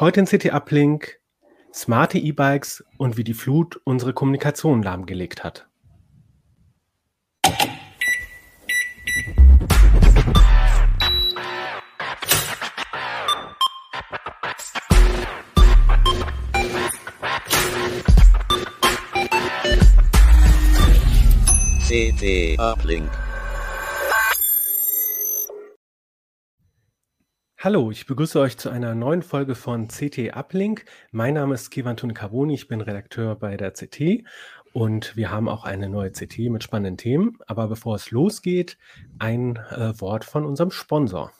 Heute 0.00 0.20
in 0.20 0.24
CT 0.24 0.54
Uplink 0.54 1.18
smarte 1.74 2.16
E-Bikes 2.16 2.82
und 2.96 3.18
wie 3.18 3.22
die 3.22 3.34
Flut 3.34 3.78
unsere 3.84 4.14
Kommunikation 4.14 4.82
lahmgelegt 4.82 5.44
hat. 5.44 5.68
CT 21.86 22.58
Uplink. 22.58 23.29
Hallo, 27.62 27.90
ich 27.90 28.06
begrüße 28.06 28.40
euch 28.40 28.56
zu 28.56 28.70
einer 28.70 28.94
neuen 28.94 29.20
Folge 29.20 29.54
von 29.54 29.88
CT 29.88 30.34
Uplink. 30.34 30.86
Mein 31.10 31.34
Name 31.34 31.52
ist 31.52 31.68
Kevan 31.68 31.94
Carboni, 31.94 32.54
ich 32.54 32.68
bin 32.68 32.80
Redakteur 32.80 33.34
bei 33.34 33.58
der 33.58 33.72
CT 33.72 34.24
und 34.72 35.14
wir 35.14 35.30
haben 35.30 35.46
auch 35.46 35.64
eine 35.64 35.90
neue 35.90 36.10
CT 36.10 36.38
mit 36.48 36.64
spannenden 36.64 36.96
Themen. 36.96 37.36
Aber 37.46 37.68
bevor 37.68 37.96
es 37.96 38.10
losgeht, 38.12 38.78
ein 39.18 39.56
äh, 39.56 39.92
Wort 40.00 40.24
von 40.24 40.46
unserem 40.46 40.70
Sponsor. 40.70 41.32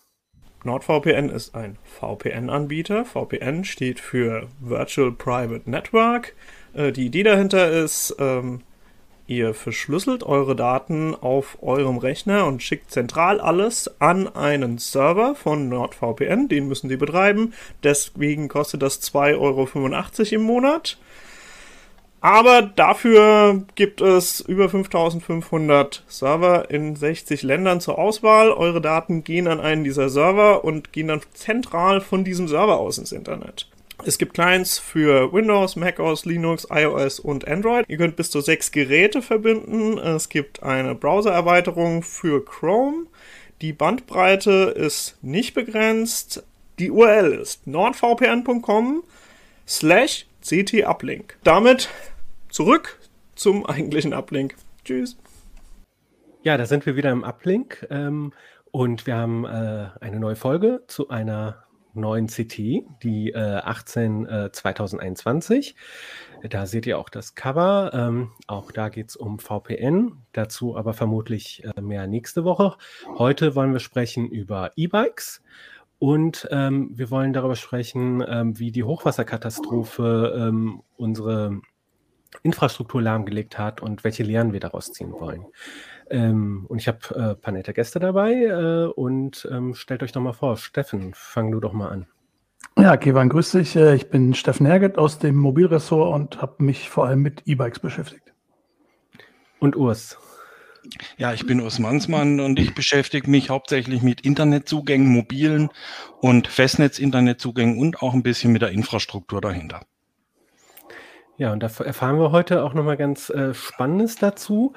NordVPN 0.63 1.31
ist 1.31 1.55
ein 1.55 1.79
VPN-Anbieter. 1.85 3.07
VPN 3.07 3.65
steht 3.65 3.99
für 3.99 4.47
Virtual 4.61 5.13
Private 5.13 5.71
Network. 5.71 6.37
Äh, 6.75 6.93
die 6.93 7.07
Idee 7.07 7.23
dahinter 7.23 7.71
ist, 7.71 8.15
ähm, 8.19 8.61
Ihr 9.31 9.55
verschlüsselt 9.55 10.25
eure 10.25 10.57
Daten 10.57 11.15
auf 11.15 11.59
eurem 11.63 11.99
Rechner 11.99 12.47
und 12.47 12.65
schickt 12.65 12.91
zentral 12.91 13.41
alles 13.41 13.89
an 14.01 14.27
einen 14.27 14.79
Server 14.79 15.37
von 15.37 15.69
NordVPN. 15.69 16.49
Den 16.49 16.67
müssen 16.67 16.89
Sie 16.89 16.97
betreiben. 16.97 17.55
Deswegen 17.85 18.49
kostet 18.49 18.83
das 18.83 19.01
2,85 19.01 19.39
Euro 19.39 20.35
im 20.35 20.43
Monat. 20.43 20.99
Aber 22.21 22.63
dafür 22.63 23.63
gibt 23.77 24.01
es 24.01 24.41
über 24.41 24.69
5500 24.69 26.03
Server 26.09 26.69
in 26.69 26.97
60 26.97 27.45
Ländern 27.45 27.81
zur 27.81 28.01
Auswahl. 28.01 28.51
Eure 28.51 28.81
Daten 28.81 29.23
gehen 29.23 29.47
an 29.47 29.61
einen 29.61 29.85
dieser 29.85 30.09
Server 30.09 30.65
und 30.65 30.93
gehen 30.93 31.07
dann 31.07 31.21
zentral 31.35 32.01
von 32.01 32.25
diesem 32.25 32.49
Server 32.49 32.81
aus 32.81 32.99
ins 32.99 33.13
Internet. 33.13 33.70
Es 34.05 34.17
gibt 34.17 34.35
Clients 34.35 34.79
für 34.79 35.33
Windows, 35.33 35.77
macOS, 35.77 36.25
Linux, 36.25 36.67
iOS 36.71 37.21
und 37.21 37.47
Android. 37.47 37.85
Ihr 37.89 37.99
könnt 37.99 38.17
bis 38.17 38.31
zu 38.31 38.41
sechs 38.41 38.73
Geräte 38.73 39.21
verbinden. 39.21 39.99
Es 39.99 40.29
gibt 40.29 40.63
eine 40.63 40.95
Browser-Erweiterung 40.95 42.03
für 42.03 42.45
Chrome. 42.45 43.07
Die 43.61 43.73
Bandbreite 43.75 44.75
ist 44.75 45.19
nicht 45.23 45.53
begrenzt. 45.55 46.45
Die 46.79 46.91
URL 46.91 47.35
ist 47.35 47.67
nordvpn.com 47.67 49.03
slash 49.69 50.27
ctuplink. 50.43 51.37
Damit 51.45 51.91
zurück 52.49 52.99
zum 53.35 53.67
eigentlichen 53.69 54.15
Uplink. 54.15 54.55
Tschüss. 54.85 55.19
Ja, 56.43 56.57
da 56.57 56.65
sind 56.65 56.87
wir 56.87 56.97
wieder 56.97 57.11
im 57.11 57.23
Uplink 57.23 57.87
ähm, 57.91 58.33
und 58.71 59.07
wir 59.07 59.17
haben 59.17 59.45
äh, 59.45 59.89
eine 60.01 60.19
neue 60.19 60.37
Folge 60.37 60.85
zu 60.87 61.11
einer 61.11 61.65
neuen 61.95 62.27
CT, 62.27 62.57
die 63.03 63.33
äh, 63.35 63.57
18 63.57 64.27
äh, 64.27 64.53
2021. 64.53 65.75
Da 66.49 66.67
seht 66.67 66.87
ihr 66.87 66.99
auch 66.99 67.09
das 67.09 67.35
Cover. 67.35 67.91
Ähm, 67.93 68.31
auch 68.47 68.73
da 68.73 68.89
geht 68.89 69.11
es 69.11 69.17
um 69.17 69.39
VPN. 69.39 70.13
Dazu 70.33 70.77
aber 70.77 70.95
vermutlich 70.95 71.65
äh, 71.65 71.81
mehr 71.81 72.07
nächste 72.07 72.45
Woche. 72.45 72.77
Heute 73.19 73.55
wollen 73.55 73.73
wir 73.73 73.81
sprechen 73.81 74.29
über 74.29 74.73
E-Bikes. 74.77 75.43
Und 75.99 76.49
ähm, 76.51 76.93
wir 76.95 77.11
wollen 77.11 77.35
darüber 77.35 77.57
sprechen, 77.57 78.25
ähm, 78.27 78.59
wie 78.59 78.73
die 78.73 78.85
Hochwasserkatastrophe 78.85 80.35
ähm, 80.35 80.83
unsere 80.97 81.61
Infrastruktur 82.43 83.03
lahmgelegt 83.03 83.59
hat 83.59 83.83
und 83.83 84.03
welche 84.03 84.23
Lehren 84.23 84.53
wir 84.53 84.61
daraus 84.61 84.93
ziehen 84.93 85.13
wollen. 85.13 85.45
Ähm, 86.11 86.67
und 86.69 86.79
ich 86.79 86.89
habe 86.89 86.99
äh, 87.15 87.31
ein 87.31 87.41
paar 87.41 87.53
nette 87.53 87.73
Gäste 87.73 88.01
dabei 88.01 88.33
äh, 88.33 88.87
und 88.87 89.49
ähm, 89.51 89.75
stellt 89.75 90.03
euch 90.03 90.13
doch 90.13 90.21
mal 90.21 90.33
vor. 90.33 90.57
Steffen, 90.57 91.13
fang 91.15 91.53
du 91.53 91.61
doch 91.61 91.73
mal 91.73 91.89
an. 91.89 92.07
Ja, 92.77 92.97
Kevan, 92.97 93.29
grüß 93.29 93.53
dich. 93.53 93.77
Äh, 93.77 93.95
ich 93.95 94.11
bin 94.11 94.35
Steffen 94.35 94.67
Herget 94.67 94.99
aus 94.99 95.19
dem 95.19 95.37
Mobilressort 95.37 96.15
und 96.15 96.43
habe 96.43 96.63
mich 96.65 96.91
vor 96.91 97.07
allem 97.07 97.21
mit 97.21 97.43
E-Bikes 97.47 97.79
beschäftigt. 97.79 98.33
Und 99.61 99.77
Urs. 99.77 100.19
Ja, 101.17 101.33
ich 101.33 101.47
bin 101.47 101.61
Urs 101.61 101.79
Mansmann 101.79 102.41
und 102.41 102.59
ich 102.59 102.75
beschäftige 102.75 103.31
mich 103.31 103.51
hauptsächlich 103.51 104.03
mit 104.03 104.23
Internetzugängen, 104.23 105.09
mobilen 105.09 105.69
und 106.21 106.49
Festnetz-Internetzugängen 106.49 107.79
und 107.79 108.03
auch 108.03 108.15
ein 108.15 108.23
bisschen 108.23 108.53
mit 108.53 108.63
der 108.63 108.71
Infrastruktur 108.71 109.41
dahinter. 109.41 109.83
Ja, 111.41 111.55
und 111.55 111.63
da 111.63 111.69
erfahren 111.83 112.19
wir 112.19 112.33
heute 112.33 112.63
auch 112.63 112.75
nochmal 112.75 112.99
ganz 112.99 113.31
äh, 113.31 113.55
Spannendes 113.55 114.17
dazu. 114.17 114.75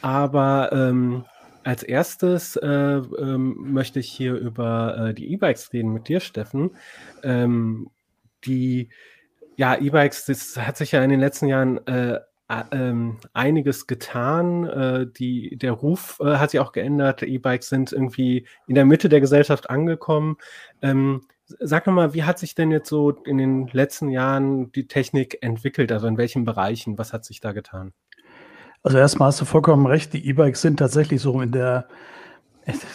Aber 0.00 0.70
ähm, 0.72 1.26
als 1.62 1.82
erstes 1.82 2.56
äh, 2.56 2.66
ähm, 2.66 3.54
möchte 3.58 4.00
ich 4.00 4.10
hier 4.10 4.34
über 4.34 4.96
äh, 5.10 5.14
die 5.14 5.30
E-Bikes 5.34 5.74
reden 5.74 5.92
mit 5.92 6.08
dir, 6.08 6.20
Steffen. 6.20 6.70
Ähm, 7.22 7.90
die, 8.46 8.88
ja, 9.56 9.76
E-Bikes, 9.76 10.24
das 10.24 10.56
hat 10.56 10.78
sich 10.78 10.92
ja 10.92 11.04
in 11.04 11.10
den 11.10 11.20
letzten 11.20 11.48
Jahren 11.48 11.86
äh, 11.86 12.18
ähm, 12.72 13.18
einiges 13.34 13.86
getan. 13.86 14.64
Äh, 14.64 15.06
die, 15.18 15.58
der 15.58 15.72
Ruf 15.72 16.18
äh, 16.20 16.36
hat 16.38 16.52
sich 16.52 16.60
auch 16.60 16.72
geändert. 16.72 17.24
E-Bikes 17.24 17.68
sind 17.68 17.92
irgendwie 17.92 18.46
in 18.66 18.74
der 18.74 18.86
Mitte 18.86 19.10
der 19.10 19.20
Gesellschaft 19.20 19.68
angekommen. 19.68 20.38
Ähm, 20.80 21.26
Sag 21.60 21.86
nochmal, 21.86 22.12
wie 22.12 22.24
hat 22.24 22.38
sich 22.38 22.54
denn 22.54 22.70
jetzt 22.70 22.88
so 22.88 23.10
in 23.10 23.38
den 23.38 23.68
letzten 23.68 24.08
Jahren 24.08 24.72
die 24.72 24.88
Technik 24.88 25.38
entwickelt? 25.42 25.92
Also 25.92 26.08
in 26.08 26.18
welchen 26.18 26.44
Bereichen? 26.44 26.98
Was 26.98 27.12
hat 27.12 27.24
sich 27.24 27.40
da 27.40 27.52
getan? 27.52 27.92
Also 28.82 28.98
erstmal 28.98 29.28
hast 29.28 29.40
du 29.40 29.44
vollkommen 29.44 29.86
recht, 29.86 30.12
die 30.12 30.26
E-Bikes 30.28 30.60
sind 30.60 30.78
tatsächlich 30.78 31.20
so 31.20 31.40
in 31.40 31.52
der, 31.52 31.88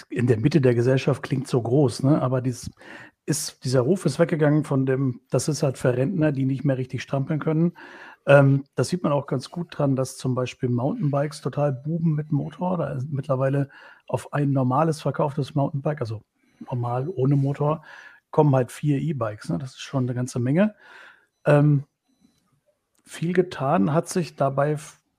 in 0.09 0.27
der 0.27 0.37
Mitte 0.37 0.61
der 0.61 0.75
Gesellschaft, 0.75 1.23
klingt 1.23 1.47
so 1.47 1.61
groß, 1.61 2.03
ne? 2.03 2.21
aber 2.21 2.41
dies 2.41 2.71
ist, 3.25 3.63
dieser 3.63 3.81
Ruf 3.81 4.05
ist 4.05 4.19
weggegangen 4.19 4.63
von 4.63 4.85
dem, 4.85 5.21
das 5.29 5.47
ist 5.47 5.63
halt 5.63 5.77
für 5.77 5.95
Rentner, 5.95 6.31
die 6.31 6.45
nicht 6.45 6.63
mehr 6.63 6.77
richtig 6.77 7.01
strampeln 7.01 7.39
können. 7.39 7.73
Ähm, 8.25 8.63
das 8.75 8.89
sieht 8.89 9.03
man 9.03 9.11
auch 9.11 9.27
ganz 9.27 9.49
gut 9.49 9.67
dran, 9.77 9.95
dass 9.95 10.17
zum 10.17 10.35
Beispiel 10.35 10.69
Mountainbikes 10.69 11.41
total 11.41 11.71
buben 11.73 12.15
mit 12.15 12.31
Motor. 12.31 12.77
Da 12.77 12.93
ist 12.93 13.09
mittlerweile 13.09 13.69
auf 14.07 14.33
ein 14.33 14.51
normales 14.51 15.01
verkauftes 15.01 15.55
Mountainbike, 15.55 16.01
also 16.01 16.21
normal 16.69 17.09
ohne 17.09 17.35
Motor, 17.35 17.83
kommen 18.31 18.55
halt 18.55 18.71
vier 18.71 18.99
E-Bikes. 18.99 19.49
Ne? 19.49 19.57
Das 19.57 19.71
ist 19.71 19.81
schon 19.81 20.05
eine 20.05 20.13
ganze 20.13 20.39
Menge. 20.39 20.75
Ähm, 21.45 21.83
viel 23.05 23.33
getan 23.33 23.93
hat 23.93 24.09
sich 24.09 24.35
dabei 24.35 24.77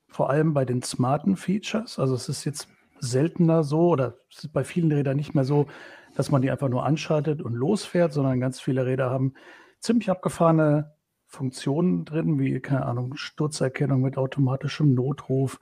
vor 0.09 0.31
allem 0.31 0.55
bei 0.55 0.65
den 0.65 0.83
smarten 0.83 1.37
Features. 1.37 1.99
Also 1.99 2.15
es 2.15 2.29
ist 2.29 2.45
jetzt 2.45 2.69
seltener 3.01 3.65
so 3.65 3.89
oder 3.89 4.15
es 4.31 4.45
ist 4.45 4.53
bei 4.53 4.65
vielen 4.65 4.93
Rädern 4.93 5.17
nicht 5.17 5.35
mehr 5.35 5.45
so, 5.45 5.67
dass 6.15 6.31
man 6.31 6.43
die 6.43 6.51
einfach 6.51 6.69
nur 6.69 6.85
anschaltet 6.85 7.43
und 7.43 7.55
losfährt, 7.55 8.13
sondern 8.13 8.41
ganz 8.41 8.61
viele 8.61 8.87
Räder 8.87 9.11
haben 9.11 9.35
ziemlich 9.81 10.11
abgefahrene 10.11 10.95
Funktionen 11.27 12.05
drin, 12.05 12.39
wie, 12.39 12.61
keine 12.61 12.85
Ahnung, 12.85 13.17
Sturzerkennung 13.17 14.03
mit 14.03 14.19
automatischem 14.19 14.95
Notruf, 14.95 15.59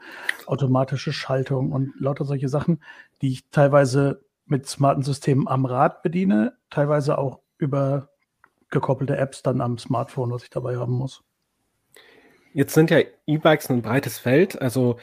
automatische 0.47 1.13
Schaltung 1.13 1.71
und 1.71 1.93
lauter 1.99 2.25
solche 2.25 2.49
Sachen, 2.49 2.83
die 3.23 3.33
ich 3.33 3.49
teilweise 3.51 4.25
mit 4.47 4.67
smarten 4.67 5.05
Systemen 5.05 5.47
am 5.47 5.65
Rad 5.65 6.03
bediene, 6.03 6.55
teilweise 6.71 7.19
auch 7.19 7.40
über 7.61 8.09
gekoppelte 8.71 9.17
Apps 9.17 9.43
dann 9.43 9.61
am 9.61 9.79
Smartphone, 9.79 10.31
was 10.31 10.45
ich 10.45 10.51
dabei 10.51 10.77
haben 10.77 10.95
muss. 10.95 11.23
Jetzt 12.53 12.75
sind 12.75 12.91
ja 12.91 13.01
E-Bikes 13.27 13.71
ein 13.71 13.83
breites 13.83 14.19
Feld. 14.19 14.61
Also 14.61 14.97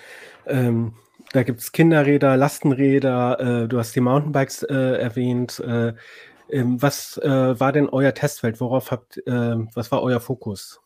ähm, 0.46 0.94
da 1.34 1.44
gibt 1.44 1.60
es 1.60 1.72
Kinderräder, 1.72 2.38
Lastenräder, 2.38 3.40
äh, 3.40 3.68
du 3.68 3.78
hast 3.78 3.96
die 3.96 4.02
Mountainbikes 4.02 4.64
äh, 4.64 5.00
erwähnt. 5.00 5.60
Äh, 5.60 5.94
ähm, 6.50 6.82
was 6.82 7.18
äh, 7.18 7.60
war 7.60 7.72
denn 7.72 7.90
euer 7.90 8.14
Testfeld? 8.14 8.62
Worauf 8.62 8.92
habt, 8.92 9.18
äh, 9.28 9.56
was 9.74 9.92
war 9.92 10.02
euer 10.02 10.20
Fokus? 10.20 10.82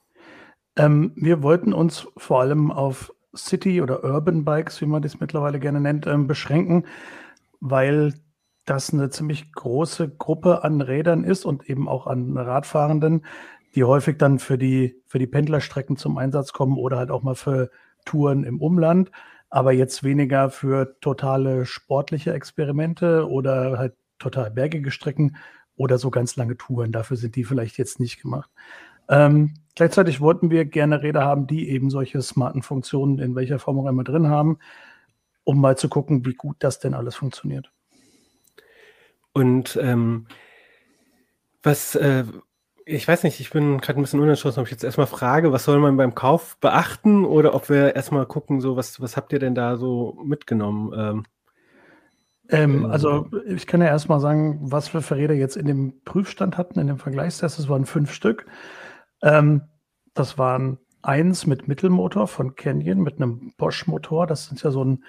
Ähm, 0.75 1.13
wir 1.16 1.44
wollten 1.44 1.74
uns 1.74 2.07
vor 2.18 2.42
allem 2.42 2.72
auf 2.72 3.13
City- 3.36 3.81
oder 3.81 4.04
Urban 4.04 4.44
Bikes, 4.44 4.81
wie 4.81 4.86
man 4.86 5.01
das 5.01 5.19
mittlerweile 5.19 5.60
gerne 5.60 5.80
nennt, 5.80 6.07
ähm, 6.07 6.28
beschränken, 6.28 6.86
weil 7.60 8.13
das 8.72 8.94
eine 8.94 9.10
ziemlich 9.10 9.52
große 9.52 10.08
Gruppe 10.08 10.64
an 10.64 10.80
Rädern 10.80 11.26
ist 11.26 11.44
und 11.44 11.70
eben 11.70 11.90
auch 11.90 12.08
an 12.08 12.38
Radfahrenden, 12.38 13.26
die 13.76 13.84
häufig 13.84 14.18
dann 14.18 14.40
für 14.40 14.58
die, 14.58 14.96
für 15.08 15.20
die 15.20 15.28
Pendlerstrecken 15.28 15.98
zum 15.98 16.18
Einsatz 16.18 16.54
kommen 16.54 16.78
oder 16.78 16.98
halt 16.98 17.12
auch 17.12 17.22
mal 17.22 17.36
für 17.36 17.70
Touren 18.06 18.46
im 18.46 18.62
Umland, 18.62 19.12
aber 19.50 19.74
jetzt 19.74 20.06
weniger 20.06 20.50
für 20.50 20.98
totale 21.02 21.66
sportliche 21.66 22.34
Experimente 22.34 23.30
oder 23.30 23.78
halt 23.78 23.94
total 24.20 24.50
bergige 24.52 24.92
Strecken 24.92 25.36
oder 25.76 25.98
so 25.98 26.10
ganz 26.10 26.38
lange 26.38 26.56
Touren. 26.56 26.94
Dafür 26.94 27.18
sind 27.18 27.36
die 27.36 27.44
vielleicht 27.44 27.78
jetzt 27.78 28.00
nicht 28.00 28.22
gemacht. 28.22 28.50
Ähm, 29.10 29.56
gleichzeitig 29.76 30.22
wollten 30.22 30.50
wir 30.50 30.64
gerne 30.64 31.04
Räder 31.04 31.26
haben, 31.26 31.46
die 31.46 31.70
eben 31.70 31.90
solche 31.90 32.22
smarten 32.22 32.62
Funktionen 32.62 33.20
in 33.20 33.36
welcher 33.36 33.60
Form 33.60 33.80
auch 33.80 33.88
immer 33.88 34.06
drin 34.06 34.30
haben, 34.30 34.60
um 35.44 35.60
mal 35.60 35.78
zu 35.78 35.90
gucken, 35.90 36.26
wie 36.26 36.36
gut 36.36 36.56
das 36.60 36.80
denn 36.80 36.94
alles 36.94 37.16
funktioniert. 37.16 37.74
Und 39.33 39.78
ähm, 39.81 40.28
was, 41.63 41.95
äh, 41.95 42.25
Ich 42.86 43.07
weiß 43.07 43.24
nicht, 43.24 43.39
ich 43.39 43.51
bin 43.51 43.80
gerade 43.80 44.00
ein 44.00 44.04
bisschen 44.04 44.19
unentschlossen, 44.19 44.60
ob 44.60 44.66
ich 44.66 44.72
jetzt 44.72 44.83
erstmal 44.83 45.07
frage, 45.07 45.51
was 45.51 45.63
soll 45.66 45.80
man 45.80 45.98
beim 45.98 46.16
Kauf 46.16 46.57
beachten 46.60 47.25
oder 47.25 47.54
ob 47.54 47.69
wir 47.69 47.95
erstmal 47.95 48.25
gucken, 48.25 48.60
so 48.60 48.75
was, 48.75 49.00
was 49.00 49.16
habt 49.16 49.31
ihr 49.33 49.39
denn 49.39 49.56
da 49.56 49.78
so 49.78 50.18
mitgenommen? 50.24 50.92
Ähm, 50.98 51.25
ähm, 52.50 52.86
also 52.86 53.30
ich 53.45 53.68
kann 53.68 53.81
ja 53.81 53.88
erstmal 53.88 54.19
sagen, 54.19 54.60
was 54.62 54.94
wir 54.94 55.01
für 55.01 55.16
Räder 55.16 55.36
jetzt 55.36 55.56
in 55.56 55.68
dem 55.68 56.01
Prüfstand 56.04 56.57
hatten, 56.57 56.80
in 56.80 56.88
dem 56.88 56.98
Vergleichstest. 56.98 57.60
Das 57.60 57.69
waren 57.69 57.86
fünf 57.86 58.12
Stück. 58.12 58.45
Ähm, 59.22 59.62
das 60.13 60.38
waren 60.38 60.80
eins 61.04 61.48
mit 61.48 61.68
Mittelmotor 61.68 62.27
von 62.27 62.56
Canyon 62.56 63.00
mit 63.00 63.18
einem 63.18 63.54
Bosch-Motor. 63.57 64.27
Das 64.27 64.48
sind 64.48 64.62
ja 64.63 64.72
so 64.72 64.84
ein, 64.84 65.04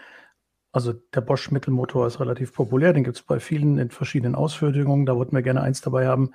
also 0.72 0.94
der 1.14 1.20
Bosch-Mittelmotor 1.20 2.06
ist 2.06 2.18
relativ 2.18 2.54
populär. 2.54 2.94
Den 2.94 3.04
gibt 3.04 3.16
es 3.16 3.22
bei 3.22 3.38
vielen 3.38 3.78
in 3.78 3.90
verschiedenen 3.90 4.34
Ausführungen. 4.34 5.04
Da 5.04 5.14
wollten 5.14 5.36
wir 5.36 5.42
gerne 5.42 5.60
eins 5.60 5.82
dabei 5.82 6.06
haben. 6.06 6.32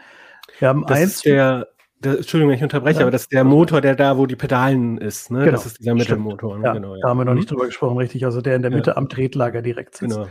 Wir 0.59 0.69
haben 0.69 0.85
das 0.87 0.97
eins. 0.97 1.15
Ist 1.15 1.25
der, 1.25 1.67
der, 1.99 2.17
Entschuldigung, 2.17 2.51
wenn 2.51 2.57
ich 2.57 2.63
unterbreche, 2.63 2.99
ja. 2.99 3.05
aber 3.05 3.11
das 3.11 3.23
ist 3.23 3.31
der 3.31 3.43
Motor, 3.43 3.81
der 3.81 3.95
da, 3.95 4.17
wo 4.17 4.27
die 4.27 4.35
Pedalen 4.35 4.99
ist. 4.99 5.31
Ne? 5.31 5.39
Genau. 5.39 5.51
Das 5.51 5.65
ist 5.65 5.79
dieser 5.79 5.95
Mittelmotor. 5.95 6.59
Ne? 6.59 6.65
Ja, 6.65 6.73
genau, 6.73 6.93
ja. 6.93 7.01
Da 7.01 7.09
haben 7.09 7.17
wir 7.17 7.25
noch 7.25 7.33
nicht 7.33 7.49
mhm. 7.49 7.55
drüber 7.55 7.65
gesprochen, 7.65 7.97
richtig. 7.97 8.25
Also 8.25 8.41
der 8.41 8.55
in 8.55 8.61
der 8.61 8.69
Mitte 8.69 8.95
am 8.95 9.09
Tretlager 9.09 9.63
direkt 9.63 9.97
sitzt. 9.97 10.15
Genau. 10.15 10.29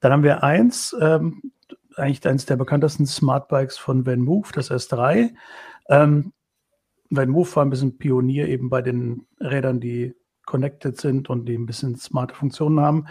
Dann 0.00 0.12
haben 0.12 0.22
wir 0.22 0.42
eins, 0.42 0.96
ähm, 0.98 1.42
eigentlich 1.96 2.26
eines 2.26 2.46
der 2.46 2.56
bekanntesten 2.56 3.06
Smartbikes 3.06 3.76
von 3.76 4.06
Van 4.06 4.20
Move, 4.20 4.48
das 4.54 4.70
S3. 4.70 5.30
Ähm, 5.90 6.32
Van 7.10 7.28
Move 7.28 7.54
war 7.54 7.64
ein 7.66 7.70
bisschen 7.70 7.98
Pionier 7.98 8.48
eben 8.48 8.70
bei 8.70 8.80
den 8.80 9.26
Rädern, 9.38 9.78
die 9.78 10.14
connected 10.46 10.98
sind 10.98 11.28
und 11.28 11.46
die 11.46 11.54
ein 11.54 11.66
bisschen 11.66 11.96
smarte 11.96 12.34
Funktionen 12.34 12.80
haben. 12.80 13.06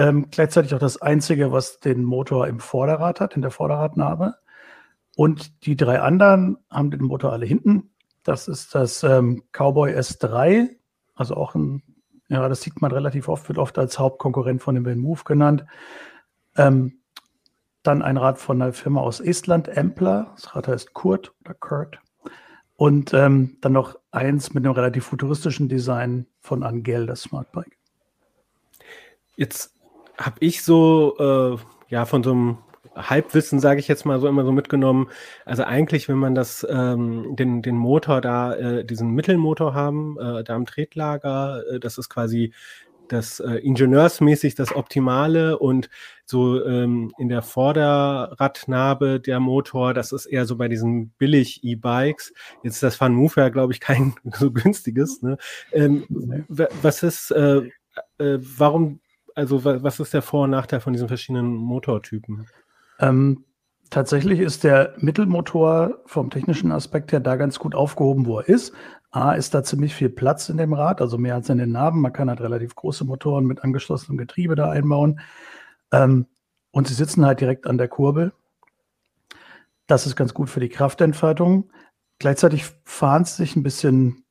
Ähm, 0.00 0.28
gleichzeitig 0.30 0.74
auch 0.74 0.78
das 0.78 1.02
einzige, 1.02 1.52
was 1.52 1.78
den 1.78 2.04
Motor 2.04 2.48
im 2.48 2.58
Vorderrad 2.58 3.20
hat, 3.20 3.36
in 3.36 3.42
der 3.42 3.50
Vorderradnabe. 3.50 4.36
Und 5.14 5.66
die 5.66 5.76
drei 5.76 6.00
anderen 6.00 6.56
haben 6.70 6.90
den 6.90 7.02
Motor 7.02 7.34
alle 7.34 7.44
hinten. 7.44 7.90
Das 8.22 8.48
ist 8.48 8.74
das 8.74 9.02
ähm, 9.02 9.42
Cowboy 9.52 9.94
S3, 9.94 10.70
also 11.14 11.34
auch 11.34 11.54
ein, 11.54 11.82
ja, 12.28 12.48
das 12.48 12.62
sieht 12.62 12.80
man 12.80 12.92
relativ 12.92 13.28
oft, 13.28 13.46
wird 13.48 13.58
oft 13.58 13.76
als 13.76 13.98
Hauptkonkurrent 13.98 14.62
von 14.62 14.74
dem 14.74 14.86
Van 14.86 14.96
Move 14.96 15.20
genannt. 15.26 15.66
Ähm, 16.56 17.00
dann 17.82 18.00
ein 18.00 18.16
Rad 18.16 18.38
von 18.38 18.62
einer 18.62 18.72
Firma 18.72 19.02
aus 19.02 19.20
Estland, 19.20 19.68
Empler. 19.68 20.32
Das 20.34 20.56
Rad 20.56 20.66
heißt 20.66 20.94
Kurt 20.94 21.34
oder 21.44 21.52
Kurt. 21.52 21.98
Und 22.76 23.12
ähm, 23.12 23.58
dann 23.60 23.72
noch 23.72 23.98
eins 24.12 24.54
mit 24.54 24.64
einem 24.64 24.72
relativ 24.72 25.04
futuristischen 25.04 25.68
Design 25.68 26.26
von 26.40 26.62
Angel, 26.62 27.04
das 27.04 27.20
Smartbike. 27.20 27.76
Jetzt 29.36 29.74
habe 30.20 30.36
ich 30.40 30.62
so, 30.62 31.16
äh, 31.18 31.56
ja, 31.88 32.04
von 32.04 32.22
so 32.22 32.30
einem 32.32 32.58
Halbwissen, 32.94 33.60
sage 33.60 33.80
ich 33.80 33.88
jetzt 33.88 34.04
mal 34.04 34.20
so 34.20 34.28
immer 34.28 34.44
so 34.44 34.52
mitgenommen. 34.52 35.08
Also 35.44 35.64
eigentlich, 35.64 36.08
wenn 36.08 36.18
man 36.18 36.34
das, 36.34 36.66
ähm, 36.68 37.36
den, 37.36 37.62
den 37.62 37.76
Motor 37.76 38.20
da, 38.20 38.54
äh, 38.54 38.84
diesen 38.84 39.10
Mittelmotor 39.10 39.74
haben, 39.74 40.18
äh, 40.18 40.44
da 40.44 40.54
am 40.54 40.66
Tretlager, 40.66 41.62
äh, 41.70 41.80
das 41.80 41.98
ist 41.98 42.08
quasi 42.08 42.52
das 43.08 43.40
äh, 43.40 43.54
ingenieursmäßig 43.54 44.54
das 44.54 44.74
Optimale 44.74 45.58
und 45.58 45.90
so 46.24 46.64
ähm, 46.64 47.12
in 47.18 47.28
der 47.28 47.42
Vorderradnabe 47.42 49.18
der 49.18 49.40
Motor, 49.40 49.94
das 49.94 50.12
ist 50.12 50.26
eher 50.26 50.46
so 50.46 50.56
bei 50.56 50.68
diesen 50.68 51.10
billig 51.18 51.64
E-Bikes. 51.64 52.32
Jetzt 52.62 52.74
ist 52.74 52.82
das 52.84 52.96
Fun 52.96 53.14
Move 53.14 53.32
ja, 53.36 53.48
glaube 53.48 53.72
ich, 53.72 53.80
kein 53.80 54.14
so 54.32 54.52
günstiges. 54.52 55.22
Ne? 55.22 55.38
Ähm, 55.72 56.04
was 56.48 57.02
ist, 57.02 57.32
äh, 57.32 57.62
äh, 58.18 58.38
warum, 58.38 59.00
also 59.34 59.64
was 59.64 60.00
ist 60.00 60.14
der 60.14 60.22
Vor- 60.22 60.44
und 60.44 60.50
Nachteil 60.50 60.80
von 60.80 60.92
diesen 60.92 61.08
verschiedenen 61.08 61.54
Motortypen? 61.54 62.46
Ähm, 62.98 63.44
tatsächlich 63.90 64.40
ist 64.40 64.64
der 64.64 64.94
Mittelmotor 64.98 66.00
vom 66.06 66.30
technischen 66.30 66.72
Aspekt 66.72 67.12
her 67.12 67.20
da 67.20 67.36
ganz 67.36 67.58
gut 67.58 67.74
aufgehoben, 67.74 68.26
wo 68.26 68.38
er 68.38 68.48
ist. 68.48 68.72
A, 69.10 69.32
ist 69.32 69.54
da 69.54 69.64
ziemlich 69.64 69.94
viel 69.94 70.08
Platz 70.08 70.48
in 70.48 70.56
dem 70.56 70.72
Rad, 70.72 71.00
also 71.00 71.18
mehr 71.18 71.34
als 71.34 71.48
in 71.48 71.58
den 71.58 71.72
Narben. 71.72 72.00
Man 72.00 72.12
kann 72.12 72.28
halt 72.28 72.40
relativ 72.40 72.76
große 72.76 73.04
Motoren 73.04 73.44
mit 73.44 73.64
angeschlossenem 73.64 74.18
Getriebe 74.18 74.54
da 74.54 74.70
einbauen. 74.70 75.20
Ähm, 75.92 76.26
und 76.70 76.86
sie 76.86 76.94
sitzen 76.94 77.26
halt 77.26 77.40
direkt 77.40 77.66
an 77.66 77.78
der 77.78 77.88
Kurbel. 77.88 78.32
Das 79.88 80.06
ist 80.06 80.14
ganz 80.14 80.32
gut 80.34 80.48
für 80.48 80.60
die 80.60 80.68
Kraftentfaltung. 80.68 81.70
Gleichzeitig 82.20 82.66
fahren 82.84 83.24
sie 83.24 83.34
sich 83.34 83.56
ein 83.56 83.64
bisschen, 83.64 84.24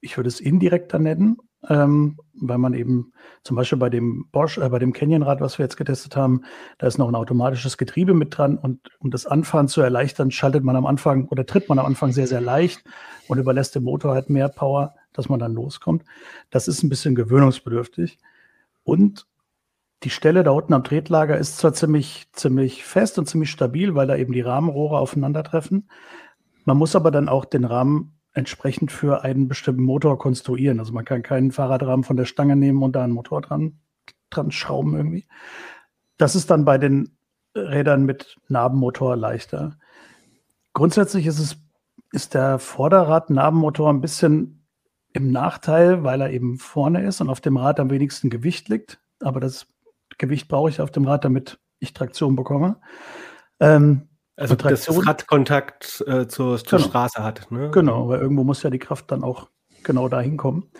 ich 0.00 0.16
würde 0.16 0.28
es 0.28 0.38
indirekter 0.38 1.00
nennen, 1.00 1.38
ähm, 1.68 2.18
weil 2.34 2.58
man 2.58 2.74
eben 2.74 3.12
zum 3.42 3.56
Beispiel 3.56 3.78
bei 3.78 3.88
dem 3.88 4.26
Bosch, 4.32 4.58
äh, 4.58 4.68
bei 4.68 4.78
dem 4.78 4.92
Canyon-Rad, 4.92 5.40
was 5.40 5.58
wir 5.58 5.64
jetzt 5.64 5.76
getestet 5.76 6.16
haben, 6.16 6.42
da 6.78 6.86
ist 6.86 6.98
noch 6.98 7.08
ein 7.08 7.14
automatisches 7.14 7.78
Getriebe 7.78 8.14
mit 8.14 8.36
dran 8.36 8.58
und 8.58 8.80
um 8.98 9.10
das 9.10 9.26
Anfahren 9.26 9.68
zu 9.68 9.80
erleichtern, 9.80 10.30
schaltet 10.30 10.64
man 10.64 10.76
am 10.76 10.86
Anfang 10.86 11.28
oder 11.28 11.46
tritt 11.46 11.68
man 11.68 11.78
am 11.78 11.86
Anfang 11.86 12.12
sehr, 12.12 12.26
sehr 12.26 12.40
leicht 12.40 12.82
und 13.28 13.38
überlässt 13.38 13.74
dem 13.74 13.84
Motor 13.84 14.14
halt 14.14 14.28
mehr 14.28 14.48
Power, 14.48 14.94
dass 15.12 15.28
man 15.28 15.38
dann 15.38 15.54
loskommt. 15.54 16.04
Das 16.50 16.68
ist 16.68 16.82
ein 16.82 16.88
bisschen 16.88 17.14
gewöhnungsbedürftig. 17.14 18.18
Und 18.82 19.26
die 20.02 20.10
Stelle 20.10 20.42
da 20.42 20.50
unten 20.50 20.74
am 20.74 20.82
Tretlager 20.82 21.38
ist 21.38 21.58
zwar 21.58 21.74
ziemlich, 21.74 22.26
ziemlich 22.32 22.84
fest 22.84 23.18
und 23.18 23.28
ziemlich 23.28 23.50
stabil, 23.50 23.94
weil 23.94 24.08
da 24.08 24.16
eben 24.16 24.32
die 24.32 24.40
Rahmenrohre 24.40 24.98
aufeinandertreffen. 24.98 25.88
Man 26.64 26.76
muss 26.76 26.96
aber 26.96 27.12
dann 27.12 27.28
auch 27.28 27.44
den 27.44 27.64
Rahmen 27.64 28.18
entsprechend 28.32 28.92
für 28.92 29.22
einen 29.22 29.48
bestimmten 29.48 29.82
Motor 29.82 30.18
konstruieren. 30.18 30.80
Also 30.80 30.92
man 30.92 31.04
kann 31.04 31.22
keinen 31.22 31.52
Fahrradrahmen 31.52 32.04
von 32.04 32.16
der 32.16 32.24
Stange 32.24 32.56
nehmen 32.56 32.82
und 32.82 32.92
da 32.92 33.04
einen 33.04 33.12
Motor 33.12 33.42
dran, 33.42 33.78
dran 34.30 34.50
schrauben 34.50 34.96
irgendwie. 34.96 35.26
Das 36.16 36.34
ist 36.34 36.50
dann 36.50 36.64
bei 36.64 36.78
den 36.78 37.16
Rädern 37.54 38.04
mit 38.04 38.38
Narbenmotor 38.48 39.16
leichter. 39.16 39.78
Grundsätzlich 40.72 41.26
ist 41.26 41.38
es, 41.38 41.56
ist 42.12 42.34
der 42.34 42.58
Vorderrad-Narbenmotor 42.58 43.90
ein 43.90 44.00
bisschen 44.00 44.64
im 45.12 45.30
Nachteil, 45.30 46.04
weil 46.04 46.22
er 46.22 46.30
eben 46.30 46.58
vorne 46.58 47.04
ist 47.04 47.20
und 47.20 47.28
auf 47.28 47.42
dem 47.42 47.58
Rad 47.58 47.80
am 47.80 47.90
wenigsten 47.90 48.30
Gewicht 48.30 48.68
liegt. 48.68 48.98
Aber 49.20 49.40
das 49.40 49.66
Gewicht 50.16 50.48
brauche 50.48 50.70
ich 50.70 50.80
auf 50.80 50.90
dem 50.90 51.06
Rad, 51.06 51.24
damit 51.24 51.58
ich 51.78 51.92
Traktion 51.92 52.36
bekomme. 52.36 52.80
Ähm, 53.60 54.08
also 54.36 54.54
das 54.54 55.06
Radkontakt 55.06 56.02
äh, 56.06 56.26
zur, 56.26 56.58
zur 56.58 56.78
genau. 56.78 56.88
Straße 56.88 57.22
hat. 57.22 57.50
Ne? 57.50 57.70
Genau, 57.70 58.08
weil 58.08 58.20
irgendwo 58.20 58.44
muss 58.44 58.62
ja 58.62 58.70
die 58.70 58.78
Kraft 58.78 59.10
dann 59.10 59.22
auch 59.22 59.48
genau 59.82 60.08
dahin 60.08 60.36
kommen. 60.36 60.70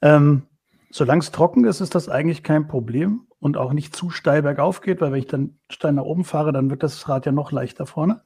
Ähm, 0.00 0.42
solange 0.90 1.20
es 1.20 1.30
trocken 1.30 1.64
ist, 1.64 1.80
ist 1.80 1.94
das 1.94 2.08
eigentlich 2.08 2.42
kein 2.42 2.68
Problem 2.68 3.26
und 3.38 3.56
auch 3.56 3.72
nicht 3.72 3.94
zu 3.94 4.10
steil 4.10 4.42
bergauf 4.42 4.80
geht, 4.80 5.00
weil 5.00 5.12
wenn 5.12 5.18
ich 5.18 5.26
dann 5.26 5.58
steil 5.70 5.92
nach 5.92 6.04
oben 6.04 6.24
fahre, 6.24 6.52
dann 6.52 6.70
wird 6.70 6.82
das 6.82 7.08
Rad 7.08 7.26
ja 7.26 7.32
noch 7.32 7.52
leichter 7.52 7.86
vorne. 7.86 8.22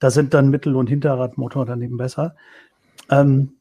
Da 0.00 0.10
sind 0.10 0.34
dann 0.34 0.50
Mittel- 0.50 0.76
und 0.76 0.88
Hinterradmotor 0.88 1.66
daneben 1.66 1.96
besser. 1.96 2.34
Ähm, 3.10 3.54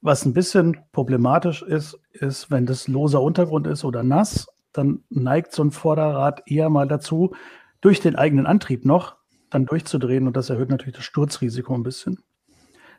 was 0.00 0.24
ein 0.24 0.32
bisschen 0.32 0.78
problematisch 0.92 1.62
ist, 1.62 1.98
ist, 2.12 2.50
wenn 2.50 2.66
das 2.66 2.86
loser 2.86 3.20
Untergrund 3.20 3.66
ist 3.66 3.84
oder 3.84 4.04
nass, 4.04 4.46
dann 4.72 5.02
neigt 5.10 5.52
so 5.52 5.64
ein 5.64 5.72
Vorderrad 5.72 6.42
eher 6.46 6.70
mal 6.70 6.86
dazu, 6.86 7.34
durch 7.80 8.00
den 8.00 8.16
eigenen 8.16 8.46
Antrieb 8.46 8.84
noch 8.84 9.17
dann 9.50 9.66
durchzudrehen 9.66 10.26
und 10.26 10.36
das 10.36 10.50
erhöht 10.50 10.70
natürlich 10.70 10.94
das 10.94 11.04
Sturzrisiko 11.04 11.74
ein 11.74 11.82
bisschen. 11.82 12.18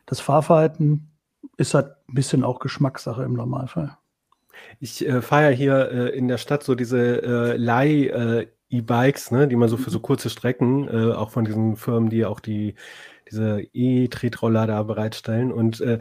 Das 0.06 0.20
Fahrverhalten 0.20 1.10
ist 1.56 1.74
halt 1.74 1.92
ein 2.08 2.14
bisschen 2.14 2.44
auch 2.44 2.58
Geschmackssache 2.58 3.22
im 3.22 3.34
Normalfall. 3.34 3.96
Ich 4.78 5.06
äh, 5.06 5.22
fahre 5.22 5.50
ja 5.50 5.56
hier 5.56 5.90
äh, 5.90 6.16
in 6.16 6.28
der 6.28 6.38
Stadt 6.38 6.62
so 6.62 6.74
diese 6.74 7.22
äh, 7.22 7.56
Leih- 7.56 8.10
äh, 8.10 8.46
E-Bikes, 8.72 9.32
ne, 9.32 9.48
die 9.48 9.56
man 9.56 9.68
so 9.68 9.76
für 9.76 9.90
so 9.90 9.98
mhm. 9.98 10.02
kurze 10.02 10.30
Strecken, 10.30 10.88
äh, 10.88 11.12
auch 11.12 11.30
von 11.30 11.44
diesen 11.44 11.76
Firmen, 11.76 12.08
die 12.08 12.24
auch 12.24 12.40
die 12.40 12.74
diese 13.28 13.62
E-Tretroller 13.72 14.66
da 14.66 14.82
bereitstellen. 14.82 15.52
Und 15.52 15.80
äh, 15.80 15.98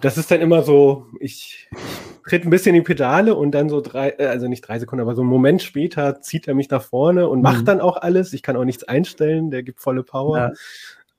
das 0.00 0.18
ist 0.18 0.30
dann 0.30 0.40
immer 0.40 0.62
so, 0.62 1.06
ich, 1.20 1.68
ich 1.72 2.03
tritt 2.26 2.44
ein 2.44 2.50
bisschen 2.50 2.74
in 2.74 2.82
die 2.82 2.86
Pedale 2.86 3.34
und 3.34 3.52
dann 3.52 3.68
so 3.68 3.80
drei, 3.80 4.10
äh, 4.18 4.26
also 4.26 4.48
nicht 4.48 4.62
drei 4.62 4.78
Sekunden, 4.78 5.02
aber 5.02 5.14
so 5.14 5.22
einen 5.22 5.30
Moment 5.30 5.62
später 5.62 6.20
zieht 6.20 6.48
er 6.48 6.54
mich 6.54 6.70
nach 6.70 6.82
vorne 6.82 7.28
und 7.28 7.42
macht 7.42 7.62
mhm. 7.62 7.66
dann 7.66 7.80
auch 7.80 7.96
alles. 7.96 8.32
Ich 8.32 8.42
kann 8.42 8.56
auch 8.56 8.64
nichts 8.64 8.84
einstellen, 8.84 9.50
der 9.50 9.62
gibt 9.62 9.80
volle 9.80 10.02
Power. 10.02 10.52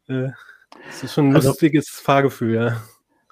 Ja. 0.07 0.25
Äh, 0.25 0.31
das 0.87 1.03
ist 1.03 1.13
schon 1.13 1.29
ein 1.29 1.35
also, 1.35 1.49
lustiges 1.49 1.89
Fahrgefühl, 1.89 2.55
ja. 2.55 2.81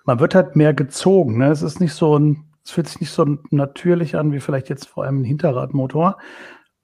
Man 0.05 0.19
wird 0.19 0.35
halt 0.35 0.55
mehr 0.55 0.73
gezogen, 0.73 1.37
ne? 1.37 1.51
Es 1.51 1.61
ist 1.61 1.79
nicht 1.79 1.93
so 1.93 2.17
ein, 2.17 2.45
es 2.63 2.71
fühlt 2.71 2.87
sich 2.87 3.01
nicht 3.01 3.11
so 3.11 3.37
natürlich 3.51 4.15
an 4.15 4.31
wie 4.31 4.39
vielleicht 4.39 4.69
jetzt 4.69 4.87
vor 4.87 5.03
allem 5.03 5.21
ein 5.21 5.25
Hinterradmotor. 5.25 6.17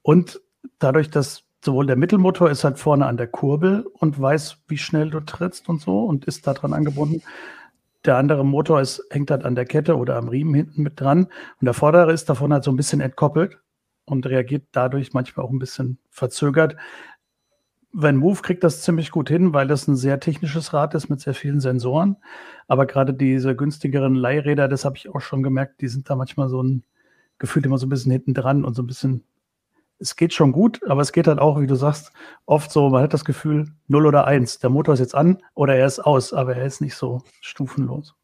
Und 0.02 0.42
dadurch, 0.80 1.10
dass 1.10 1.44
sowohl 1.64 1.86
der 1.86 1.98
Mittelmotor 1.98 2.50
ist 2.50 2.64
halt 2.64 2.80
vorne 2.80 3.06
an 3.06 3.18
der 3.18 3.28
Kurbel 3.28 3.86
und 3.94 4.20
weiß, 4.20 4.58
wie 4.68 4.78
schnell 4.78 5.10
du 5.10 5.20
trittst 5.20 5.68
und 5.70 5.82
so 5.82 6.06
und 6.06 6.26
ist 6.26 6.48
daran 6.48 6.74
angebunden. 6.74 7.22
Der 8.06 8.18
andere 8.18 8.46
Motor 8.46 8.82
ist, 8.82 9.04
hängt 9.10 9.32
halt 9.32 9.44
an 9.44 9.56
der 9.56 9.66
Kette 9.66 9.98
oder 9.98 10.16
am 10.16 10.30
Riemen 10.30 10.54
hinten 10.54 10.84
mit 10.84 11.00
dran. 11.00 11.26
Und 11.26 11.66
der 11.66 11.74
vordere 11.74 12.14
ist 12.14 12.30
davon 12.30 12.54
halt 12.54 12.64
so 12.64 12.72
ein 12.72 12.78
bisschen 12.78 13.02
entkoppelt 13.02 13.58
und 14.06 14.26
reagiert 14.26 14.64
dadurch 14.72 15.14
manchmal 15.14 15.46
auch 15.46 15.52
ein 15.52 15.60
bisschen 15.60 16.00
verzögert. 16.10 16.76
Van 17.92 18.18
Move 18.18 18.42
kriegt 18.42 18.64
das 18.64 18.84
ziemlich 18.84 19.10
gut 19.10 19.30
hin, 19.30 19.54
weil 19.54 19.68
das 19.68 19.88
ein 19.88 19.96
sehr 19.96 20.20
technisches 20.20 20.74
Rad 20.74 20.94
ist 20.94 21.10
mit 21.10 21.22
sehr 21.22 21.34
vielen 21.34 21.60
Sensoren. 21.60 22.18
Aber 22.68 22.86
gerade 22.86 23.14
diese 23.14 23.56
günstigeren 23.56 24.16
Leihräder, 24.16 24.68
das 24.68 24.86
habe 24.86 24.96
ich 24.96 25.10
auch 25.10 25.22
schon 25.22 25.44
gemerkt, 25.44 25.82
die 25.82 25.88
sind 25.88 26.10
da 26.10 26.16
manchmal 26.16 26.50
so 26.50 26.62
ein 26.62 26.84
Gefühl 27.40 27.66
immer 27.66 27.78
so 27.78 27.88
ein 27.88 27.90
bisschen 27.90 28.12
hinten 28.12 28.34
dran 28.34 28.64
und 28.64 28.76
so 28.76 28.84
ein 28.84 28.88
bisschen 28.88 29.24
es 30.00 30.16
geht 30.16 30.34
schon 30.34 30.52
gut, 30.52 30.80
aber 30.88 31.02
es 31.02 31.12
geht 31.12 31.28
halt 31.28 31.40
auch, 31.40 31.60
wie 31.60 31.68
du 31.68 31.76
sagst, 31.76 32.12
oft 32.46 32.72
so, 32.72 32.90
man 32.90 33.04
hat 33.04 33.14
das 33.14 33.26
Gefühl, 33.26 33.68
0 33.88 34.06
oder 34.06 34.26
1. 34.26 34.60
Der 34.60 34.70
Motor 34.70 34.94
ist 34.94 35.00
jetzt 35.00 35.16
an 35.16 35.40
oder 35.54 35.76
er 35.76 35.86
ist 35.86 36.00
aus, 36.00 36.34
aber 36.34 36.56
er 36.56 36.66
ist 36.66 36.82
nicht 36.82 36.96
so 36.96 37.22
stufenlos. 37.42 38.16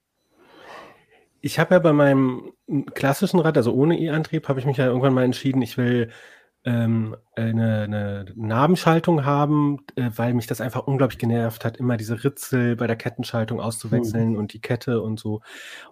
Ich 1.42 1.60
habe 1.60 1.76
ja 1.76 1.80
bei 1.80 1.94
meinem 1.94 2.54
klassischen 2.96 3.40
Rad, 3.40 3.58
also 3.58 3.74
ohne 3.74 4.00
E-Antrieb, 4.00 4.48
habe 4.48 4.60
ich 4.60 4.66
mich 4.66 4.78
ja 4.78 4.88
irgendwann 4.88 5.14
mal 5.14 5.24
entschieden, 5.24 5.62
ich 5.62 5.78
will 5.78 6.10
ähm, 6.64 7.16
eine, 7.36 7.84
eine 7.84 8.26
Nabenschaltung 8.36 9.24
haben, 9.24 9.86
äh, 9.96 10.10
weil 10.16 10.34
mich 10.34 10.48
das 10.48 10.62
einfach 10.62 10.88
unglaublich 10.88 11.20
genervt 11.20 11.64
hat, 11.64 11.78
immer 11.78 11.96
diese 11.96 12.24
Ritzel 12.24 12.76
bei 12.76 12.88
der 12.88 12.96
Kettenschaltung 12.96 13.60
auszuwechseln 13.60 14.32
mhm. 14.32 14.38
und 14.38 14.54
die 14.54 14.62
Kette 14.62 15.02
und 15.02 15.20
so. 15.20 15.42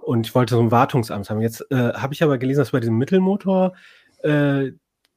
Und 0.02 0.26
ich 0.26 0.34
wollte 0.34 0.56
so 0.56 0.62
ein 0.62 0.72
Wartungsamt 0.72 1.30
haben. 1.30 1.42
Jetzt 1.42 1.70
äh, 1.70 1.94
habe 1.94 2.16
ich 2.16 2.24
aber 2.24 2.40
gelesen, 2.40 2.62
dass 2.62 2.72
bei 2.72 2.80
diesem 2.80 2.98
Mittelmotor 2.98 3.74
äh, 4.24 4.72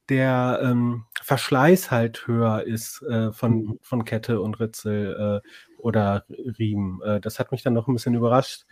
der 0.09 0.59
ähm, 0.63 1.05
Verschleiß 1.21 1.91
halt 1.91 2.27
höher 2.27 2.63
ist 2.63 3.01
äh, 3.03 3.31
von, 3.31 3.51
mhm. 3.51 3.79
von 3.81 4.05
Kette 4.05 4.41
und 4.41 4.59
Ritzel 4.59 5.41
äh, 5.43 5.47
oder 5.81 6.25
Riemen. 6.29 7.01
Äh, 7.01 7.19
das 7.19 7.39
hat 7.39 7.51
mich 7.51 7.63
dann 7.63 7.73
noch 7.73 7.87
ein 7.87 7.93
bisschen 7.93 8.15
überrascht. 8.15 8.65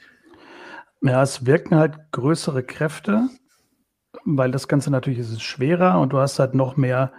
Ja, 1.01 1.21
es 1.21 1.45
wirken 1.45 1.75
halt 1.75 1.97
größere 2.11 2.63
Kräfte, 2.63 3.27
weil 4.23 4.51
das 4.51 4.67
Ganze 4.67 4.89
natürlich 4.91 5.19
ist 5.19 5.41
schwerer 5.41 5.99
und 5.99 6.13
du 6.13 6.19
hast 6.19 6.39
halt 6.39 6.55
noch 6.55 6.77
mehr, 6.77 7.11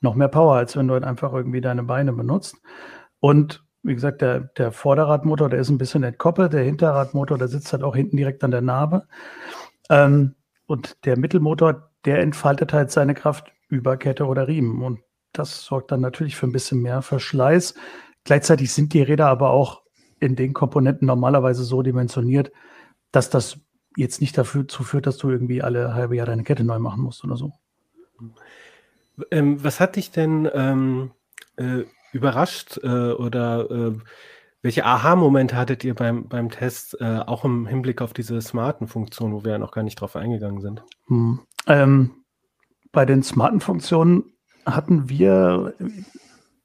noch 0.00 0.14
mehr 0.14 0.28
Power, 0.28 0.56
als 0.56 0.76
wenn 0.76 0.86
du 0.86 0.94
halt 0.94 1.04
einfach 1.04 1.32
irgendwie 1.32 1.60
deine 1.60 1.82
Beine 1.82 2.12
benutzt. 2.12 2.56
Und 3.20 3.64
wie 3.82 3.94
gesagt, 3.94 4.20
der, 4.22 4.40
der 4.40 4.70
Vorderradmotor, 4.70 5.48
der 5.48 5.58
ist 5.58 5.70
ein 5.70 5.78
bisschen 5.78 6.04
entkoppelt, 6.04 6.52
der 6.52 6.62
Hinterradmotor, 6.62 7.38
der 7.38 7.48
sitzt 7.48 7.72
halt 7.72 7.82
auch 7.82 7.96
hinten 7.96 8.16
direkt 8.16 8.44
an 8.44 8.52
der 8.52 8.62
Narbe. 8.62 9.08
Ähm, 9.90 10.34
und 10.66 11.04
der 11.04 11.18
Mittelmotor, 11.18 11.90
der 12.04 12.20
entfaltet 12.20 12.72
halt 12.72 12.90
seine 12.90 13.14
Kraft 13.14 13.52
über 13.72 13.96
Kette 13.96 14.26
oder 14.26 14.46
Riemen. 14.46 14.82
Und 14.82 15.00
das 15.32 15.64
sorgt 15.64 15.90
dann 15.92 16.02
natürlich 16.02 16.36
für 16.36 16.46
ein 16.46 16.52
bisschen 16.52 16.82
mehr 16.82 17.00
Verschleiß. 17.00 17.74
Gleichzeitig 18.24 18.72
sind 18.72 18.92
die 18.92 19.02
Räder 19.02 19.28
aber 19.28 19.50
auch 19.50 19.82
in 20.20 20.36
den 20.36 20.52
Komponenten 20.52 21.06
normalerweise 21.06 21.64
so 21.64 21.82
dimensioniert, 21.82 22.52
dass 23.12 23.30
das 23.30 23.58
jetzt 23.96 24.20
nicht 24.20 24.36
dazu 24.36 24.84
führt, 24.84 25.06
dass 25.06 25.16
du 25.16 25.30
irgendwie 25.30 25.62
alle 25.62 25.94
halbe 25.94 26.16
Jahr 26.16 26.26
deine 26.26 26.44
Kette 26.44 26.64
neu 26.64 26.78
machen 26.78 27.02
musst 27.02 27.24
oder 27.24 27.36
so. 27.36 27.52
Ähm, 29.30 29.64
was 29.64 29.80
hat 29.80 29.96
dich 29.96 30.10
denn 30.10 30.48
ähm, 30.52 31.12
äh, 31.56 31.84
überrascht 32.12 32.78
äh, 32.82 33.12
oder 33.12 33.70
äh, 33.70 33.92
welche 34.60 34.84
Aha-Momente 34.84 35.56
hattet 35.56 35.82
ihr 35.82 35.94
beim, 35.94 36.28
beim 36.28 36.50
Test, 36.50 37.00
äh, 37.00 37.20
auch 37.26 37.44
im 37.44 37.66
Hinblick 37.66 38.00
auf 38.00 38.12
diese 38.12 38.40
smarten 38.40 38.86
Funktionen, 38.86 39.32
wo 39.32 39.44
wir 39.44 39.52
ja 39.52 39.58
noch 39.58 39.72
gar 39.72 39.82
nicht 39.82 39.96
drauf 39.96 40.14
eingegangen 40.14 40.60
sind? 40.60 40.84
Hm. 41.08 41.40
Ähm, 41.66 42.21
bei 42.92 43.06
den 43.06 43.22
smarten 43.22 43.60
Funktionen 43.60 44.24
hatten 44.64 45.08
wir 45.08 45.74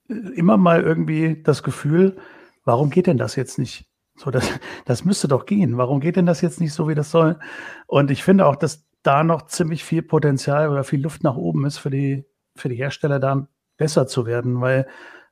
immer 0.08 0.58
mal 0.58 0.84
irgendwie 0.84 1.42
das 1.42 1.64
Gefühl, 1.64 2.18
warum 2.64 2.90
geht 2.90 3.08
denn 3.08 3.18
das 3.18 3.36
jetzt 3.36 3.58
nicht? 3.58 3.88
So, 4.16 4.32
das, 4.32 4.48
das 4.86 5.06
müsste 5.06 5.28
doch 5.28 5.46
gehen. 5.46 5.78
Warum 5.78 6.00
geht 6.00 6.16
denn 6.16 6.26
das 6.26 6.42
jetzt 6.42 6.60
nicht 6.60 6.74
so, 6.74 6.88
wie 6.88 6.96
das 6.96 7.12
soll? 7.12 7.40
Und 7.88 8.12
ich 8.12 8.24
finde 8.24 8.46
auch, 8.46 8.56
dass 8.56 8.86
da 9.04 9.24
noch 9.24 9.44
ziemlich 9.44 9.84
viel 9.84 10.02
Potenzial 10.02 10.70
oder 10.70 10.84
viel 10.84 11.02
Luft 11.02 11.24
nach 11.24 11.38
oben 11.38 11.66
ist 11.66 11.78
für 11.78 11.90
die, 11.90 12.26
für 12.56 12.70
die 12.70 12.76
Hersteller, 12.76 13.20
da 13.20 13.48
besser 13.78 14.08
zu 14.08 14.26
werden, 14.26 14.60
weil 14.60 14.88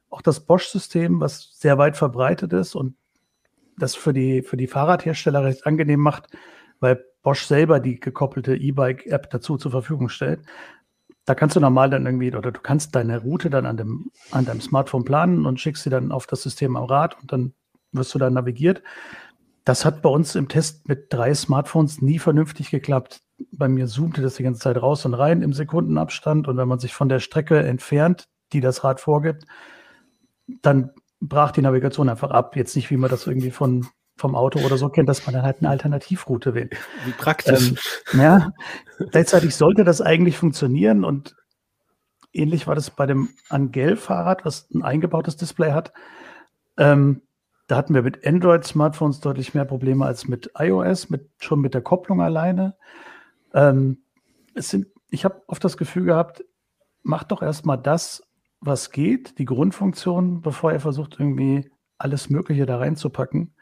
auch 0.09 0.21
das 0.21 0.45
Bosch-System, 0.45 1.19
was 1.19 1.57
sehr 1.59 1.77
weit 1.77 1.97
verbreitet 1.97 2.53
ist 2.53 2.75
und 2.75 2.95
das 3.77 3.95
für 3.95 4.13
die, 4.13 4.43
für 4.43 4.55
die 4.55 4.67
Fahrradhersteller 4.67 5.43
recht 5.43 5.65
angenehm 5.65 5.99
macht, 5.99 6.27
weil 6.79 7.03
Bosch 7.21 7.45
selber 7.45 7.79
die 7.79 7.99
gekoppelte 7.99 8.55
E-Bike-App 8.55 9.29
dazu 9.31 9.57
zur 9.57 9.71
Verfügung 9.71 10.09
stellt, 10.09 10.41
da 11.25 11.33
kannst 11.35 11.55
du 11.55 11.59
normal 11.59 11.89
dann 11.89 12.05
irgendwie, 12.05 12.33
oder 12.33 12.51
du 12.51 12.59
kannst 12.61 12.95
deine 12.95 13.19
Route 13.19 13.49
dann 13.49 13.65
an, 13.65 13.77
dem, 13.77 14.11
an 14.31 14.45
deinem 14.45 14.61
Smartphone 14.61 15.03
planen 15.03 15.45
und 15.45 15.59
schickst 15.59 15.83
sie 15.83 15.89
dann 15.89 16.11
auf 16.11 16.27
das 16.27 16.43
System 16.43 16.75
am 16.75 16.85
Rad 16.85 17.19
und 17.19 17.31
dann 17.31 17.53
wirst 17.91 18.13
du 18.13 18.19
da 18.19 18.29
navigiert. 18.29 18.83
Das 19.63 19.83
hat 19.83 20.03
bei 20.03 20.09
uns 20.09 20.35
im 20.35 20.47
Test 20.47 20.87
mit 20.87 21.11
drei 21.11 21.33
Smartphones 21.33 22.01
nie 22.01 22.19
vernünftig 22.19 22.69
geklappt. 22.69 23.21
Bei 23.51 23.67
mir 23.67 23.87
zoomte 23.87 24.21
das 24.21 24.35
die 24.35 24.43
ganze 24.43 24.61
Zeit 24.61 24.79
raus 24.79 25.05
und 25.05 25.15
rein 25.15 25.41
im 25.41 25.53
Sekundenabstand 25.53 26.47
und 26.47 26.57
wenn 26.57 26.67
man 26.67 26.79
sich 26.79 26.93
von 26.93 27.09
der 27.09 27.19
Strecke 27.19 27.59
entfernt, 27.59 28.27
die 28.53 28.61
das 28.61 28.83
Rad 28.83 28.99
vorgibt, 28.99 29.45
dann 30.61 30.91
brach 31.19 31.51
die 31.51 31.61
Navigation 31.61 32.07
einfach 32.07 32.29
ab. 32.29 32.55
Jetzt 32.55 32.75
nicht, 32.75 32.91
wie 32.91 32.97
man 32.97 33.09
das 33.09 33.25
irgendwie 33.25 33.49
von 33.49 33.87
vom 34.15 34.35
Auto 34.35 34.59
oder 34.59 34.77
so 34.77 34.89
kennt, 34.89 35.09
dass 35.09 35.25
man 35.25 35.33
dann 35.33 35.43
halt 35.43 35.59
eine 35.59 35.69
Alternativroute 35.69 36.53
wählt. 36.53 36.75
Wie 37.05 37.11
praktisch. 37.11 37.73
Ähm, 38.13 38.19
ja, 38.19 38.53
gleichzeitig 39.11 39.55
sollte 39.55 39.83
das 39.83 40.01
eigentlich 40.01 40.37
funktionieren 40.37 41.03
und 41.03 41.35
ähnlich 42.31 42.67
war 42.67 42.75
das 42.75 42.89
bei 42.89 43.05
dem 43.05 43.29
Angel-Fahrrad, 43.49 44.45
was 44.45 44.69
ein 44.73 44.83
eingebautes 44.83 45.35
Display 45.35 45.71
hat. 45.71 45.91
Ähm, 46.77 47.21
da 47.67 47.77
hatten 47.77 47.93
wir 47.93 48.03
mit 48.03 48.25
Android-Smartphones 48.25 49.19
deutlich 49.19 49.53
mehr 49.53 49.65
Probleme 49.65 50.05
als 50.05 50.27
mit 50.27 50.51
iOS, 50.57 51.09
mit, 51.09 51.29
schon 51.39 51.59
mit 51.59 51.73
der 51.73 51.81
Kopplung 51.81 52.21
alleine. 52.21 52.75
Ähm, 53.53 54.03
es 54.53 54.69
sind, 54.69 54.87
ich 55.09 55.25
habe 55.25 55.41
oft 55.47 55.63
das 55.63 55.75
Gefühl 55.75 56.05
gehabt, 56.05 56.45
macht 57.03 57.31
doch 57.31 57.41
erstmal 57.41 57.77
das, 57.77 58.23
was 58.61 58.91
geht, 58.91 59.39
die 59.39 59.45
Grundfunktion, 59.45 60.41
bevor 60.41 60.71
er 60.71 60.79
versucht, 60.79 61.19
irgendwie 61.19 61.69
alles 61.97 62.29
Mögliche 62.29 62.65
da 62.65 62.77
reinzupacken 62.77 63.55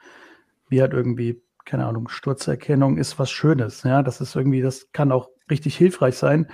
wie 0.74 0.82
halt 0.82 0.94
irgendwie, 0.94 1.44
keine 1.66 1.86
Ahnung, 1.86 2.10
Sturzerkennung 2.10 2.98
ist 2.98 3.20
was 3.20 3.30
Schönes. 3.30 3.84
Ja, 3.84 4.02
das 4.02 4.20
ist 4.22 4.36
irgendwie, 4.36 4.62
das 4.62 4.92
kann 4.92 5.12
auch 5.12 5.30
richtig 5.52 5.78
hilfreich 5.78 6.18
sein. 6.18 6.48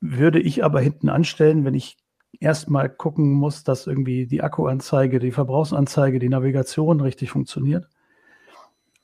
Würde 0.00 0.40
ich 0.40 0.64
aber 0.64 0.80
hinten 0.80 1.08
anstellen, 1.08 1.64
wenn 1.64 1.74
ich 1.74 1.96
erstmal 2.40 2.90
gucken 2.90 3.30
muss, 3.30 3.62
dass 3.62 3.86
irgendwie 3.86 4.26
die 4.26 4.42
Akkuanzeige, 4.42 5.20
die 5.20 5.30
Verbrauchsanzeige, 5.30 6.18
die 6.18 6.28
Navigation 6.28 7.00
richtig 7.00 7.30
funktioniert. 7.30 7.88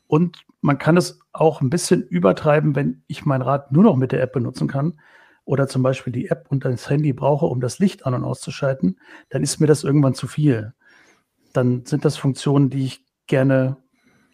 Und 0.09 0.45
man 0.61 0.78
kann 0.78 0.97
es 0.97 1.21
auch 1.33 1.61
ein 1.61 1.71
bisschen 1.71 2.02
übertreiben, 2.02 2.75
wenn 2.75 3.04
ich 3.07 3.25
mein 3.25 3.42
Rad 3.42 3.71
nur 3.71 3.85
noch 3.85 3.95
mit 3.95 4.11
der 4.11 4.21
App 4.21 4.33
benutzen 4.33 4.66
kann 4.66 5.00
oder 5.45 5.69
zum 5.69 5.85
Beispiel 5.85 6.12
die 6.12 6.28
App 6.28 6.47
und 6.50 6.64
das 6.64 6.90
Handy 6.90 7.12
brauche, 7.12 7.47
um 7.47 7.61
das 7.61 7.78
Licht 7.78 8.04
an- 8.04 8.14
und 8.14 8.25
auszuschalten, 8.25 8.99
dann 9.28 9.45
ist 9.45 9.61
mir 9.61 9.69
das 9.69 9.85
irgendwann 9.85 10.14
zu 10.14 10.26
viel. 10.26 10.75
Dann 11.52 11.87
sind 11.87 12.04
das 12.04 12.16
Funktionen, 12.16 12.71
die 12.71 12.87
ich 12.87 13.04
gerne 13.28 13.76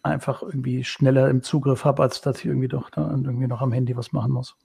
einfach 0.09 0.41
irgendwie 0.41 0.83
schneller 0.83 1.29
im 1.29 1.41
Zugriff 1.41 1.85
habe, 1.85 2.03
als 2.03 2.21
dass 2.21 2.39
ich 2.39 2.45
irgendwie 2.45 2.67
doch 2.67 2.89
da 2.89 3.09
irgendwie 3.09 3.47
noch 3.47 3.61
am 3.61 3.71
Handy 3.71 3.95
was 3.95 4.11
machen 4.11 4.31
muss. 4.31 4.55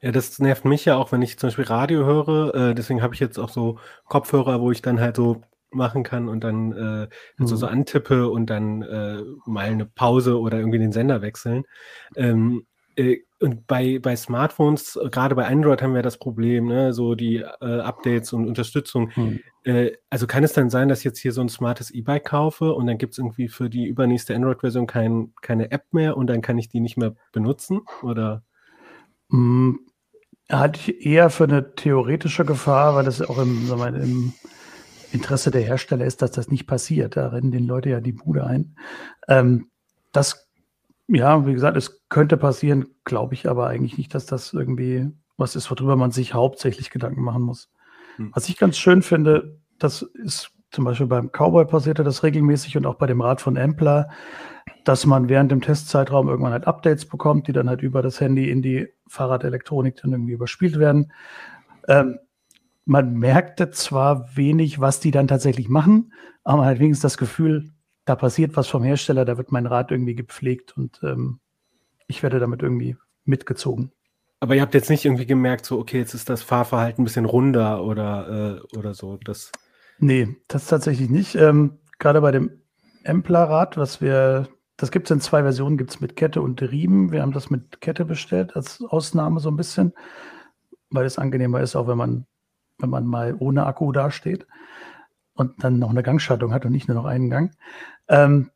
Ja, 0.00 0.12
das 0.12 0.38
nervt 0.38 0.64
mich 0.64 0.84
ja 0.84 0.96
auch, 0.96 1.12
wenn 1.12 1.22
ich 1.22 1.38
zum 1.38 1.48
Beispiel 1.48 1.64
Radio 1.64 2.04
höre. 2.04 2.54
Äh, 2.54 2.74
deswegen 2.74 3.02
habe 3.02 3.14
ich 3.14 3.20
jetzt 3.20 3.38
auch 3.38 3.48
so 3.48 3.78
Kopfhörer, 4.06 4.60
wo 4.60 4.70
ich 4.70 4.82
dann 4.82 5.00
halt 5.00 5.16
so 5.16 5.42
machen 5.70 6.02
kann 6.02 6.28
und 6.28 6.44
dann 6.44 6.72
äh, 6.72 7.08
mhm. 7.38 7.46
so, 7.46 7.56
so 7.56 7.66
antippe 7.66 8.28
und 8.28 8.50
dann 8.50 8.82
äh, 8.82 9.22
mal 9.46 9.66
eine 9.66 9.86
Pause 9.86 10.38
oder 10.38 10.58
irgendwie 10.58 10.78
den 10.78 10.92
Sender 10.92 11.22
wechseln. 11.22 11.64
Ähm, 12.16 12.66
äh, 12.96 13.18
und 13.40 13.66
bei, 13.66 13.98
bei 13.98 14.16
Smartphones, 14.16 14.98
gerade 15.10 15.34
bei 15.34 15.46
Android 15.46 15.82
haben 15.82 15.94
wir 15.94 16.02
das 16.02 16.18
Problem, 16.18 16.66
ne, 16.66 16.92
so 16.92 17.14
die 17.14 17.36
äh, 17.36 17.80
Updates 17.80 18.32
und 18.32 18.46
Unterstützung. 18.46 19.10
Hm. 19.10 19.40
Äh, 19.64 19.92
also 20.10 20.26
kann 20.26 20.44
es 20.44 20.52
dann 20.52 20.70
sein, 20.70 20.88
dass 20.88 21.00
ich 21.00 21.04
jetzt 21.04 21.18
hier 21.18 21.32
so 21.32 21.40
ein 21.40 21.48
smartes 21.48 21.90
E-Bike 21.90 22.24
kaufe 22.24 22.72
und 22.72 22.86
dann 22.86 22.98
gibt 22.98 23.12
es 23.14 23.18
irgendwie 23.18 23.48
für 23.48 23.68
die 23.68 23.86
übernächste 23.86 24.34
Android-Version 24.34 24.86
kein, 24.86 25.32
keine 25.42 25.70
App 25.70 25.92
mehr 25.92 26.16
und 26.16 26.28
dann 26.28 26.42
kann 26.42 26.58
ich 26.58 26.68
die 26.68 26.80
nicht 26.80 26.96
mehr 26.96 27.14
benutzen? 27.32 27.80
Oder? 28.02 28.42
Hm, 29.30 29.80
halte 30.50 30.78
ich 30.80 31.06
eher 31.06 31.30
für 31.30 31.44
eine 31.44 31.74
theoretische 31.74 32.44
Gefahr, 32.44 32.94
weil 32.94 33.04
das 33.04 33.22
auch 33.22 33.38
im, 33.38 33.68
mal, 33.68 33.94
im 33.94 34.34
Interesse 35.12 35.50
der 35.50 35.62
Hersteller 35.62 36.04
ist, 36.04 36.22
dass 36.22 36.32
das 36.32 36.48
nicht 36.50 36.66
passiert. 36.66 37.16
Da 37.16 37.28
rennen 37.28 37.52
den 37.52 37.66
Leute 37.66 37.90
ja 37.90 38.00
die 38.00 38.12
Bude 38.12 38.46
ein. 38.46 38.76
Ähm, 39.28 39.70
das 40.12 40.44
ja, 41.08 41.46
wie 41.46 41.52
gesagt, 41.52 41.76
es 41.76 42.02
könnte 42.08 42.36
passieren, 42.36 42.86
glaube 43.04 43.34
ich 43.34 43.48
aber 43.48 43.66
eigentlich 43.66 43.98
nicht, 43.98 44.14
dass 44.14 44.26
das 44.26 44.52
irgendwie 44.52 45.10
was 45.36 45.56
ist, 45.56 45.70
worüber 45.70 45.96
man 45.96 46.12
sich 46.12 46.32
hauptsächlich 46.34 46.90
Gedanken 46.90 47.22
machen 47.22 47.42
muss. 47.42 47.70
Hm. 48.16 48.32
Was 48.34 48.48
ich 48.48 48.56
ganz 48.56 48.76
schön 48.76 49.02
finde, 49.02 49.58
das 49.78 50.02
ist 50.02 50.50
zum 50.70 50.84
Beispiel 50.84 51.06
beim 51.06 51.30
Cowboy 51.30 51.66
passierte 51.66 52.02
das 52.02 52.22
regelmäßig 52.24 52.76
und 52.76 52.86
auch 52.86 52.96
bei 52.96 53.06
dem 53.06 53.20
Rad 53.20 53.40
von 53.40 53.56
Ampler, 53.56 54.08
dass 54.82 55.06
man 55.06 55.28
während 55.28 55.52
dem 55.52 55.60
Testzeitraum 55.60 56.28
irgendwann 56.28 56.52
halt 56.52 56.66
Updates 56.66 57.06
bekommt, 57.06 57.46
die 57.46 57.52
dann 57.52 57.68
halt 57.68 57.82
über 57.82 58.02
das 58.02 58.20
Handy 58.20 58.50
in 58.50 58.60
die 58.60 58.88
Fahrradelektronik 59.06 59.96
dann 59.96 60.12
irgendwie 60.12 60.32
überspielt 60.32 60.78
werden. 60.78 61.12
Ähm, 61.86 62.18
man 62.84 63.14
merkte 63.14 63.70
zwar 63.70 64.36
wenig, 64.36 64.80
was 64.80 65.00
die 65.00 65.10
dann 65.10 65.28
tatsächlich 65.28 65.68
machen, 65.68 66.12
aber 66.42 66.58
man 66.58 66.66
hat 66.66 66.80
wenigstens 66.80 67.02
das 67.02 67.18
Gefühl, 67.18 67.70
da 68.04 68.16
passiert 68.16 68.56
was 68.56 68.68
vom 68.68 68.82
Hersteller, 68.82 69.24
da 69.24 69.38
wird 69.38 69.52
mein 69.52 69.66
Rad 69.66 69.90
irgendwie 69.90 70.14
gepflegt 70.14 70.76
und 70.76 71.00
ähm, 71.02 71.38
ich 72.06 72.22
werde 72.22 72.38
damit 72.38 72.62
irgendwie 72.62 72.96
mitgezogen. 73.24 73.92
Aber 74.44 74.54
ihr 74.54 74.60
habt 74.60 74.74
jetzt 74.74 74.90
nicht 74.90 75.06
irgendwie 75.06 75.24
gemerkt, 75.24 75.64
so, 75.64 75.78
okay, 75.78 75.96
jetzt 75.96 76.12
ist 76.12 76.28
das 76.28 76.42
Fahrverhalten 76.42 77.00
ein 77.00 77.06
bisschen 77.06 77.24
runder 77.24 77.82
oder, 77.82 78.60
äh, 78.60 78.76
oder 78.76 78.92
so. 78.92 79.16
Das 79.24 79.50
nee, 79.98 80.36
das 80.48 80.66
tatsächlich 80.66 81.08
nicht. 81.08 81.34
Ähm, 81.34 81.78
Gerade 81.98 82.20
bei 82.20 82.30
dem 82.30 82.50
Empler-Rad, 83.04 83.78
was 83.78 84.02
wir, 84.02 84.48
das 84.76 84.90
gibt 84.90 85.06
es 85.06 85.12
in 85.12 85.22
zwei 85.22 85.40
Versionen, 85.40 85.78
gibt 85.78 85.92
es 85.92 86.00
mit 86.02 86.14
Kette 86.14 86.42
und 86.42 86.60
Riemen. 86.60 87.10
Wir 87.10 87.22
haben 87.22 87.32
das 87.32 87.48
mit 87.48 87.80
Kette 87.80 88.04
bestellt, 88.04 88.54
als 88.54 88.82
Ausnahme 88.86 89.40
so 89.40 89.48
ein 89.48 89.56
bisschen, 89.56 89.94
weil 90.90 91.06
es 91.06 91.16
angenehmer 91.16 91.62
ist, 91.62 91.74
auch 91.74 91.88
wenn 91.88 91.96
man 91.96 92.26
wenn 92.76 92.90
man 92.90 93.06
mal 93.06 93.34
ohne 93.38 93.64
Akku 93.64 93.92
dasteht 93.92 94.46
und 95.32 95.64
dann 95.64 95.78
noch 95.78 95.88
eine 95.88 96.02
Gangschaltung 96.02 96.52
hat 96.52 96.66
und 96.66 96.72
nicht 96.72 96.86
nur 96.86 96.98
noch 96.98 97.06
einen 97.06 97.30
Gang. 97.30 97.56
Ähm, 98.08 98.50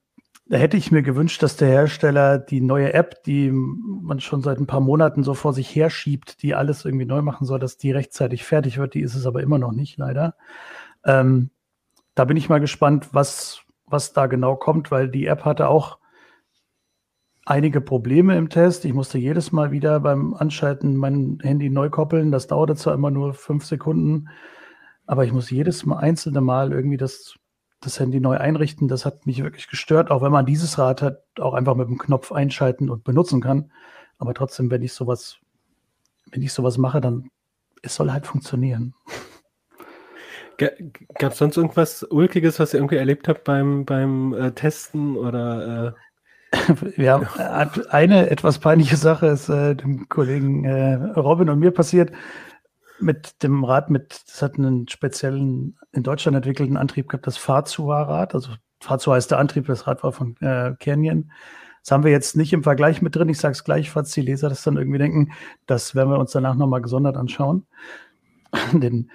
da 0.49 0.57
hätte 0.57 0.79
ich 0.79 0.91
mir 0.91 1.03
gewünscht, 1.03 1.43
dass 1.43 1.57
der 1.57 1.69
Hersteller 1.69 2.39
die 2.39 2.63
neue 2.63 2.95
App, 2.95 3.23
die 3.25 3.51
man 3.51 4.19
schon 4.21 4.43
seit 4.43 4.59
ein 4.59 4.67
paar 4.67 4.81
Monaten 4.81 5.23
so 5.23 5.35
vor 5.35 5.53
sich 5.53 5.75
herschiebt, 5.75 6.43
die 6.43 6.55
alles 6.55 6.87
irgendwie 6.87 7.05
neu 7.05 7.21
machen 7.21 7.47
soll, 7.47 7.59
dass 7.59 7.77
die 7.77 7.91
rechtzeitig 7.91 8.45
fertig 8.45 8.79
wird. 8.79 8.95
Die 8.95 9.03
ist 9.03 9.15
es 9.15 9.27
aber 9.27 9.43
immer 9.43 9.59
noch 9.59 9.73
nicht, 9.73 9.99
leider. 9.99 10.37
Ähm, 11.05 11.51
da 12.15 12.25
bin 12.25 12.39
ich 12.39 12.49
mal 12.49 12.61
gespannt, 12.61 13.09
was, 13.13 13.61
was 13.87 14.15
da 14.15 14.27
genau 14.27 14.57
kommt, 14.57 14.91
weil 14.91 15.09
die 15.09 15.27
App 15.27 15.45
hatte 15.45 15.69
auch 15.69 15.99
einige 17.45 17.83
Probleme 17.83 18.37
im 18.37 18.49
Test. 18.49 18.87
Ich 18.87 18.95
musste 18.95 19.19
jedes 19.19 19.53
Mal 19.53 19.71
wieder 19.71 20.01
beim 20.01 20.33
Anschalten 20.35 20.97
mein 20.97 21.39
Handy 21.43 21.69
neu 21.69 21.91
koppeln. 21.91 22.33
Das 22.33 22.47
dauerte 22.47 22.75
zwar 22.75 22.95
immer 22.95 23.11
nur 23.11 23.35
fünf 23.35 23.67
Sekunden, 23.67 24.29
aber 25.07 25.25
ich 25.27 25.33
muss 25.33 25.51
jedes 25.51 25.85
Mal 25.85 25.99
einzelne 25.99 26.41
Mal 26.41 26.73
irgendwie 26.73 26.97
das, 26.97 27.37
das 27.81 28.01
Handy 28.01 28.21
neu 28.21 28.37
einrichten. 28.37 28.89
Das 28.89 29.05
hat 29.05 29.27
mich 29.27 29.43
wirklich 29.43 29.69
gestört, 29.69 30.11
auch 30.11 30.23
wenn 30.23 30.33
man 30.33 30.47
dieses 30.47 30.79
Rad 30.79 31.03
hat, 31.03 31.23
auch 31.39 31.55
einfach 31.55 31.75
mit 31.75 31.89
dem 31.89 31.99
Knopf 31.99 32.33
einschalten 32.33 32.91
und 32.91 33.05
benutzen 33.05 33.41
kann. 33.41 33.71
Aber 34.19 34.35
trotzdem, 34.35 34.71
wenn 34.71 34.83
ich 34.83 34.93
sowas, 34.93 35.39
wenn 36.31 36.43
ich 36.43 36.53
sowas 36.53 36.79
mache, 36.79 37.01
dann 37.01 37.31
es 37.83 37.95
soll 37.95 38.11
halt 38.11 38.27
funktionieren. 38.27 38.95
Gab 40.57 41.33
es 41.33 41.39
sonst 41.39 41.57
irgendwas 41.57 42.03
Ulkiges, 42.03 42.59
was 42.59 42.75
ihr 42.75 42.81
irgendwie 42.81 42.97
erlebt 42.97 43.29
habt 43.29 43.45
beim, 43.45 43.85
beim 43.85 44.35
äh, 44.35 44.53
Testen 44.53 45.17
oder 45.17 45.87
äh 45.89 45.93
ja, 46.97 47.21
eine 47.91 48.31
etwas 48.31 48.59
peinliche 48.59 48.97
Sache 48.97 49.27
ist 49.27 49.51
äh, 49.51 49.75
dem 49.77 50.09
Kollegen 50.09 50.65
äh, 50.65 50.95
Robin 50.95 51.51
und 51.51 51.59
mir 51.59 51.73
passiert 51.73 52.11
mit 53.01 53.43
dem 53.43 53.65
Rad 53.65 53.91
mit, 53.91 54.23
das 54.27 54.43
hat 54.43 54.55
einen 54.55 54.89
speziellen 54.89 55.79
in 55.99 56.03
Deutschland 56.03 56.37
entwickelten 56.37 56.77
Antrieb 56.77 57.09
gehabt, 57.09 57.27
das 57.27 57.37
Fazua-Rad. 57.37 58.35
Also 58.35 58.53
Fazua 58.81 59.15
heißt 59.17 59.31
der 59.31 59.39
Antrieb, 59.39 59.67
das 59.67 59.87
Rad 59.87 60.03
war 60.03 60.13
von 60.13 60.37
äh, 60.41 60.75
Canyon. 60.81 61.31
Das 61.83 61.93
haben 61.93 62.05
wir 62.05 62.11
jetzt 62.11 62.37
nicht 62.37 62.53
im 62.53 62.63
Vergleich 62.63 63.03
mit 63.03 63.15
drin. 63.15 63.29
Ich 63.29 63.39
sage 63.39 63.53
es 63.53 63.65
gleich, 63.65 63.91
falls 63.91 64.13
die 64.13 64.23
Leser 64.23 64.49
das 64.49 64.63
dann 64.63 64.77
irgendwie 64.77 64.99
denken. 64.99 65.33
Das 65.67 65.95
werden 65.95 66.11
wir 66.11 66.19
uns 66.19 66.33
danach 66.33 66.55
nochmal 66.55 66.83
gesondert 66.83 67.17
anschauen. 67.17 67.67
Den 68.73 69.11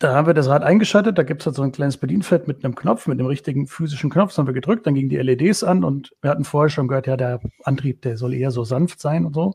da 0.00 0.14
haben 0.14 0.26
wir 0.26 0.34
das 0.34 0.48
Rad 0.48 0.62
eingeschaltet, 0.62 1.18
da 1.18 1.22
gibt 1.24 1.42
es 1.42 1.46
halt 1.46 1.56
so 1.56 1.62
ein 1.62 1.72
kleines 1.72 1.98
Bedienfeld 1.98 2.48
mit 2.48 2.64
einem 2.64 2.74
Knopf, 2.74 3.06
mit 3.06 3.18
einem 3.18 3.28
richtigen 3.28 3.66
physischen 3.66 4.08
Knopf, 4.08 4.30
das 4.30 4.38
haben 4.38 4.46
wir 4.46 4.54
gedrückt, 4.54 4.86
dann 4.86 4.94
gingen 4.94 5.10
die 5.10 5.18
LEDs 5.18 5.62
an 5.62 5.84
und 5.84 6.16
wir 6.22 6.30
hatten 6.30 6.44
vorher 6.44 6.70
schon 6.70 6.88
gehört, 6.88 7.06
ja, 7.06 7.18
der 7.18 7.40
Antrieb, 7.64 8.00
der 8.00 8.16
soll 8.16 8.32
eher 8.32 8.50
so 8.50 8.64
sanft 8.64 8.98
sein 8.98 9.26
und 9.26 9.34
so. 9.34 9.54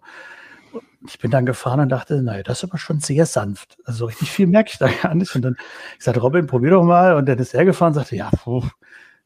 Ich 1.08 1.20
bin 1.20 1.32
dann 1.32 1.46
gefahren 1.46 1.80
und 1.80 1.90
dachte, 1.90 2.22
naja, 2.22 2.44
das 2.44 2.60
ist 2.60 2.70
aber 2.70 2.78
schon 2.78 3.00
sehr 3.00 3.26
sanft. 3.26 3.78
Also 3.86 4.06
richtig 4.06 4.32
viel 4.32 4.48
merke 4.48 4.72
ich 4.72 4.78
da 4.78 4.90
gar 5.02 5.16
nicht. 5.16 5.36
Und 5.36 5.44
dann, 5.44 5.56
ich 5.98 6.04
sagte, 6.04 6.22
Robin, 6.22 6.48
probier 6.48 6.72
doch 6.72 6.84
mal. 6.84 7.16
Und 7.16 7.28
dann 7.28 7.38
ist 7.38 7.54
er 7.54 7.66
gefahren 7.66 7.90
und 7.90 7.96
sagte, 7.96 8.16
ja, 8.16 8.30
puh, 8.32 8.64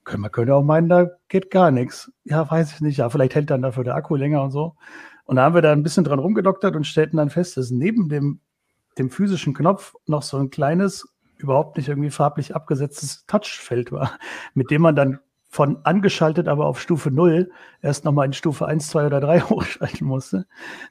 können, 0.04 0.22
man 0.22 0.32
könnte 0.32 0.56
auch 0.56 0.64
meinen, 0.64 0.90
da 0.90 1.08
geht 1.28 1.52
gar 1.52 1.72
nichts. 1.72 2.12
Ja, 2.24 2.50
weiß 2.50 2.74
ich 2.74 2.82
nicht. 2.82 2.98
Ja, 2.98 3.10
vielleicht 3.10 3.36
hält 3.36 3.50
dann 3.50 3.62
dafür 3.62 3.84
der 3.84 3.96
Akku 3.96 4.16
länger 4.16 4.44
und 4.44 4.52
so. 4.52 4.76
Und 5.26 5.38
da 5.38 5.44
haben 5.44 5.56
wir 5.56 5.62
da 5.62 5.72
ein 5.72 5.84
bisschen 5.84 6.04
dran 6.04 6.20
rumgedoktert 6.20 6.76
und 6.76 6.88
stellten 6.88 7.18
dann 7.18 7.30
fest, 7.30 7.58
dass 7.58 7.70
neben 7.70 8.10
dem 8.10 8.40
dem 9.00 9.10
physischen 9.10 9.54
Knopf 9.54 9.96
noch 10.06 10.22
so 10.22 10.38
ein 10.38 10.50
kleines, 10.50 11.08
überhaupt 11.38 11.78
nicht 11.78 11.88
irgendwie 11.88 12.12
farblich 12.12 12.56
abgesetztes 12.56 13.26
Touchfeld 13.26 13.92
war, 13.92 14.20
mit 14.54 14.70
dem 14.72 14.82
man 14.82 14.96
dann 14.96 15.20
von 15.50 15.80
angeschaltet, 15.84 16.48
aber 16.48 16.68
auf 16.68 16.80
Stufe 16.80 17.12
0 17.12 17.52
erst 17.82 18.06
nochmal 18.06 18.28
in 18.28 18.34
Stufe 18.34 18.68
1, 18.68 18.88
2 18.90 19.08
oder 19.08 19.20
3 19.20 19.42
hochschalten 19.50 20.08
musste. 20.08 20.46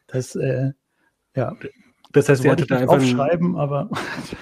Das, 0.08 0.34
äh, 0.36 0.72
ja. 1.34 1.54
Das 2.12 2.28
heißt, 2.28 2.44
ihr 2.44 2.50
hattet 2.50 2.70
da 2.70 2.78
einfach 2.78 2.96
aufschreiben, 2.96 3.56
aber 3.56 3.88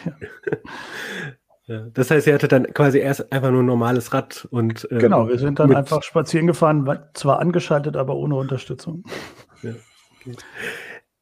ja. 1.67 1.87
Das 1.93 2.11
heißt, 2.11 2.27
ihr 2.27 2.35
hattet 2.35 2.53
dann 2.53 2.73
quasi 2.73 2.99
erst 2.99 3.31
einfach 3.31 3.51
nur 3.51 3.63
ein 3.63 3.67
normales 3.67 4.15
Rad 4.15 4.49
und 4.51 4.91
äh, 4.91 4.99
genau, 4.99 5.29
wir 5.29 5.39
sind 5.39 5.59
dann 5.59 5.75
einfach 5.77 6.03
spazieren 6.03 6.47
gefahren, 6.47 6.89
zwar 7.15 7.41
angeschaltet, 7.41 7.97
aber 7.97 8.17
ohne 8.17 8.37
Unterstützung. 8.37 9.05
Ja, 9.63 9.73
okay 10.21 10.37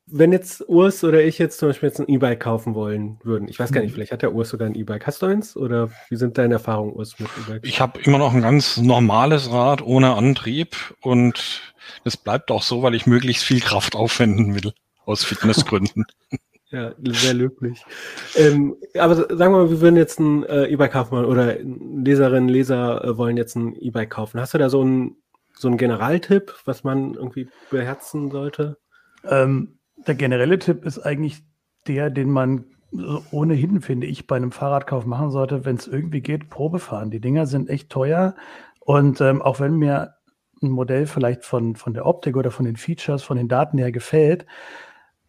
wenn 0.06 0.32
jetzt 0.32 0.68
Urs 0.68 1.02
oder 1.02 1.24
ich 1.24 1.38
jetzt 1.38 1.58
zum 1.58 1.68
Beispiel 1.68 1.88
jetzt 1.88 1.98
ein 1.98 2.08
E-Bike 2.08 2.40
kaufen 2.40 2.74
wollen 2.74 3.18
würden, 3.22 3.48
ich 3.48 3.58
weiß 3.58 3.72
gar 3.72 3.80
nicht, 3.80 3.90
mhm. 3.90 3.94
vielleicht 3.94 4.12
hat 4.12 4.22
der 4.22 4.34
Urs 4.34 4.50
sogar 4.50 4.68
ein 4.68 4.74
E-Bike. 4.74 5.06
Hast 5.06 5.22
du 5.22 5.26
eins? 5.26 5.56
Oder 5.56 5.90
wie 6.10 6.16
sind 6.16 6.36
deine 6.36 6.54
Erfahrungen, 6.54 6.92
Urs, 6.92 7.18
mit 7.18 7.28
E-Bike? 7.46 7.66
Ich 7.66 7.80
habe 7.80 8.00
immer 8.00 8.18
noch 8.18 8.34
ein 8.34 8.42
ganz 8.42 8.76
normales 8.76 9.50
Rad 9.50 9.82
ohne 9.82 10.14
Antrieb 10.14 10.76
und 11.00 11.74
das 12.04 12.16
bleibt 12.16 12.50
auch 12.50 12.62
so, 12.62 12.82
weil 12.82 12.94
ich 12.94 13.06
möglichst 13.06 13.44
viel 13.44 13.60
Kraft 13.60 13.96
aufwenden 13.96 14.54
will, 14.54 14.72
aus 15.06 15.24
Fitnessgründen. 15.24 16.04
ja, 16.70 16.92
sehr 16.98 17.34
löblich. 17.34 17.82
Ähm, 18.36 18.76
aber 18.98 19.14
sagen 19.14 19.38
wir 19.38 19.50
mal, 19.50 19.70
wir 19.70 19.80
würden 19.80 19.96
jetzt 19.96 20.18
ein 20.18 20.44
äh, 20.44 20.66
E-Bike 20.66 20.92
kaufen 20.92 21.12
wollen 21.12 21.26
oder 21.26 21.56
Leserinnen, 21.60 22.48
Leser 22.48 23.04
äh, 23.04 23.16
wollen 23.16 23.36
jetzt 23.36 23.56
ein 23.56 23.74
E-Bike 23.76 24.10
kaufen. 24.10 24.40
Hast 24.40 24.52
du 24.52 24.58
da 24.58 24.68
so 24.68 24.82
einen 24.82 25.16
so 25.56 25.68
einen 25.68 25.76
Generaltipp, 25.76 26.52
was 26.64 26.82
man 26.82 27.14
irgendwie 27.14 27.48
beherzen 27.70 28.30
sollte? 28.30 28.76
Ähm, 29.24 29.78
der 30.06 30.14
generelle 30.14 30.58
Tipp 30.58 30.84
ist 30.84 30.98
eigentlich 30.98 31.42
der, 31.86 32.10
den 32.10 32.30
man 32.30 32.64
ohnehin, 33.30 33.80
finde 33.80 34.06
ich, 34.06 34.26
bei 34.26 34.36
einem 34.36 34.52
Fahrradkauf 34.52 35.04
machen 35.04 35.30
sollte, 35.30 35.64
wenn 35.64 35.76
es 35.76 35.88
irgendwie 35.88 36.20
geht, 36.20 36.48
Probe 36.48 36.78
fahren. 36.78 37.10
Die 37.10 37.20
Dinger 37.20 37.46
sind 37.46 37.68
echt 37.68 37.90
teuer. 37.90 38.34
Und 38.80 39.20
ähm, 39.20 39.42
auch 39.42 39.60
wenn 39.60 39.76
mir 39.76 40.14
ein 40.62 40.70
Modell 40.70 41.06
vielleicht 41.06 41.44
von, 41.44 41.74
von 41.74 41.94
der 41.94 42.06
Optik 42.06 42.36
oder 42.36 42.50
von 42.50 42.64
den 42.64 42.76
Features, 42.76 43.22
von 43.22 43.36
den 43.36 43.48
Daten 43.48 43.78
her 43.78 43.90
gefällt, 43.90 44.46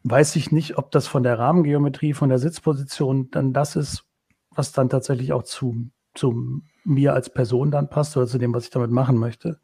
weiß 0.04 0.36
ich 0.36 0.52
nicht, 0.52 0.78
ob 0.78 0.92
das 0.92 1.08
von 1.08 1.24
der 1.24 1.40
Rahmengeometrie, 1.40 2.14
von 2.14 2.30
der 2.30 2.38
Sitzposition 2.38 3.32
dann 3.32 3.54
das 3.54 3.76
ist, 3.76 4.06
was 4.52 4.72
dann 4.72 4.90
tatsächlich 4.90 5.34
auch 5.34 5.44
zu, 5.44 5.90
zu 6.14 6.62
mir 6.84 7.14
als 7.14 7.32
Person 7.32 7.72
dann 7.72 7.90
passt 7.90 8.16
oder 8.16 8.28
zu 8.28 8.38
dem, 8.38 8.54
was 8.54 8.66
ich 8.66 8.70
damit 8.70 8.92
machen 8.92 9.18
möchte. 9.18 9.60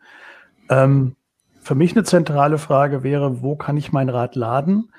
Ähm, 0.69 1.15
für 1.62 1.76
mich 1.76 1.93
eine 1.93 2.04
zentrale 2.04 2.58
Frage 2.58 3.04
wäre, 3.04 3.41
wo 3.41 3.56
kann 3.56 3.78
ich 3.78 3.91
mein 3.91 4.10
Rad 4.10 4.36
laden? 4.36 4.91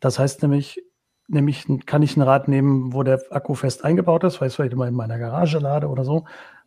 Das 0.00 0.18
heißt 0.18 0.42
nämlich, 0.42 0.82
nämlich 1.26 1.66
kann 1.84 2.02
ich 2.02 2.16
ein 2.16 2.22
Rad 2.22 2.48
nehmen, 2.48 2.92
wo 2.92 3.02
der 3.02 3.20
Akku 3.30 3.54
fest 3.54 3.84
eingebaut 3.84 4.24
ist, 4.24 4.40
weil 4.40 4.46
ich 4.48 4.52
es 4.52 4.56
vielleicht 4.56 4.72
immer 4.72 4.86
in 4.86 4.94
meiner 4.94 5.18
Garage 5.18 5.58
lade 5.58 5.88
oder 5.88 6.04
so. 6.04 6.24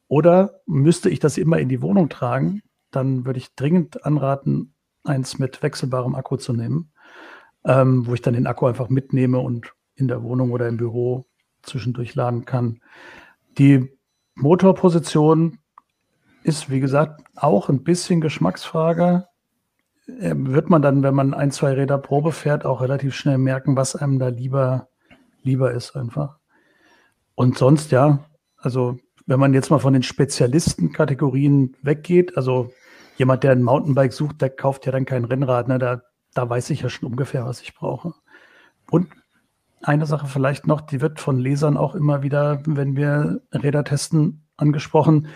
Oder 0.10 0.60
müsste 0.66 1.10
ich 1.10 1.20
das 1.20 1.38
immer 1.38 1.60
in 1.60 1.70
die 1.70 1.82
Wohnung 1.82 2.10
tragen? 2.10 2.62
Dann 2.92 3.26
würde 3.26 3.40
ich 3.40 3.56
dringend 3.56 4.06
anraten, 4.06 4.74
eins 5.06 5.40
mit 5.40 5.64
wechselbarem 5.64 6.16
Akku 6.16 6.36
zu 6.36 6.52
nehmen, 6.52 6.92
ähm, 7.64 8.08
wo 8.08 8.14
ich 8.14 8.22
dann 8.22 8.34
den 8.34 8.48
Akku 8.48 8.66
einfach 8.66 8.90
mitnehme 8.90 9.40
und 9.40 9.74
in 9.96 10.08
der 10.08 10.22
Wohnung 10.22 10.52
oder 10.52 10.68
im 10.68 10.78
Büro 10.78 11.28
zwischendurch 11.62 12.16
laden 12.16 12.44
kann. 12.46 12.82
Die 13.58 13.98
Motorposition 14.36 15.60
ist, 16.44 16.70
wie 16.70 16.80
gesagt, 16.80 17.22
auch 17.36 17.70
ein 17.70 17.84
bisschen 17.84 18.22
Geschmacksfrage. 18.22 19.29
Äh, 20.20 20.34
wird 20.36 20.70
man 20.70 20.82
dann, 20.82 21.04
wenn 21.04 21.16
man 21.16 21.34
ein, 21.34 21.52
zwei 21.52 21.74
Räder 21.74 21.98
Probe 21.98 22.32
fährt, 22.32 22.66
auch 22.66 22.82
relativ 22.82 23.16
schnell 23.16 23.38
merken, 23.38 23.76
was 23.76 23.96
einem 23.96 24.20
da 24.20 24.30
lieber, 24.30 24.88
lieber 25.44 25.72
ist 25.72 25.96
einfach. 25.96 26.38
Und 27.36 27.58
sonst, 27.58 27.92
ja, 27.92 28.26
also 28.58 28.98
wenn 29.26 29.40
man 29.40 29.54
jetzt 29.54 29.70
mal 29.70 29.80
von 29.80 29.94
den 29.94 30.04
Spezialistenkategorien 30.04 31.76
weggeht, 31.82 32.36
also 32.36 32.72
jemand, 33.18 33.44
der 33.44 33.52
ein 33.52 33.64
Mountainbike 33.64 34.14
sucht, 34.14 34.42
der 34.42 34.50
kauft 34.50 34.86
ja 34.86 34.92
dann 34.92 35.06
kein 35.06 35.26
Rennrad, 35.26 35.68
ne? 35.68 35.78
da, 35.78 36.02
da 36.34 36.50
weiß 36.50 36.70
ich 36.72 36.82
ja 36.82 36.90
schon 36.90 37.10
ungefähr, 37.10 37.46
was 37.46 37.62
ich 37.62 37.76
brauche. 37.76 38.14
Und 38.90 39.08
eine 39.82 40.06
Sache 40.06 40.28
vielleicht 40.28 40.68
noch, 40.68 40.82
die 40.82 41.00
wird 41.00 41.20
von 41.20 41.38
Lesern 41.38 41.78
auch 41.78 41.96
immer 41.96 42.24
wieder, 42.24 42.62
wenn 42.66 42.96
wir 42.96 43.42
Räder 43.54 43.84
testen, 43.84 44.46
angesprochen 44.58 45.28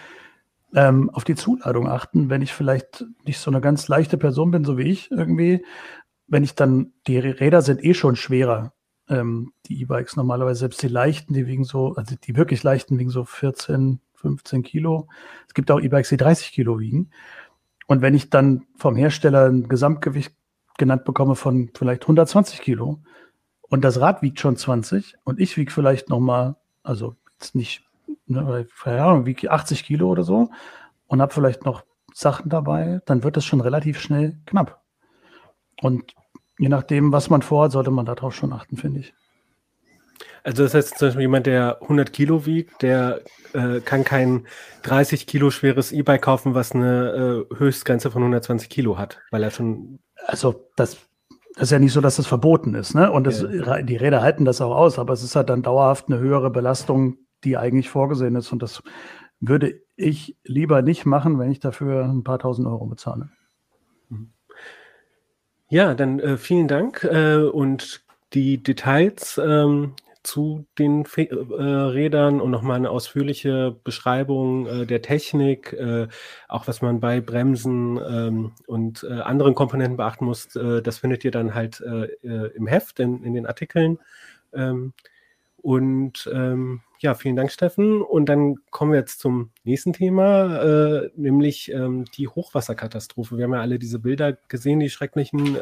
ähm, 0.75 1.09
auf 1.09 1.23
die 1.23 1.36
Zuladung 1.36 1.88
achten, 1.88 2.29
wenn 2.29 2.41
ich 2.41 2.53
vielleicht 2.53 3.05
nicht 3.25 3.39
so 3.39 3.51
eine 3.51 3.62
ganz 3.62 3.88
leichte 3.88 4.17
Person 4.17 4.51
bin, 4.51 4.63
so 4.63 4.77
wie 4.77 4.83
ich 4.89 5.12
irgendwie, 5.12 5.65
wenn 6.27 6.43
ich 6.43 6.55
dann, 6.55 6.93
die 7.07 7.17
Räder 7.19 7.62
sind 7.62 7.83
eh 7.83 7.93
schon 7.93 8.15
schwerer, 8.15 8.73
ähm, 9.09 9.53
die 9.65 9.81
E-Bikes 9.81 10.15
normalerweise, 10.15 10.62
selbst 10.62 10.81
die 10.81 10.88
leichten, 10.88 11.33
die 11.33 11.47
wiegen 11.47 11.63
so, 11.63 11.93
also 11.95 12.15
die 12.15 12.36
wirklich 12.36 12.63
leichten 12.63 12.97
wiegen 12.97 13.09
so 13.09 13.25
14, 13.25 13.99
15 14.15 14.63
Kilo. 14.63 15.07
Es 15.47 15.53
gibt 15.53 15.69
auch 15.69 15.79
E-Bikes, 15.79 16.09
die 16.09 16.17
30 16.17 16.51
Kilo 16.51 16.79
wiegen. 16.79 17.12
Und 17.88 18.01
wenn 18.01 18.15
ich 18.15 18.29
dann 18.29 18.65
vom 18.77 18.95
Hersteller 18.95 19.49
ein 19.49 19.67
Gesamtgewicht 19.67 20.33
genannt 20.77 21.03
bekomme 21.03 21.36
von 21.36 21.69
vielleicht 21.75 22.03
120 22.03 22.62
Kilo 22.62 23.03
und 23.62 23.83
das 23.83 23.99
Rad 23.99 24.21
wiegt 24.21 24.39
schon 24.39 24.55
20 24.55 25.15
und 25.23 25.39
ich 25.39 25.57
wiege 25.57 25.71
vielleicht 25.71 26.09
nochmal, 26.09 26.55
also 26.81 27.15
jetzt 27.33 27.55
nicht 27.55 27.83
ne, 28.25 28.67
keine 28.81 29.03
Ahnung, 29.03 29.25
wie 29.25 29.49
80 29.49 29.83
Kilo 29.83 30.09
oder 30.09 30.23
so 30.23 30.49
und 31.07 31.21
habe 31.21 31.33
vielleicht 31.33 31.65
noch 31.65 31.83
Sachen 32.13 32.49
dabei, 32.49 33.01
dann 33.05 33.23
wird 33.23 33.38
es 33.38 33.45
schon 33.45 33.62
relativ 33.62 33.99
schnell 33.99 34.38
knapp. 34.45 34.81
Und 35.81 36.13
je 36.59 36.69
nachdem, 36.69 37.12
was 37.12 37.29
man 37.29 37.41
vorhat, 37.41 37.71
sollte 37.71 37.91
man 37.91 38.05
darauf 38.05 38.36
schon 38.36 38.53
achten, 38.53 38.77
finde 38.77 39.01
ich. 39.01 39.13
Also 40.43 40.63
das 40.63 40.73
heißt 40.73 40.97
zum 40.97 41.07
Beispiel 41.07 41.21
jemand, 41.21 41.45
der 41.45 41.81
100 41.81 42.12
Kilo 42.12 42.45
wiegt, 42.45 42.81
der 42.81 43.21
äh, 43.53 43.79
kann 43.79 44.03
kein 44.03 44.45
30 44.83 45.25
Kilo 45.25 45.51
schweres 45.51 45.91
E-Bike 45.91 46.21
kaufen, 46.21 46.53
was 46.53 46.73
eine 46.73 47.45
äh, 47.51 47.55
Höchstgrenze 47.55 48.12
von 48.12 48.21
120 48.21 48.69
Kilo 48.69 48.97
hat, 48.97 49.19
weil 49.31 49.41
er 49.43 49.51
schon... 49.51 49.99
Also 50.27 50.69
das 50.75 50.97
Das 51.55 51.63
ist 51.63 51.71
ja 51.71 51.79
nicht 51.79 51.93
so, 51.93 52.01
dass 52.01 52.17
das 52.17 52.27
verboten 52.27 52.75
ist, 52.75 52.93
ne? 52.93 53.12
Und 53.12 53.25
das, 53.25 53.41
ja. 53.41 53.81
die 53.81 53.95
Räder 53.95 54.21
halten 54.21 54.43
das 54.43 54.59
auch 54.59 54.75
aus, 54.75 54.99
aber 54.99 55.13
es 55.13 55.23
ist 55.23 55.36
halt 55.36 55.49
dann 55.49 55.62
dauerhaft 55.62 56.07
eine 56.07 56.19
höhere 56.19 56.49
Belastung, 56.49 57.17
die 57.43 57.58
eigentlich 57.58 57.89
vorgesehen 57.89 58.36
ist. 58.36 58.51
Und 58.51 58.62
das 58.63 58.84
würde 59.39 59.82
ich 59.95 60.38
lieber 60.43 60.82
nicht 60.82 61.06
machen, 61.06 61.39
wenn 61.39 61.51
ich 61.51 61.60
dafür 61.60 62.06
ein 62.06 62.23
paar 62.23 62.39
tausend 62.39 62.67
Euro 62.67 62.86
bezahle. 62.86 63.29
Ja, 65.69 65.95
dann 65.95 66.19
äh, 66.19 66.38
vielen 66.38 66.67
Dank 66.67 67.03
äh, 67.03 67.38
und 67.38 68.03
die 68.34 68.62
Details 68.62 69.39
ähm, 69.43 69.95
zu 70.23 70.65
den 70.79 71.06
Fe 71.06 71.29
äh, 71.29 71.63
Rädern 71.63 72.39
und 72.39 72.51
nochmal 72.51 72.77
eine 72.77 72.89
ausführliche 72.89 73.75
Beschreibung 73.84 74.65
äh, 74.67 74.86
der 74.86 75.01
Technik, 75.01 75.73
äh, 75.73 76.08
auch 76.47 76.67
was 76.67 76.82
man 76.82 76.99
bei 76.99 77.19
Bremsen 77.19 77.97
ähm, 77.97 78.51
und 78.65 79.03
äh, 79.03 79.19
anderen 79.21 79.56
Komponenten 79.56 79.97
beachten 79.97 80.25
muss, 80.25 80.47
das 80.49 80.97
findet 80.99 81.25
ihr 81.25 81.32
dann 81.32 81.53
halt 81.53 81.82
im 81.82 82.67
Heft, 82.67 82.99
in, 82.99 83.23
in 83.23 83.34
den 83.34 83.45
Artikeln. 83.45 83.99
Ähm, 84.53 84.93
und 85.58 86.29
ähm, 86.32 86.82
ja, 87.03 87.13
vielen 87.13 87.35
Dank, 87.35 87.51
Steffen. 87.51 88.01
Und 88.01 88.27
dann 88.27 88.55
kommen 88.71 88.93
wir 88.93 88.99
jetzt 88.99 89.19
zum 89.19 89.51
nächsten 89.63 89.93
Thema, 89.93 91.03
nämlich 91.15 91.71
ähm, 91.71 92.05
die 92.17 92.27
Hochwasserkatastrophe. 92.27 93.37
Wir 93.37 93.45
haben 93.45 93.53
ja 93.53 93.61
alle 93.61 93.77
diese 93.77 93.99
Bilder 93.99 94.33
gesehen, 94.47 94.79
die 94.79 94.89
schrecklichen 94.89 95.57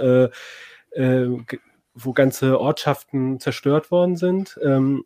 wo 1.93 2.13
ganze 2.13 2.59
Ortschaften 2.59 3.39
zerstört 3.39 3.91
worden 3.91 4.15
sind. 4.15 4.59
Ähm, 4.63 5.05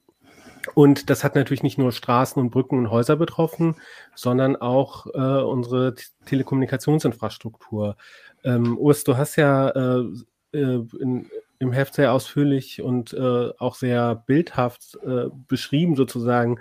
und 0.73 1.09
das 1.09 1.23
hat 1.23 1.35
natürlich 1.35 1.63
nicht 1.63 1.77
nur 1.77 1.91
Straßen 1.91 2.41
und 2.41 2.49
Brücken 2.49 2.79
und 2.79 2.89
Häuser 2.89 3.15
betroffen, 3.15 3.75
sondern 4.15 4.55
auch 4.55 5.05
äh, 5.13 5.43
unsere 5.43 5.93
Telekommunikationsinfrastruktur. 6.25 7.97
Ähm, 8.43 8.77
Urs, 8.77 9.03
du 9.03 9.15
hast 9.15 9.35
ja 9.35 9.69
äh, 9.69 10.05
äh, 10.53 10.83
in, 10.99 11.29
im 11.59 11.71
Heft 11.71 11.95
sehr 11.95 12.13
ausführlich 12.13 12.81
und 12.81 13.13
äh, 13.13 13.51
auch 13.57 13.75
sehr 13.75 14.15
bildhaft 14.15 14.97
äh, 15.05 15.25
beschrieben, 15.47 15.95
sozusagen. 15.95 16.59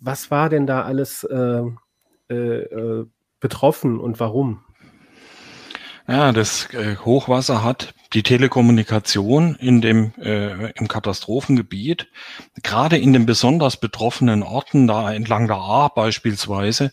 Was 0.00 0.30
war 0.30 0.48
denn 0.48 0.66
da 0.66 0.82
alles 0.82 1.24
äh, 1.24 1.62
äh, 2.28 3.06
betroffen 3.40 3.98
und 3.98 4.20
warum? 4.20 4.65
Ja, 6.08 6.30
das 6.30 6.72
äh, 6.72 6.96
Hochwasser 7.04 7.64
hat 7.64 7.92
die 8.12 8.22
Telekommunikation 8.22 9.56
in 9.56 9.80
dem 9.80 10.12
äh, 10.20 10.70
im 10.72 10.86
Katastrophengebiet, 10.86 12.08
gerade 12.62 12.96
in 12.96 13.12
den 13.12 13.26
besonders 13.26 13.76
betroffenen 13.78 14.44
Orten, 14.44 14.86
da 14.86 15.12
entlang 15.12 15.48
der 15.48 15.56
A 15.56 15.88
beispielsweise, 15.88 16.92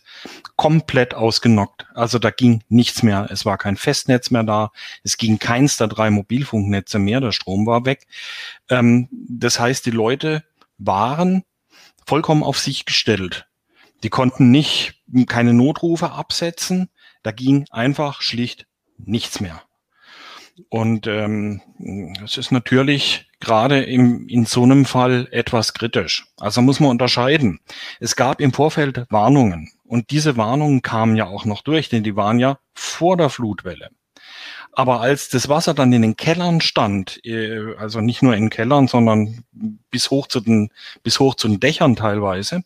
komplett 0.56 1.14
ausgenockt. 1.14 1.86
Also 1.94 2.18
da 2.18 2.30
ging 2.30 2.64
nichts 2.68 3.04
mehr. 3.04 3.28
Es 3.30 3.44
war 3.46 3.56
kein 3.56 3.76
Festnetz 3.76 4.32
mehr 4.32 4.42
da. 4.42 4.72
Es 5.04 5.16
ging 5.16 5.38
keins 5.38 5.76
der 5.76 5.86
drei 5.86 6.10
Mobilfunknetze 6.10 6.98
mehr. 6.98 7.20
Der 7.20 7.32
Strom 7.32 7.66
war 7.66 7.84
weg. 7.84 8.08
Ähm, 8.68 9.08
das 9.12 9.60
heißt, 9.60 9.86
die 9.86 9.92
Leute 9.92 10.42
waren 10.78 11.44
vollkommen 12.04 12.42
auf 12.42 12.58
sich 12.58 12.84
gestellt. 12.84 13.46
Die 14.02 14.10
konnten 14.10 14.50
nicht 14.50 15.00
keine 15.28 15.54
Notrufe 15.54 16.10
absetzen. 16.10 16.90
Da 17.22 17.30
ging 17.30 17.66
einfach 17.70 18.20
schlicht 18.20 18.66
nichts 18.98 19.40
mehr. 19.40 19.62
Und 20.68 21.06
ähm, 21.06 21.60
es 22.24 22.36
ist 22.36 22.52
natürlich 22.52 23.28
gerade 23.40 23.82
im, 23.82 24.28
in 24.28 24.46
so 24.46 24.62
einem 24.62 24.84
Fall 24.84 25.28
etwas 25.32 25.74
kritisch. 25.74 26.26
Also 26.38 26.62
muss 26.62 26.80
man 26.80 26.90
unterscheiden. 26.90 27.60
Es 27.98 28.14
gab 28.14 28.40
im 28.40 28.52
Vorfeld 28.52 29.06
Warnungen 29.10 29.70
und 29.84 30.10
diese 30.10 30.36
Warnungen 30.36 30.82
kamen 30.82 31.16
ja 31.16 31.26
auch 31.26 31.44
noch 31.44 31.62
durch, 31.62 31.88
denn 31.88 32.04
die 32.04 32.16
waren 32.16 32.38
ja 32.38 32.58
vor 32.72 33.16
der 33.16 33.30
Flutwelle. 33.30 33.90
Aber 34.72 35.00
als 35.00 35.28
das 35.28 35.48
Wasser 35.48 35.74
dann 35.74 35.92
in 35.92 36.02
den 36.02 36.16
Kellern 36.16 36.60
stand, 36.60 37.24
äh, 37.24 37.74
also 37.76 38.00
nicht 38.00 38.22
nur 38.22 38.34
in 38.34 38.50
Kellern, 38.50 38.88
sondern 38.88 39.44
bis 39.90 40.10
hoch 40.10 40.26
zu 40.26 40.40
den, 40.40 40.70
bis 41.02 41.20
hoch 41.20 41.34
zu 41.34 41.48
den 41.48 41.60
Dächern 41.60 41.96
teilweise, 41.96 42.64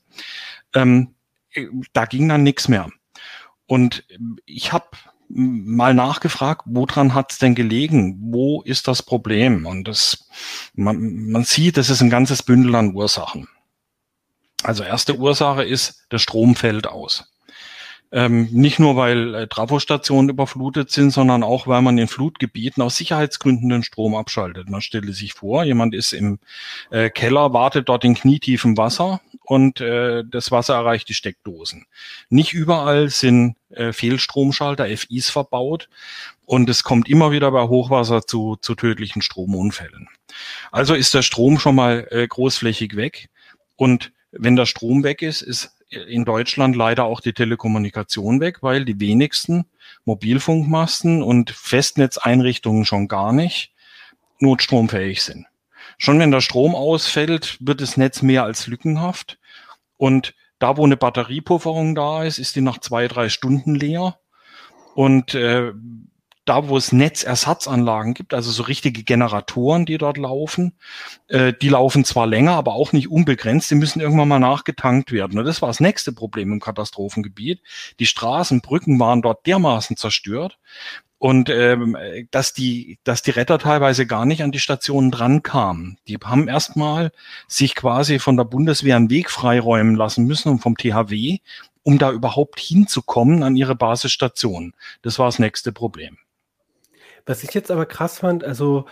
ähm, 0.74 1.14
äh, 1.52 1.66
da 1.92 2.06
ging 2.06 2.28
dann 2.28 2.42
nichts 2.42 2.68
mehr. 2.68 2.88
Und 3.66 4.04
ich 4.46 4.72
habe 4.72 4.86
mal 5.28 5.94
nachgefragt, 5.94 6.62
woran 6.66 7.14
hat 7.14 7.32
es 7.32 7.38
denn 7.38 7.54
gelegen? 7.54 8.18
Wo 8.20 8.62
ist 8.62 8.88
das 8.88 9.02
Problem? 9.02 9.66
Und 9.66 9.86
das, 9.86 10.28
man, 10.74 11.30
man 11.30 11.44
sieht, 11.44 11.76
das 11.76 11.90
ist 11.90 12.00
ein 12.00 12.10
ganzes 12.10 12.42
Bündel 12.42 12.74
an 12.74 12.94
Ursachen. 12.94 13.48
Also 14.62 14.82
erste 14.82 15.16
Ursache 15.16 15.64
ist, 15.64 16.06
der 16.10 16.18
Strom 16.18 16.56
fällt 16.56 16.86
aus. 16.86 17.30
Ähm, 18.10 18.48
nicht 18.52 18.78
nur, 18.78 18.96
weil 18.96 19.34
äh, 19.34 19.48
Trafostationen 19.48 20.30
überflutet 20.30 20.90
sind, 20.90 21.10
sondern 21.10 21.42
auch, 21.42 21.66
weil 21.66 21.82
man 21.82 21.98
in 21.98 22.08
Flutgebieten 22.08 22.82
aus 22.82 22.96
Sicherheitsgründen 22.96 23.68
den 23.68 23.82
Strom 23.82 24.14
abschaltet. 24.14 24.70
Man 24.70 24.80
stelle 24.80 25.12
sich 25.12 25.34
vor, 25.34 25.62
jemand 25.64 25.94
ist 25.94 26.14
im 26.14 26.38
äh, 26.90 27.10
Keller, 27.10 27.52
wartet 27.52 27.90
dort 27.90 28.04
in 28.04 28.14
knietiefem 28.14 28.78
Wasser 28.78 29.20
und 29.48 29.80
äh, 29.80 30.24
das 30.30 30.50
Wasser 30.50 30.74
erreicht 30.74 31.08
die 31.08 31.14
Steckdosen. 31.14 31.87
Nicht 32.28 32.52
überall 32.52 33.08
sind 33.08 33.56
äh, 33.70 33.94
Fehlstromschalter, 33.94 34.84
FIs 34.94 35.30
verbaut 35.30 35.88
und 36.44 36.68
es 36.68 36.84
kommt 36.84 37.08
immer 37.08 37.32
wieder 37.32 37.50
bei 37.50 37.62
Hochwasser 37.62 38.26
zu, 38.26 38.56
zu 38.56 38.74
tödlichen 38.74 39.22
Stromunfällen. 39.22 40.08
Also 40.70 40.94
ist 40.94 41.14
der 41.14 41.22
Strom 41.22 41.58
schon 41.58 41.76
mal 41.76 42.06
äh, 42.11 42.28
großflächig 42.28 42.94
weg 42.96 43.30
und 43.76 44.12
wenn 44.32 44.54
der 44.54 44.66
Strom 44.66 45.02
weg 45.02 45.22
ist, 45.22 45.40
ist 45.40 45.74
in 45.88 46.26
Deutschland 46.26 46.76
leider 46.76 47.04
auch 47.04 47.22
die 47.22 47.32
Telekommunikation 47.32 48.40
weg, 48.40 48.62
weil 48.62 48.84
die 48.84 49.00
wenigsten 49.00 49.64
Mobilfunkmasten 50.04 51.22
und 51.22 51.50
Festnetzeinrichtungen 51.50 52.84
schon 52.84 53.08
gar 53.08 53.32
nicht 53.32 53.72
notstromfähig 54.40 55.22
sind. 55.22 55.46
Schon 55.98 56.18
wenn 56.20 56.30
der 56.30 56.40
Strom 56.40 56.74
ausfällt, 56.74 57.58
wird 57.61 57.80
das 57.80 57.96
Netz 57.96 58.22
mehr 58.22 58.44
als 58.44 58.66
lückenhaft. 58.68 59.38
Und 59.96 60.34
da, 60.58 60.76
wo 60.76 60.84
eine 60.84 60.96
Batteriepufferung 60.96 61.94
da 61.94 62.24
ist, 62.24 62.38
ist 62.38 62.56
die 62.56 62.61
nach 62.61 62.78
zwei, 62.78 63.08
drei 63.08 63.28
Stunden 63.28 63.74
leer. 63.74 64.18
Und 64.94 65.34
äh, 65.34 65.72
da, 66.48 66.68
wo 66.68 66.76
es 66.78 66.92
Netzersatzanlagen 66.92 68.14
gibt, 68.14 68.32
also 68.32 68.50
so 68.50 68.62
richtige 68.62 69.02
Generatoren, 69.02 69.84
die 69.84 69.98
dort 69.98 70.16
laufen, 70.16 70.78
äh, 71.28 71.52
die 71.52 71.68
laufen 71.68 72.04
zwar 72.04 72.26
länger, 72.26 72.52
aber 72.52 72.72
auch 72.74 72.92
nicht 72.92 73.11
unbegrenzt, 73.11 73.70
die 73.70 73.74
müssen 73.74 74.00
irgendwann 74.00 74.28
mal 74.28 74.38
nachgetankt 74.38 75.12
werden. 75.12 75.38
Und 75.38 75.44
das 75.44 75.61
war 75.61 75.68
das 75.68 75.80
nächste 75.80 76.12
Problem 76.12 76.50
im 76.52 76.61
Katastrophengebiet. 76.61 77.61
Die 78.00 78.06
Straßen, 78.06 78.62
Brücken 78.62 78.98
waren 78.98 79.20
dort 79.20 79.46
dermaßen 79.46 79.96
zerstört, 79.96 80.58
und 81.18 81.50
ähm, 81.50 81.96
dass 82.31 82.52
die, 82.52 82.98
dass 83.04 83.22
die 83.22 83.33
Retter 83.33 83.59
teilweise 83.59 84.07
gar 84.07 84.24
nicht 84.24 84.42
an 84.42 84.52
die 84.52 84.61
Stationen 84.61 85.11
drankamen. 85.11 85.98
Die 86.07 86.16
haben 86.22 86.48
erstmal 86.48 87.11
sich 87.48 87.74
quasi 87.74 88.18
von 88.18 88.37
der 88.37 88.44
Bundeswehr 88.44 88.96
einen 88.96 89.11
Weg 89.11 89.31
freiräumen 89.31 89.96
lassen 89.96 90.26
müssen 90.26 90.48
und 90.48 90.61
vom 90.61 90.76
THW, 90.76 91.38
um 91.83 91.98
da 91.98 92.12
überhaupt 92.12 92.61
hinzukommen 92.61 93.42
an 93.42 93.57
ihre 93.57 93.74
Basisstation. 93.74 94.74
Das 95.02 95.18
war 95.18 95.26
das 95.26 95.38
nächste 95.38 95.72
Problem. 95.72 96.18
Was 97.26 97.42
ich 97.42 97.52
jetzt 97.52 97.70
aber 97.70 97.85
krass 97.85 98.20
fand, 98.20 98.44
also 98.44 98.87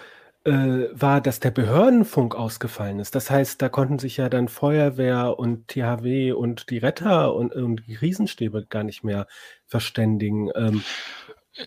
äh, 0.44 0.88
war, 0.92 1.20
dass 1.20 1.40
der 1.40 1.50
Behördenfunk 1.50 2.34
ausgefallen 2.34 3.00
ist. 3.00 3.14
Das 3.14 3.30
heißt, 3.30 3.62
da 3.62 3.68
konnten 3.68 3.98
sich 3.98 4.16
ja 4.16 4.28
dann 4.28 4.48
Feuerwehr 4.48 5.38
und 5.38 5.68
THW 5.68 6.32
und 6.32 6.70
die 6.70 6.78
Retter 6.78 7.34
und, 7.34 7.54
und 7.54 7.82
die 7.86 7.94
Krisenstäbe 7.94 8.66
gar 8.68 8.84
nicht 8.84 9.04
mehr 9.04 9.26
verständigen. 9.66 10.50
Ähm, 10.54 10.84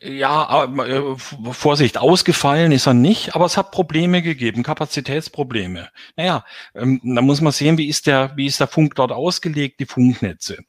ja, 0.02 0.66
äh, 0.66 1.16
Vorsicht, 1.52 1.98
ausgefallen 1.98 2.72
ist 2.72 2.86
er 2.86 2.94
nicht, 2.94 3.36
aber 3.36 3.46
es 3.46 3.58
hat 3.58 3.72
Probleme 3.72 4.22
gegeben, 4.22 4.62
Kapazitätsprobleme. 4.62 5.90
Naja, 6.16 6.46
ähm, 6.76 7.02
da 7.04 7.22
muss 7.22 7.42
man 7.42 7.52
sehen, 7.52 7.78
wie 7.78 7.88
ist 7.88 8.06
der, 8.06 8.32
wie 8.36 8.46
ist 8.46 8.60
der 8.60 8.68
Funk 8.68 8.96
dort 8.96 9.12
ausgelegt, 9.12 9.80
die 9.80 9.86
Funknetze. 9.86 10.60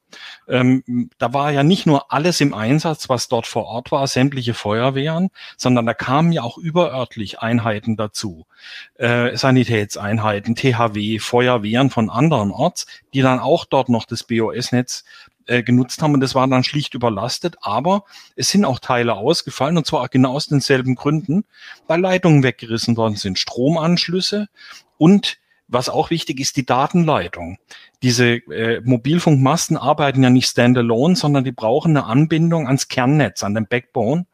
Ähm, 0.48 1.10
da 1.18 1.32
war 1.32 1.52
ja 1.52 1.62
nicht 1.62 1.86
nur 1.86 2.10
alles 2.12 2.40
im 2.40 2.54
Einsatz, 2.54 3.08
was 3.08 3.28
dort 3.28 3.46
vor 3.46 3.66
Ort 3.66 3.92
war, 3.92 4.06
sämtliche 4.06 4.54
Feuerwehren, 4.54 5.30
sondern 5.56 5.86
da 5.86 5.94
kamen 5.94 6.32
ja 6.32 6.42
auch 6.42 6.56
überörtlich 6.56 7.40
Einheiten 7.40 7.96
dazu. 7.96 8.46
Äh, 8.94 9.36
Sanitätseinheiten, 9.36 10.56
THW, 10.56 11.18
Feuerwehren 11.18 11.90
von 11.90 12.10
anderen 12.10 12.50
Orts, 12.50 12.86
die 13.12 13.20
dann 13.20 13.38
auch 13.38 13.64
dort 13.66 13.88
noch 13.90 14.06
das 14.06 14.24
BOS-Netz 14.24 15.04
äh, 15.50 15.62
genutzt 15.62 16.00
haben 16.00 16.14
und 16.14 16.20
das 16.20 16.34
war 16.34 16.46
dann 16.46 16.64
schlicht 16.64 16.94
überlastet. 16.94 17.56
Aber 17.60 18.04
es 18.36 18.50
sind 18.50 18.64
auch 18.64 18.78
Teile 18.78 19.14
ausgefallen 19.14 19.76
und 19.76 19.86
zwar 19.86 20.08
genau 20.08 20.34
aus 20.34 20.46
denselben 20.46 20.94
Gründen, 20.94 21.44
weil 21.86 22.00
Leitungen 22.00 22.42
weggerissen 22.42 22.96
worden 22.96 23.16
sind, 23.16 23.38
Stromanschlüsse 23.38 24.48
und 24.96 25.38
was 25.66 25.88
auch 25.88 26.10
wichtig 26.10 26.40
ist, 26.40 26.56
die 26.56 26.66
Datenleitung. 26.66 27.58
Diese 28.02 28.34
äh, 28.34 28.80
Mobilfunkmasten 28.84 29.76
arbeiten 29.76 30.22
ja 30.22 30.30
nicht 30.30 30.48
standalone, 30.48 31.16
sondern 31.16 31.44
die 31.44 31.52
brauchen 31.52 31.96
eine 31.96 32.06
Anbindung 32.06 32.66
ans 32.66 32.88
Kernnetz, 32.88 33.44
an 33.44 33.54
den 33.54 33.66
Backbone. 33.66 34.26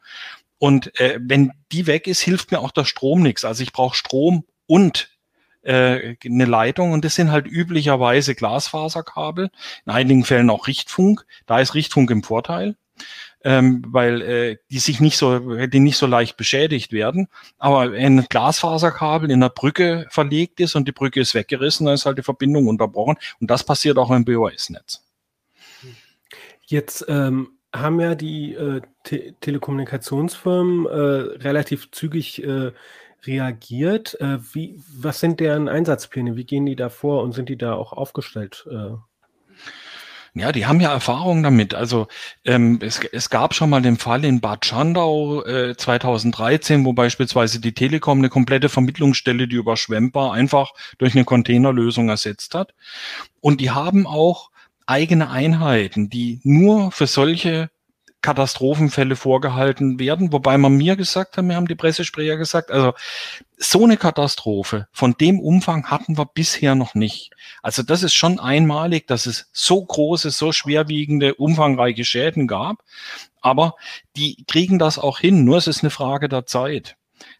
Und 0.58 0.98
äh, 0.98 1.18
wenn 1.20 1.52
die 1.72 1.86
weg 1.86 2.06
ist, 2.06 2.20
hilft 2.20 2.52
mir 2.52 2.60
auch 2.60 2.70
der 2.70 2.84
Strom 2.84 3.22
nichts. 3.22 3.44
Also 3.44 3.62
ich 3.62 3.72
brauche 3.72 3.96
Strom 3.96 4.44
und 4.66 5.10
äh, 5.66 6.16
eine 6.24 6.44
Leitung 6.44 6.92
und 6.92 7.04
das 7.04 7.14
sind 7.14 7.30
halt 7.30 7.46
üblicherweise 7.46 8.34
Glasfaserkabel, 8.34 9.50
in 9.84 9.92
einigen 9.92 10.24
Fällen 10.24 10.50
auch 10.50 10.66
Richtfunk. 10.66 11.26
Da 11.46 11.60
ist 11.60 11.74
Richtfunk 11.74 12.10
im 12.10 12.22
Vorteil. 12.22 12.76
ähm, 13.44 13.82
weil 13.86 14.22
äh, 14.22 14.56
die 14.70 14.80
sich 14.80 14.98
nicht 15.00 15.16
so, 15.16 15.66
die 15.66 15.78
nicht 15.80 15.98
so 15.98 16.06
leicht 16.06 16.36
beschädigt 16.36 16.92
werden. 16.92 17.28
Aber 17.58 17.92
wenn 17.92 18.18
ein 18.18 18.26
Glasfaserkabel 18.28 19.30
in 19.30 19.40
der 19.40 19.50
Brücke 19.50 20.06
verlegt 20.10 20.58
ist 20.58 20.74
und 20.74 20.88
die 20.88 20.92
Brücke 20.92 21.20
ist 21.20 21.34
weggerissen, 21.34 21.86
dann 21.86 21.94
ist 21.94 22.06
halt 22.06 22.18
die 22.18 22.22
Verbindung 22.22 22.66
unterbrochen. 22.66 23.16
Und 23.40 23.50
das 23.50 23.62
passiert 23.62 23.98
auch 23.98 24.10
im 24.10 24.24
BOS-Netz. 24.24 25.04
Jetzt 26.66 27.04
ähm, 27.08 27.50
haben 27.72 28.00
ja 28.00 28.16
die 28.16 28.54
äh, 28.54 28.80
Te 29.04 29.34
Telekommunikationsfirmen 29.40 30.86
äh, 30.86 30.90
relativ 31.44 31.90
zügig 31.92 32.42
äh, 32.42 32.72
reagiert. 33.26 34.20
Äh, 34.20 34.38
wie, 34.52 34.80
was 34.98 35.20
sind 35.20 35.40
deren 35.40 35.68
Einsatzpläne? 35.68 36.36
Wie 36.36 36.44
gehen 36.44 36.66
die 36.66 36.76
da 36.76 36.88
vor 36.88 37.22
und 37.22 37.32
sind 37.32 37.48
die 37.48 37.58
da 37.58 37.74
auch 37.74 37.92
aufgestellt? 37.92 38.66
Äh? 38.70 38.96
Ja, 40.38 40.52
die 40.52 40.66
haben 40.66 40.82
ja 40.82 40.92
Erfahrung 40.92 41.42
damit. 41.42 41.74
Also 41.74 42.08
ähm, 42.44 42.78
es, 42.82 43.00
es 43.10 43.30
gab 43.30 43.54
schon 43.54 43.70
mal 43.70 43.80
den 43.80 43.96
Fall 43.96 44.22
in 44.22 44.42
Bad 44.42 44.66
Schandau 44.66 45.42
äh, 45.44 45.74
2013, 45.74 46.84
wo 46.84 46.92
beispielsweise 46.92 47.58
die 47.58 47.72
Telekom 47.72 48.18
eine 48.18 48.28
komplette 48.28 48.68
Vermittlungsstelle, 48.68 49.48
die 49.48 49.56
überschwemmbar, 49.56 50.34
einfach 50.34 50.72
durch 50.98 51.14
eine 51.14 51.24
Containerlösung 51.24 52.10
ersetzt 52.10 52.54
hat. 52.54 52.74
Und 53.40 53.62
die 53.62 53.70
haben 53.70 54.06
auch 54.06 54.50
eigene 54.84 55.30
Einheiten, 55.30 56.10
die 56.10 56.40
nur 56.44 56.92
für 56.92 57.06
solche 57.06 57.70
Katastrophenfälle 58.22 59.14
vorgehalten 59.14 59.98
werden, 59.98 60.32
wobei 60.32 60.58
man 60.58 60.76
mir 60.76 60.96
gesagt 60.96 61.36
hat, 61.36 61.44
mir 61.44 61.56
haben 61.56 61.68
die 61.68 61.74
Pressesprecher 61.74 62.36
gesagt, 62.36 62.70
also 62.70 62.92
so 63.56 63.84
eine 63.84 63.96
Katastrophe 63.96 64.88
von 64.92 65.14
dem 65.20 65.38
Umfang 65.38 65.86
hatten 65.90 66.18
wir 66.18 66.26
bisher 66.26 66.74
noch 66.74 66.94
nicht. 66.94 67.30
Also 67.62 67.82
das 67.82 68.02
ist 68.02 68.14
schon 68.14 68.40
einmalig, 68.40 69.06
dass 69.06 69.26
es 69.26 69.48
so 69.52 69.84
große, 69.84 70.30
so 70.30 70.52
schwerwiegende, 70.52 71.34
umfangreiche 71.34 72.04
Schäden 72.04 72.48
gab, 72.48 72.82
aber 73.40 73.74
die 74.16 74.44
kriegen 74.46 74.78
das 74.78 74.98
auch 74.98 75.18
hin, 75.18 75.44
nur 75.44 75.58
es 75.58 75.66
ist 75.66 75.82
eine 75.82 75.90
Frage 75.90 76.28
der 76.28 76.46
Zeit. 76.46 76.96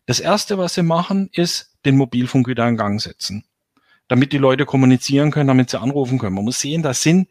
Das 0.07 0.21
erste, 0.21 0.57
was 0.57 0.75
sie 0.75 0.83
machen, 0.83 1.29
ist 1.33 1.73
den 1.85 1.97
Mobilfunk 1.97 2.47
wieder 2.47 2.67
in 2.69 2.77
Gang 2.77 3.01
setzen 3.01 3.45
damit 4.09 4.33
die 4.33 4.39
Leute 4.39 4.67
kommunizieren 4.67 5.31
können, 5.31 5.49
damit 5.49 5.71
sie 5.71 5.81
anrufen 5.81 6.19
können. 6.19 6.35
Man 6.35 6.45
muss 6.45 6.61
sehen, 6.61 6.83
das 6.83 7.03
sind 7.03 7.29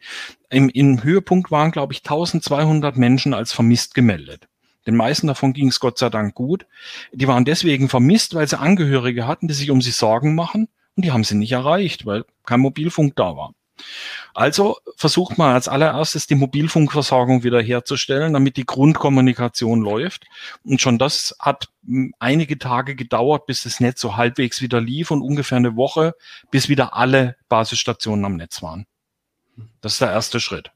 im, 0.50 0.70
im 0.70 1.04
Höhepunkt 1.04 1.52
waren, 1.52 1.72
glaube 1.72 1.94
ich, 1.94 2.00
1200 2.00 2.98
Menschen 2.98 3.34
als 3.34 3.54
vermisst 3.54 3.94
gemeldet. 3.96 4.48
Den 4.86 4.96
meisten 4.96 5.28
davon 5.28 5.54
ging 5.54 5.70
es 5.70 5.80
Gott 5.80 5.98
sei 5.98 6.10
Dank 6.10 6.36
gut. 6.36 6.68
Die 7.12 7.28
waren 7.28 7.46
deswegen 7.46 7.90
vermisst, 7.90 8.36
weil 8.36 8.48
sie 8.48 8.60
Angehörige 8.60 9.26
hatten, 9.26 9.48
die 9.48 9.54
sich 9.54 9.72
um 9.72 9.82
sie 9.82 9.92
Sorgen 9.92 10.36
machen 10.36 10.68
und 10.96 11.06
die 11.06 11.12
haben 11.12 11.24
sie 11.24 11.36
nicht 11.36 11.52
erreicht, 11.52 12.06
weil 12.06 12.26
kein 12.46 12.60
Mobilfunk 12.60 13.16
da 13.16 13.36
war. 13.36 13.54
Also 14.34 14.78
versucht 14.98 15.38
man 15.38 15.54
als 15.54 15.68
allererstes 15.68 16.28
die 16.28 16.36
Mobilfunkversorgung 16.36 17.44
wiederherzustellen, 17.44 18.34
damit 18.34 18.58
die 18.58 18.66
Grundkommunikation 18.66 19.82
läuft. 19.82 20.26
Und 20.64 20.82
schon 20.82 20.98
das 20.98 21.36
hat 21.40 21.70
hm, 21.86 22.14
einige 22.20 22.58
Tage 22.58 22.96
gedauert, 22.96 23.46
bis 23.46 23.64
das 23.64 23.80
Netz 23.80 24.02
so 24.02 24.18
halbwegs 24.18 24.62
wieder 24.62 24.82
lief 24.82 25.12
und 25.12 25.22
ungefähr 25.22 25.58
eine 25.58 25.76
Woche, 25.76 26.16
bis 26.52 26.70
wieder 26.70 26.96
alle 26.96 27.38
Basisstationen 27.48 28.26
am 28.26 28.36
Netz 28.36 28.62
waren. 28.62 28.86
Das 29.82 29.94
ist 29.94 30.02
der 30.02 30.12
erste 30.12 30.40
Schritt. 30.40 30.72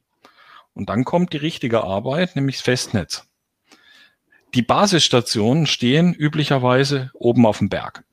Und 0.74 0.90
dann 0.90 1.04
kommt 1.04 1.34
die 1.34 1.38
richtige 1.38 1.84
Arbeit, 1.84 2.36
nämlich 2.36 2.58
das 2.58 2.64
Festnetz. 2.64 3.26
Die 4.54 4.62
Basisstationen 4.62 5.68
stehen 5.68 6.14
üblicherweise 6.14 7.12
oben 7.14 7.46
auf 7.46 7.60
dem 7.60 7.70
Berg 7.70 8.04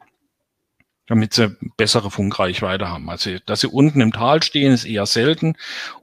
damit 1.07 1.35
sie 1.35 1.57
bessere 1.77 2.11
Funkreichweite 2.11 2.89
haben. 2.89 3.09
Also, 3.09 3.39
dass 3.47 3.61
sie 3.61 3.69
unten 3.69 4.01
im 4.01 4.13
Tal 4.13 4.43
stehen, 4.43 4.73
ist 4.73 4.85
eher 4.85 5.07
selten. 5.07 5.55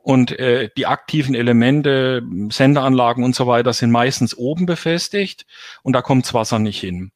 Und 0.01 0.37
äh, 0.39 0.69
die 0.77 0.87
aktiven 0.87 1.35
Elemente, 1.35 2.23
Senderanlagen 2.49 3.23
und 3.23 3.35
so 3.35 3.47
weiter, 3.47 3.73
sind 3.73 3.91
meistens 3.91 4.35
oben 4.35 4.65
befestigt 4.65 5.45
und 5.81 5.93
da 5.93 6.01
kommt 6.01 6.25
das 6.25 6.33
Wasser 6.33 6.59
nicht 6.59 6.79
hin. 6.79 7.11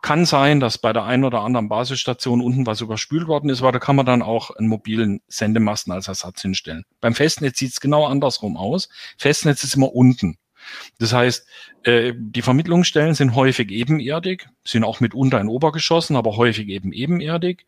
Kann 0.00 0.24
sein, 0.24 0.60
dass 0.60 0.78
bei 0.78 0.94
der 0.94 1.04
einen 1.04 1.24
oder 1.24 1.42
anderen 1.42 1.68
Basisstation 1.68 2.40
unten 2.40 2.66
was 2.66 2.80
überspült 2.80 3.26
worden 3.28 3.50
ist, 3.50 3.60
aber 3.60 3.70
da 3.70 3.78
kann 3.78 3.96
man 3.96 4.06
dann 4.06 4.22
auch 4.22 4.50
einen 4.50 4.66
mobilen 4.66 5.20
Sendemasten 5.28 5.92
als 5.92 6.08
Ersatz 6.08 6.40
hinstellen. 6.40 6.84
Beim 7.00 7.14
Festnetz 7.14 7.58
sieht 7.58 7.72
es 7.72 7.80
genau 7.80 8.06
andersrum 8.06 8.56
aus. 8.56 8.88
Festnetz 9.18 9.62
ist 9.62 9.76
immer 9.76 9.94
unten. 9.94 10.38
Das 10.98 11.12
heißt, 11.12 11.46
äh, 11.84 12.12
die 12.16 12.42
Vermittlungsstellen 12.42 13.14
sind 13.14 13.34
häufig 13.34 13.70
ebenerdig, 13.70 14.48
sind 14.64 14.84
auch 14.84 15.00
mitunter 15.00 15.40
in 15.40 15.48
Obergeschossen, 15.48 16.16
aber 16.16 16.36
häufig 16.36 16.68
eben 16.68 16.92
ebenerdig. 16.92 17.66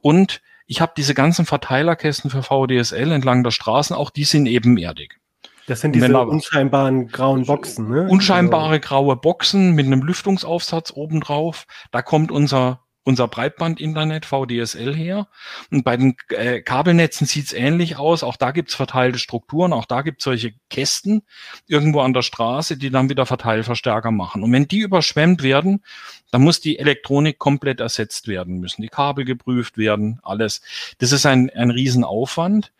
Und 0.00 0.42
ich 0.66 0.80
habe 0.80 0.92
diese 0.96 1.14
ganzen 1.14 1.46
Verteilerkästen 1.46 2.30
für 2.30 2.42
VDSL 2.42 3.12
entlang 3.12 3.44
der 3.44 3.50
Straßen, 3.50 3.94
auch 3.94 4.10
die 4.10 4.24
sind 4.24 4.46
ebenerdig. 4.46 5.18
Das 5.66 5.80
sind 5.80 5.94
diese 5.94 6.18
unscheinbaren 6.18 7.08
grauen 7.08 7.46
Boxen, 7.46 7.88
ne? 7.88 8.06
Unscheinbare 8.08 8.80
graue 8.80 9.16
Boxen 9.16 9.72
mit 9.74 9.86
einem 9.86 10.02
Lüftungsaufsatz 10.02 10.92
obendrauf. 10.94 11.66
Da 11.90 12.02
kommt 12.02 12.30
unser 12.30 12.83
unser 13.04 13.28
Breitbandinternet 13.28 14.24
VDSL 14.24 14.94
her. 14.94 15.28
Und 15.70 15.84
bei 15.84 15.96
den 15.96 16.16
äh, 16.30 16.60
Kabelnetzen 16.62 17.26
sieht's 17.26 17.52
ähnlich 17.52 17.96
aus. 17.96 18.22
Auch 18.22 18.36
da 18.36 18.50
gibt's 18.50 18.74
verteilte 18.74 19.18
Strukturen, 19.18 19.72
auch 19.72 19.84
da 19.84 20.02
gibt's 20.02 20.24
solche 20.24 20.54
Kästen 20.70 21.22
irgendwo 21.68 22.00
an 22.00 22.14
der 22.14 22.22
Straße, 22.22 22.76
die 22.76 22.90
dann 22.90 23.10
wieder 23.10 23.26
Verteilverstärker 23.26 24.10
machen. 24.10 24.42
Und 24.42 24.52
wenn 24.52 24.66
die 24.66 24.78
überschwemmt 24.78 25.42
werden, 25.42 25.84
dann 26.30 26.42
muss 26.42 26.60
die 26.60 26.78
Elektronik 26.78 27.38
komplett 27.38 27.80
ersetzt 27.80 28.26
werden, 28.26 28.58
müssen 28.58 28.82
die 28.82 28.88
Kabel 28.88 29.24
geprüft 29.24 29.76
werden, 29.76 30.18
alles. 30.22 30.62
Das 30.98 31.12
ist 31.12 31.26
ein, 31.26 31.50
ein 31.50 31.70
Riesenaufwand. 31.70 32.72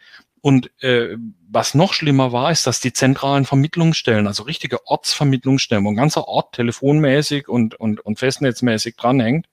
Und 0.45 0.71
äh, 0.83 1.17
was 1.49 1.75
noch 1.75 1.95
schlimmer 1.95 2.31
war, 2.31 2.51
ist, 2.51 2.67
dass 2.67 2.79
die 2.79 2.93
zentralen 2.93 3.47
Vermittlungsstellen, 3.47 4.27
also 4.27 4.43
richtige 4.43 4.87
Ortsvermittlungsstellen, 4.87 5.87
wo 5.87 5.89
ein 5.89 5.97
ganzer 5.97 6.29
Ort 6.29 6.57
telefonmäßig 6.57 7.49
und, 7.49 7.77
und, 7.77 8.01
und 8.01 8.19
festnetzmäßig 8.19 8.95
dranhängt, 8.97 9.47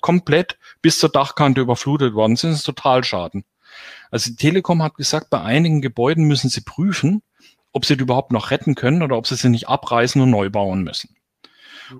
komplett 0.00 0.56
bis 0.82 1.00
zur 1.00 1.08
Dachkante 1.08 1.62
überflutet 1.62 2.14
worden 2.14 2.36
sind. 2.36 2.52
Ist 2.52 2.62
total 2.62 3.02
Schaden. 3.02 3.44
Also 4.12 4.30
die 4.30 4.36
Telekom 4.36 4.84
hat 4.84 4.94
gesagt, 4.94 5.30
bei 5.30 5.40
einigen 5.40 5.82
Gebäuden 5.82 6.28
müssen 6.28 6.48
sie 6.48 6.60
prüfen, 6.60 7.24
ob 7.72 7.84
sie 7.84 7.96
die 7.96 8.04
überhaupt 8.04 8.30
noch 8.30 8.52
retten 8.52 8.76
können 8.76 9.02
oder 9.02 9.16
ob 9.16 9.26
sie 9.26 9.34
sie 9.34 9.48
nicht 9.48 9.68
abreißen 9.68 10.22
und 10.22 10.30
neu 10.30 10.48
bauen 10.48 10.84
müssen. 10.84 11.16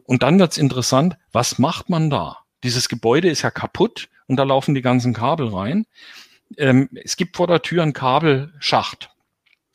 Und 0.05 0.23
dann 0.23 0.39
wird's 0.39 0.57
interessant, 0.57 1.17
was 1.33 1.59
macht 1.59 1.91
man 1.91 2.11
da? 2.11 2.45
Dieses 2.63 2.89
Gebäude 2.89 3.29
ist 3.29 3.43
ja 3.43 3.51
kaputt 3.51 4.09
und 4.29 4.37
da 4.37 4.45
laufen 4.45 4.77
die 4.77 4.83
ganzen 4.83 5.15
Kabel 5.15 5.49
rein 5.49 5.85
ähm, 6.57 6.89
es 7.05 7.17
gibt 7.17 7.37
vor 7.37 7.47
der 7.47 7.63
Tür 7.63 7.83
einen 7.83 7.93
Kabelschacht. 7.93 9.11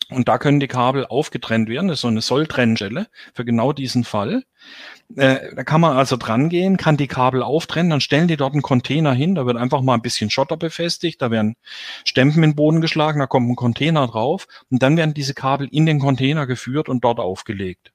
Und 0.10 0.28
da 0.28 0.38
können 0.38 0.60
die 0.60 0.68
Kabel 0.68 1.06
aufgetrennt 1.06 1.70
werden. 1.70 1.88
Das 1.88 2.00
ist 2.00 2.02
so 2.02 2.10
eine 2.10 2.20
Solltrennstelle 2.20 3.08
für 3.34 3.46
genau 3.46 3.72
diesen 3.72 4.04
Fall. 4.04 4.44
Äh, 5.16 5.56
da 5.56 5.64
kann 5.64 5.80
man 5.80 5.96
also 5.96 6.18
dran 6.18 6.50
gehen, 6.50 6.76
kann 6.76 6.98
die 6.98 7.08
Kabel 7.08 7.42
auftrennen, 7.44 7.90
dann 7.90 8.02
stellen 8.02 8.28
die 8.28 8.38
dort 8.38 8.54
einen 8.54 8.62
Container 8.62 9.14
hin, 9.14 9.36
da 9.36 9.46
wird 9.46 9.58
einfach 9.58 9.82
mal 9.82 9.96
ein 9.96 10.02
bisschen 10.02 10.30
Schotter 10.30 10.58
befestigt, 10.58 11.22
da 11.22 11.32
werden 11.32 11.56
Stempen 12.06 12.44
in 12.44 12.52
den 12.52 12.56
Boden 12.56 12.82
geschlagen, 12.82 13.20
da 13.20 13.26
kommt 13.26 13.50
ein 13.50 13.56
Container 13.56 14.08
drauf 14.08 14.48
und 14.70 14.82
dann 14.84 14.98
werden 14.98 15.14
diese 15.14 15.34
Kabel 15.34 15.68
in 15.72 15.86
den 15.86 16.00
Container 16.00 16.46
geführt 16.46 16.88
und 16.88 17.04
dort 17.04 17.20
aufgelegt. 17.20 17.92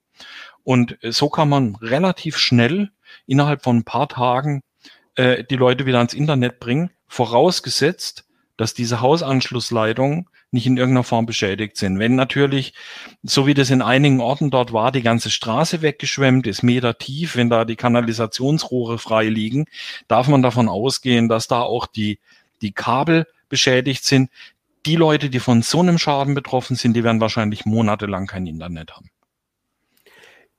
Und 0.63 1.03
äh, 1.03 1.13
so 1.13 1.29
kann 1.29 1.49
man 1.49 1.77
relativ 1.77 2.39
schnell 2.39 2.91
innerhalb 3.27 3.63
von 3.63 3.79
ein 3.79 3.85
paar 3.85 4.09
Tagen 4.09 4.63
äh, 5.15 5.45
die 5.45 5.57
Leute 5.57 5.87
wieder 5.87 5.99
ans 5.99 6.15
Internet 6.15 6.61
bringen, 6.61 6.91
vorausgesetzt, 7.09 8.26
dass 8.57 8.75
diese 8.75 9.01
Hausanschlussleitungen 9.01 10.29
nicht 10.51 10.67
in 10.67 10.77
irgendeiner 10.77 11.05
Form 11.05 11.27
beschädigt 11.27 11.77
sind. 11.77 11.99
Wenn 11.99 12.15
natürlich, 12.15 12.73
so 13.23 13.47
wie 13.47 13.55
das 13.55 13.71
in 13.71 13.83
einigen 13.83 14.21
Orten 14.21 14.51
dort 14.51 14.73
war, 14.73 14.93
die 14.93 15.03
ganze 15.03 15.31
Straße 15.31 15.83
weggeschwemmt 15.83 16.47
ist, 16.47 16.63
Meter 16.63 16.99
tief, 16.99 17.37
wenn 17.37 17.51
da 17.51 17.65
die 17.65 17.77
Kanalisationsrohre 17.77 18.99
frei 18.99 19.29
liegen, 19.29 19.67
darf 20.09 20.29
man 20.29 20.43
davon 20.43 20.69
ausgehen, 20.69 21.29
dass 21.29 21.49
da 21.49 21.61
auch 21.61 21.87
die, 21.87 22.19
die 22.63 22.73
Kabel 22.73 23.27
beschädigt 23.49 24.05
sind. 24.05 24.31
Die 24.87 24.97
Leute, 24.97 25.31
die 25.31 25.41
von 25.41 25.63
so 25.63 25.81
einem 25.81 25.99
Schaden 25.99 26.35
betroffen 26.35 26.77
sind, 26.77 26.95
die 26.95 27.05
werden 27.05 27.21
wahrscheinlich 27.21 27.67
monatelang 27.67 28.27
kein 28.27 28.47
Internet 28.47 28.93
haben. 28.93 29.11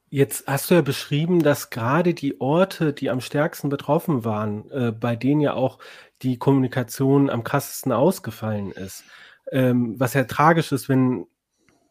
Jetzt 0.10 0.48
hast 0.48 0.70
du 0.70 0.76
ja 0.76 0.82
beschrieben, 0.82 1.44
dass 1.44 1.70
gerade 1.70 2.14
die 2.14 2.40
Orte, 2.40 2.94
die 2.94 3.10
am 3.10 3.20
stärksten 3.20 3.68
betroffen 3.68 4.24
waren, 4.24 4.70
äh, 4.72 4.92
bei 4.94 5.18
denen 5.18 5.42
ja 5.42 5.54
auch 5.54 5.80
die 6.22 6.38
Kommunikation 6.38 7.30
am 7.30 7.44
krassesten 7.44 7.92
ausgefallen 7.92 8.72
ist. 8.72 9.04
Ähm, 9.52 10.00
was 10.00 10.14
ja 10.14 10.24
tragisch 10.24 10.72
ist, 10.72 10.88
wenn, 10.88 11.28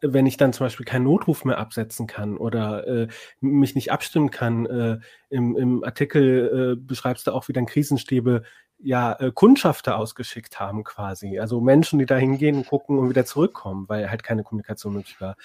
wenn 0.01 0.25
ich 0.25 0.37
dann 0.37 0.51
zum 0.51 0.65
Beispiel 0.65 0.85
keinen 0.85 1.03
Notruf 1.03 1.45
mehr 1.45 1.59
absetzen 1.59 2.07
kann 2.07 2.37
oder 2.37 2.87
äh, 2.87 3.07
mich 3.39 3.75
nicht 3.75 3.91
abstimmen 3.91 4.31
kann. 4.31 4.65
Äh, 4.65 4.99
im, 5.29 5.55
Im 5.55 5.83
Artikel 5.83 6.75
äh, 6.75 6.81
beschreibst 6.81 7.27
du 7.27 7.31
auch, 7.31 7.47
wie 7.47 7.53
dann 7.53 7.67
Krisenstäbe 7.67 8.41
ja 8.79 9.13
äh, 9.19 9.31
Kundschafter 9.31 9.97
ausgeschickt 9.97 10.59
haben 10.59 10.83
quasi. 10.83 11.39
Also 11.39 11.61
Menschen, 11.61 11.99
die 11.99 12.05
da 12.07 12.15
hingehen, 12.15 12.65
gucken 12.65 12.97
und 12.97 13.09
wieder 13.09 13.25
zurückkommen, 13.25 13.87
weil 13.87 14.09
halt 14.09 14.23
keine 14.23 14.43
Kommunikation 14.43 14.93
möglich 14.93 15.21
war. 15.21 15.35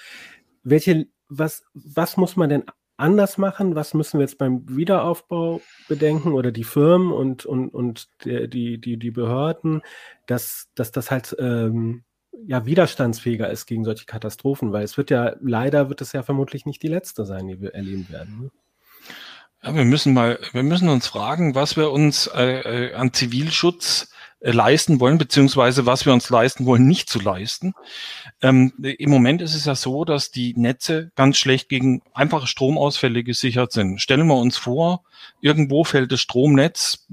Welche, 0.63 1.07
was, 1.29 1.63
was 1.73 2.17
muss 2.17 2.35
man 2.35 2.49
denn 2.49 2.63
anders 2.97 3.37
machen? 3.37 3.75
Was 3.75 3.93
müssen 3.93 4.19
wir 4.19 4.25
jetzt 4.25 4.37
beim 4.37 4.63
Wiederaufbau 4.67 5.61
bedenken 5.87 6.33
oder 6.33 6.51
die 6.51 6.63
Firmen 6.63 7.11
und, 7.11 7.45
und, 7.45 7.69
und 7.69 8.09
die, 8.23 8.79
die, 8.79 8.97
die 8.97 9.11
Behörden, 9.11 9.81
dass, 10.27 10.69
dass 10.75 10.91
das 10.91 11.11
halt 11.11 11.35
ähm, 11.39 12.03
ja, 12.45 12.65
widerstandsfähiger 12.65 13.49
ist 13.49 13.65
gegen 13.65 13.83
solche 13.83 14.05
Katastrophen, 14.05 14.71
weil 14.71 14.83
es 14.83 14.97
wird 14.97 15.09
ja, 15.09 15.35
leider 15.41 15.89
wird 15.89 16.01
es 16.01 16.13
ja 16.13 16.23
vermutlich 16.23 16.65
nicht 16.65 16.83
die 16.83 16.87
letzte 16.87 17.25
sein, 17.25 17.47
die 17.47 17.61
wir 17.61 17.73
erleben 17.73 18.07
werden. 18.09 18.41
Ne? 18.41 18.51
Ja, 19.63 19.75
wir 19.75 19.85
müssen 19.85 20.13
mal, 20.13 20.39
wir 20.51 20.63
müssen 20.63 20.89
uns 20.89 21.07
fragen, 21.07 21.55
was 21.55 21.77
wir 21.77 21.91
uns 21.91 22.27
äh, 22.27 22.89
äh 22.89 22.93
an 22.95 23.13
Zivilschutz 23.13 24.12
leisten 24.51 24.99
wollen, 24.99 25.17
beziehungsweise 25.17 25.85
was 25.85 26.05
wir 26.05 26.13
uns 26.13 26.29
leisten 26.29 26.65
wollen, 26.65 26.85
nicht 26.85 27.09
zu 27.09 27.19
leisten. 27.19 27.73
Ähm, 28.41 28.73
Im 28.81 29.09
Moment 29.09 29.41
ist 29.41 29.55
es 29.55 29.65
ja 29.65 29.75
so, 29.75 30.03
dass 30.03 30.31
die 30.31 30.53
Netze 30.57 31.11
ganz 31.15 31.37
schlecht 31.37 31.69
gegen 31.69 32.01
einfache 32.13 32.47
Stromausfälle 32.47 33.23
gesichert 33.23 33.71
sind. 33.71 34.01
Stellen 34.01 34.27
wir 34.27 34.35
uns 34.35 34.57
vor, 34.57 35.03
irgendwo 35.39 35.85
fällt 35.85 36.11
das 36.11 36.19
Stromnetz 36.19 37.05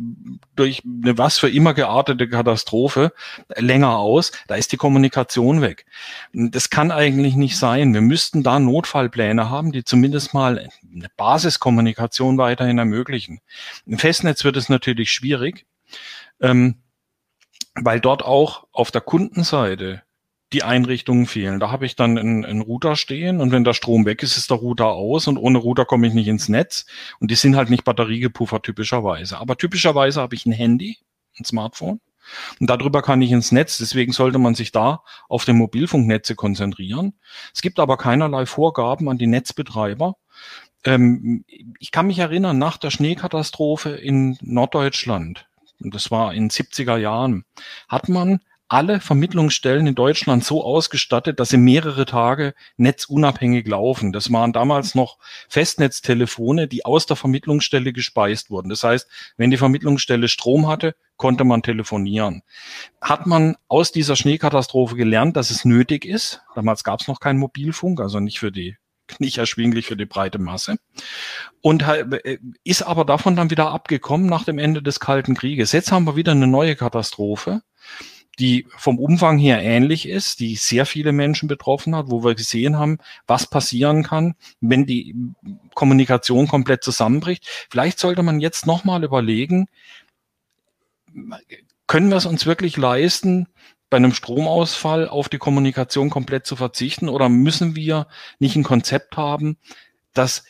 durch 0.56 0.82
eine 0.84 1.18
was 1.18 1.38
für 1.38 1.48
immer 1.48 1.72
geartete 1.72 2.28
Katastrophe 2.28 3.12
länger 3.56 3.98
aus, 3.98 4.32
da 4.48 4.56
ist 4.56 4.72
die 4.72 4.76
Kommunikation 4.76 5.60
weg. 5.60 5.86
Das 6.32 6.70
kann 6.70 6.90
eigentlich 6.90 7.36
nicht 7.36 7.56
sein. 7.56 7.94
Wir 7.94 8.00
müssten 8.00 8.42
da 8.42 8.58
Notfallpläne 8.58 9.50
haben, 9.50 9.70
die 9.70 9.84
zumindest 9.84 10.34
mal 10.34 10.58
eine 10.58 11.08
Basiskommunikation 11.16 12.38
weiterhin 12.38 12.78
ermöglichen. 12.78 13.40
Im 13.86 13.98
Festnetz 13.98 14.42
wird 14.42 14.56
es 14.56 14.68
natürlich 14.68 15.12
schwierig. 15.12 15.66
Ähm, 16.40 16.76
weil 17.74 18.00
dort 18.00 18.24
auch 18.24 18.66
auf 18.72 18.90
der 18.90 19.00
Kundenseite 19.00 20.02
die 20.52 20.64
Einrichtungen 20.64 21.26
fehlen. 21.26 21.60
Da 21.60 21.70
habe 21.70 21.86
ich 21.86 21.94
dann 21.94 22.18
einen, 22.18 22.44
einen 22.44 22.60
Router 22.60 22.96
stehen 22.96 23.40
und 23.40 23.52
wenn 23.52 23.64
der 23.64 23.74
Strom 23.74 24.04
weg 24.04 24.22
ist, 24.22 24.36
ist 24.36 24.50
der 24.50 24.56
Router 24.56 24.86
aus 24.86 25.28
und 25.28 25.36
ohne 25.36 25.58
Router 25.58 25.84
komme 25.84 26.08
ich 26.08 26.14
nicht 26.14 26.26
ins 26.26 26.48
Netz 26.48 26.86
und 27.20 27.30
die 27.30 27.36
sind 27.36 27.56
halt 27.56 27.70
nicht 27.70 27.84
batteriegepuffert 27.84 28.64
typischerweise. 28.64 29.38
Aber 29.38 29.56
typischerweise 29.56 30.20
habe 30.20 30.34
ich 30.34 30.46
ein 30.46 30.52
Handy, 30.52 30.98
ein 31.38 31.44
Smartphone 31.44 32.00
und 32.58 32.68
darüber 32.68 33.02
kann 33.02 33.22
ich 33.22 33.30
ins 33.30 33.52
Netz. 33.52 33.78
Deswegen 33.78 34.12
sollte 34.12 34.38
man 34.38 34.54
sich 34.54 34.72
da 34.72 35.02
auf 35.28 35.44
den 35.44 35.56
Mobilfunknetze 35.56 36.34
konzentrieren. 36.34 37.14
Es 37.54 37.62
gibt 37.62 37.78
aber 37.78 37.96
keinerlei 37.96 38.46
Vorgaben 38.46 39.08
an 39.08 39.18
die 39.18 39.28
Netzbetreiber. 39.28 40.16
Ähm, 40.84 41.44
ich 41.78 41.90
kann 41.90 42.06
mich 42.06 42.18
erinnern, 42.18 42.58
nach 42.58 42.76
der 42.78 42.90
Schneekatastrophe 42.90 43.90
in 43.90 44.38
Norddeutschland, 44.40 45.46
und 45.80 45.94
das 45.94 46.10
war 46.10 46.34
in 46.34 46.50
70er 46.50 46.96
Jahren, 46.96 47.44
hat 47.88 48.08
man 48.08 48.40
alle 48.70 49.00
Vermittlungsstellen 49.00 49.88
in 49.88 49.96
Deutschland 49.96 50.44
so 50.44 50.64
ausgestattet, 50.64 51.40
dass 51.40 51.48
sie 51.48 51.56
mehrere 51.56 52.06
Tage 52.06 52.54
netzunabhängig 52.76 53.66
laufen. 53.66 54.12
Das 54.12 54.32
waren 54.32 54.52
damals 54.52 54.94
noch 54.94 55.18
Festnetztelefone, 55.48 56.68
die 56.68 56.84
aus 56.84 57.04
der 57.04 57.16
Vermittlungsstelle 57.16 57.92
gespeist 57.92 58.48
wurden. 58.48 58.68
Das 58.68 58.84
heißt, 58.84 59.08
wenn 59.36 59.50
die 59.50 59.56
Vermittlungsstelle 59.56 60.28
Strom 60.28 60.68
hatte, 60.68 60.94
konnte 61.16 61.42
man 61.42 61.62
telefonieren. 61.62 62.42
Hat 63.00 63.26
man 63.26 63.56
aus 63.66 63.90
dieser 63.90 64.14
Schneekatastrophe 64.14 64.94
gelernt, 64.94 65.36
dass 65.36 65.50
es 65.50 65.64
nötig 65.64 66.04
ist? 66.04 66.40
Damals 66.54 66.84
gab 66.84 67.00
es 67.00 67.08
noch 67.08 67.18
keinen 67.18 67.40
Mobilfunk, 67.40 68.00
also 68.00 68.20
nicht 68.20 68.38
für 68.38 68.52
die 68.52 68.76
nicht 69.18 69.38
erschwinglich 69.38 69.86
für 69.86 69.96
die 69.96 70.06
breite 70.06 70.38
Masse. 70.38 70.76
Und 71.60 71.82
äh, 71.82 72.38
ist 72.64 72.82
aber 72.82 73.04
davon 73.04 73.34
dann 73.36 73.50
wieder 73.50 73.70
abgekommen 73.70 74.26
nach 74.26 74.44
dem 74.44 74.58
Ende 74.58 74.82
des 74.82 75.00
Kalten 75.00 75.34
Krieges. 75.34 75.72
Jetzt 75.72 75.90
haben 75.90 76.04
wir 76.04 76.16
wieder 76.16 76.32
eine 76.32 76.46
neue 76.46 76.76
Katastrophe, 76.76 77.62
die 78.38 78.66
vom 78.76 78.98
Umfang 78.98 79.38
her 79.38 79.62
ähnlich 79.62 80.08
ist, 80.08 80.40
die 80.40 80.56
sehr 80.56 80.86
viele 80.86 81.12
Menschen 81.12 81.48
betroffen 81.48 81.96
hat, 81.96 82.10
wo 82.10 82.22
wir 82.22 82.34
gesehen 82.34 82.78
haben, 82.78 82.98
was 83.26 83.46
passieren 83.48 84.02
kann, 84.02 84.34
wenn 84.60 84.86
die 84.86 85.14
Kommunikation 85.74 86.48
komplett 86.48 86.84
zusammenbricht. 86.84 87.46
Vielleicht 87.70 87.98
sollte 87.98 88.22
man 88.22 88.40
jetzt 88.40 88.66
nochmal 88.66 89.04
überlegen, 89.04 89.66
können 91.86 92.08
wir 92.08 92.16
es 92.16 92.26
uns 92.26 92.46
wirklich 92.46 92.76
leisten, 92.76 93.48
bei 93.90 93.96
einem 93.96 94.14
Stromausfall 94.14 95.08
auf 95.08 95.28
die 95.28 95.38
Kommunikation 95.38 96.10
komplett 96.10 96.46
zu 96.46 96.56
verzichten? 96.56 97.08
Oder 97.08 97.28
müssen 97.28 97.76
wir 97.76 98.06
nicht 98.38 98.56
ein 98.56 98.62
Konzept 98.62 99.16
haben, 99.16 99.58
dass 100.14 100.44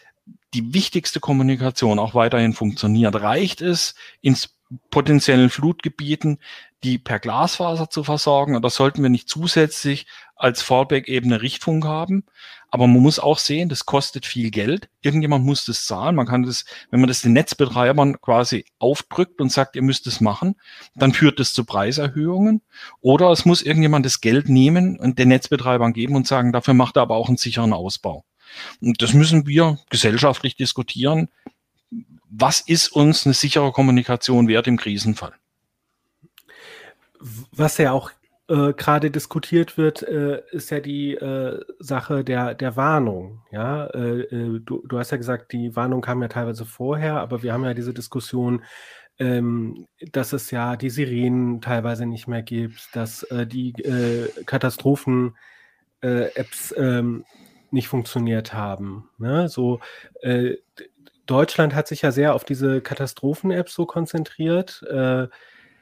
die 0.55 0.74
wichtigste 0.74 1.20
Kommunikation 1.20 1.98
auch 1.98 2.14
weiterhin 2.14 2.53
funktioniert? 2.53 3.16
Reicht 3.16 3.62
es, 3.62 3.94
ins 4.20 4.55
potenziellen 4.90 5.50
Flutgebieten 5.50 6.38
die 6.83 6.99
per 6.99 7.19
Glasfaser 7.19 7.90
zu 7.90 8.05
versorgen? 8.05 8.57
Oder 8.57 8.71
sollten 8.71 9.03
wir 9.03 9.11
nicht 9.11 9.29
zusätzlich 9.29 10.07
als 10.37 10.62
Fallback-Ebene 10.62 11.43
Richtfunk 11.43 11.85
haben? 11.85 12.25
Aber 12.71 12.87
man 12.87 13.03
muss 13.03 13.19
auch 13.19 13.38
sehen, 13.38 13.69
das 13.69 13.85
kostet 13.85 14.27
viel 14.27 14.51
Geld. 14.51 14.88
Irgendjemand 15.03 15.45
muss 15.45 15.64
das 15.64 15.87
zahlen. 15.87 16.14
Man 16.14 16.27
kann 16.27 16.45
das, 16.45 16.64
wenn 16.90 17.01
man 17.01 17.09
das 17.09 17.23
den 17.23 17.33
Netzbetreibern 17.33 18.21
quasi 18.21 18.64
aufdrückt 18.79 19.40
und 19.40 19.51
sagt, 19.51 19.75
ihr 19.75 19.83
müsst 19.83 20.07
es 20.07 20.21
machen, 20.21 20.55
dann 20.95 21.12
führt 21.12 21.40
das 21.40 21.53
zu 21.53 21.64
Preiserhöhungen. 21.64 22.62
Oder 23.01 23.31
es 23.31 23.45
muss 23.45 23.62
irgendjemand 23.62 24.07
das 24.07 24.21
Geld 24.21 24.49
nehmen 24.49 24.99
und 24.99 25.19
den 25.19 25.29
Netzbetreibern 25.29 25.93
geben 25.93 26.14
und 26.14 26.29
sagen, 26.29 26.53
dafür 26.53 26.75
macht 26.75 26.97
er 26.97 27.03
aber 27.03 27.16
auch 27.16 27.29
einen 27.29 27.38
sicheren 27.38 27.73
Ausbau. 27.73 28.25
Und 28.81 29.03
das 29.03 29.14
müssen 29.14 29.47
wir 29.47 29.79
gesellschaftlich 29.90 30.57
diskutieren. 30.57 31.29
Was 32.31 32.61
ist 32.61 32.88
uns 32.93 33.27
eine 33.27 33.35
sichere 33.35 33.73
Kommunikation 33.73 34.47
wert 34.47 34.69
im 34.69 34.77
Krisenfall? 34.77 35.39
Was 37.21 37.79
ja 37.79 37.93
auch 37.93 38.11
äh, 38.51 38.73
gerade 38.73 39.11
diskutiert 39.13 39.79
wird, 39.79 40.03
äh, 40.03 40.43
ist 40.51 40.71
ja 40.71 40.81
die 40.81 41.15
äh, 41.15 41.61
Sache 41.79 42.25
der, 42.25 42.55
der 42.55 42.75
Warnung. 42.75 43.43
Ja, 43.53 43.87
äh, 43.87 44.23
äh, 44.23 44.59
du, 44.61 44.85
du 44.87 44.99
hast 44.99 45.13
ja 45.13 45.19
gesagt, 45.19 45.53
die 45.53 45.77
Warnung 45.77 46.01
kam 46.01 46.21
ja 46.21 46.27
teilweise 46.27 46.67
vorher, 46.67 47.21
aber 47.21 47.45
wir 47.45 47.53
haben 47.53 47.63
ja 47.65 47.75
diese 47.75 47.95
Diskussion, 47.95 48.65
ähm, 49.21 49.87
dass 50.13 50.33
es 50.33 50.51
ja 50.51 50.75
die 50.77 50.91
Sirenen 50.91 51.61
teilweise 51.61 52.07
nicht 52.07 52.27
mehr 52.27 52.43
gibt, 52.43 52.97
dass 52.97 53.23
äh, 53.25 53.47
die 53.47 53.73
Katastrophen-Apps 54.47 56.75
ähm, 56.77 57.25
nicht 57.71 57.87
funktioniert 57.87 58.53
haben. 58.53 59.09
Ne? 59.19 59.49
So, 59.49 59.79
Deutschland 61.27 61.75
hat 61.77 61.87
sich 61.87 62.03
ja 62.03 62.11
sehr 62.11 62.35
auf 62.35 62.43
diese 62.45 62.81
Katastrophen-Apps 62.81 63.75
so 63.75 63.87
konzentriert. 63.87 64.83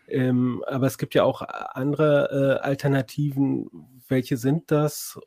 Äh, 0.09 0.17
ähm, 0.17 0.63
aber 0.67 0.87
es 0.87 0.99
gibt 0.99 1.15
ja 1.15 1.25
auch 1.25 1.43
andere 1.43 2.61
äh, 2.63 2.65
Alternativen. 2.65 3.67
Welche 4.09 4.37
sind 4.37 4.71
das? 4.71 5.19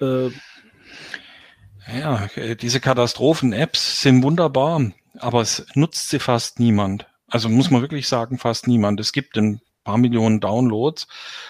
Äh, 0.00 0.30
ja, 1.98 2.28
äh, 2.36 2.56
diese 2.56 2.80
Katastrophen-Apps 2.80 4.02
sind 4.02 4.22
wunderbar, 4.22 4.92
aber 5.18 5.40
es 5.40 5.66
nutzt 5.74 6.10
sie 6.10 6.18
fast 6.18 6.60
niemand. 6.60 7.06
Also 7.28 7.48
muss 7.48 7.70
man 7.70 7.82
wirklich 7.82 8.08
sagen, 8.08 8.38
fast 8.38 8.66
niemand. 8.66 9.00
Es 9.00 9.12
gibt 9.12 9.36
ein 9.36 9.60
paar 9.84 9.98
Millionen 9.98 10.40
Downloads, 10.40 11.06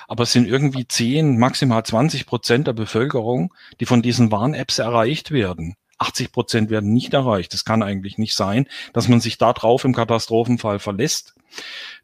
aber 0.06 0.24
es 0.24 0.32
sind 0.32 0.46
irgendwie 0.46 0.86
10, 0.86 1.38
maximal 1.38 1.84
20 1.84 2.26
Prozent 2.26 2.66
der 2.66 2.72
Bevölkerung, 2.72 3.54
die 3.80 3.86
von 3.86 4.02
diesen 4.02 4.30
Warn-Apps 4.30 4.78
erreicht 4.78 5.30
werden. 5.30 5.76
80 5.98 6.32
Prozent 6.32 6.70
werden 6.70 6.92
nicht 6.92 7.14
erreicht. 7.14 7.52
Das 7.52 7.64
kann 7.64 7.82
eigentlich 7.82 8.18
nicht 8.18 8.34
sein, 8.34 8.66
dass 8.92 9.08
man 9.08 9.20
sich 9.20 9.38
da 9.38 9.52
drauf 9.52 9.84
im 9.84 9.94
Katastrophenfall 9.94 10.78
verlässt. 10.78 11.34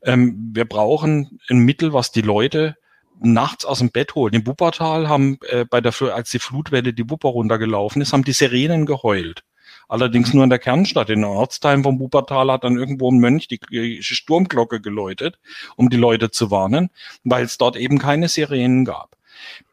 Ähm, 0.02 0.50
wir 0.54 0.64
brauchen 0.64 1.40
ein 1.48 1.58
Mittel, 1.58 1.92
was 1.92 2.12
die 2.12 2.22
Leute 2.22 2.76
nachts 3.20 3.64
aus 3.64 3.78
dem 3.78 3.90
Bett 3.90 4.14
holt. 4.14 4.34
Im 4.34 4.46
Wuppertal 4.46 5.08
haben 5.08 5.38
äh, 5.48 5.64
bei 5.64 5.80
der, 5.80 5.94
als 6.12 6.30
die 6.30 6.38
Flutwelle 6.38 6.92
die 6.92 7.08
Wupper 7.08 7.28
runtergelaufen 7.28 8.02
ist, 8.02 8.12
haben 8.12 8.24
die 8.24 8.32
Sirenen 8.32 8.86
geheult. 8.86 9.44
Allerdings 9.88 10.32
nur 10.32 10.44
in 10.44 10.50
der 10.50 10.58
Kernstadt. 10.58 11.10
In 11.10 11.20
den 11.20 11.24
Ortsteilen 11.24 11.82
vom 11.82 12.00
Wuppertal 12.00 12.50
hat 12.50 12.64
dann 12.64 12.76
irgendwo 12.76 13.10
ein 13.10 13.18
Mönch 13.18 13.48
die 13.48 14.02
Sturmglocke 14.02 14.80
geläutet, 14.80 15.38
um 15.76 15.90
die 15.90 15.96
Leute 15.96 16.30
zu 16.30 16.50
warnen, 16.50 16.90
weil 17.22 17.44
es 17.44 17.58
dort 17.58 17.76
eben 17.76 17.98
keine 17.98 18.28
Sirenen 18.28 18.84
gab. 18.84 19.16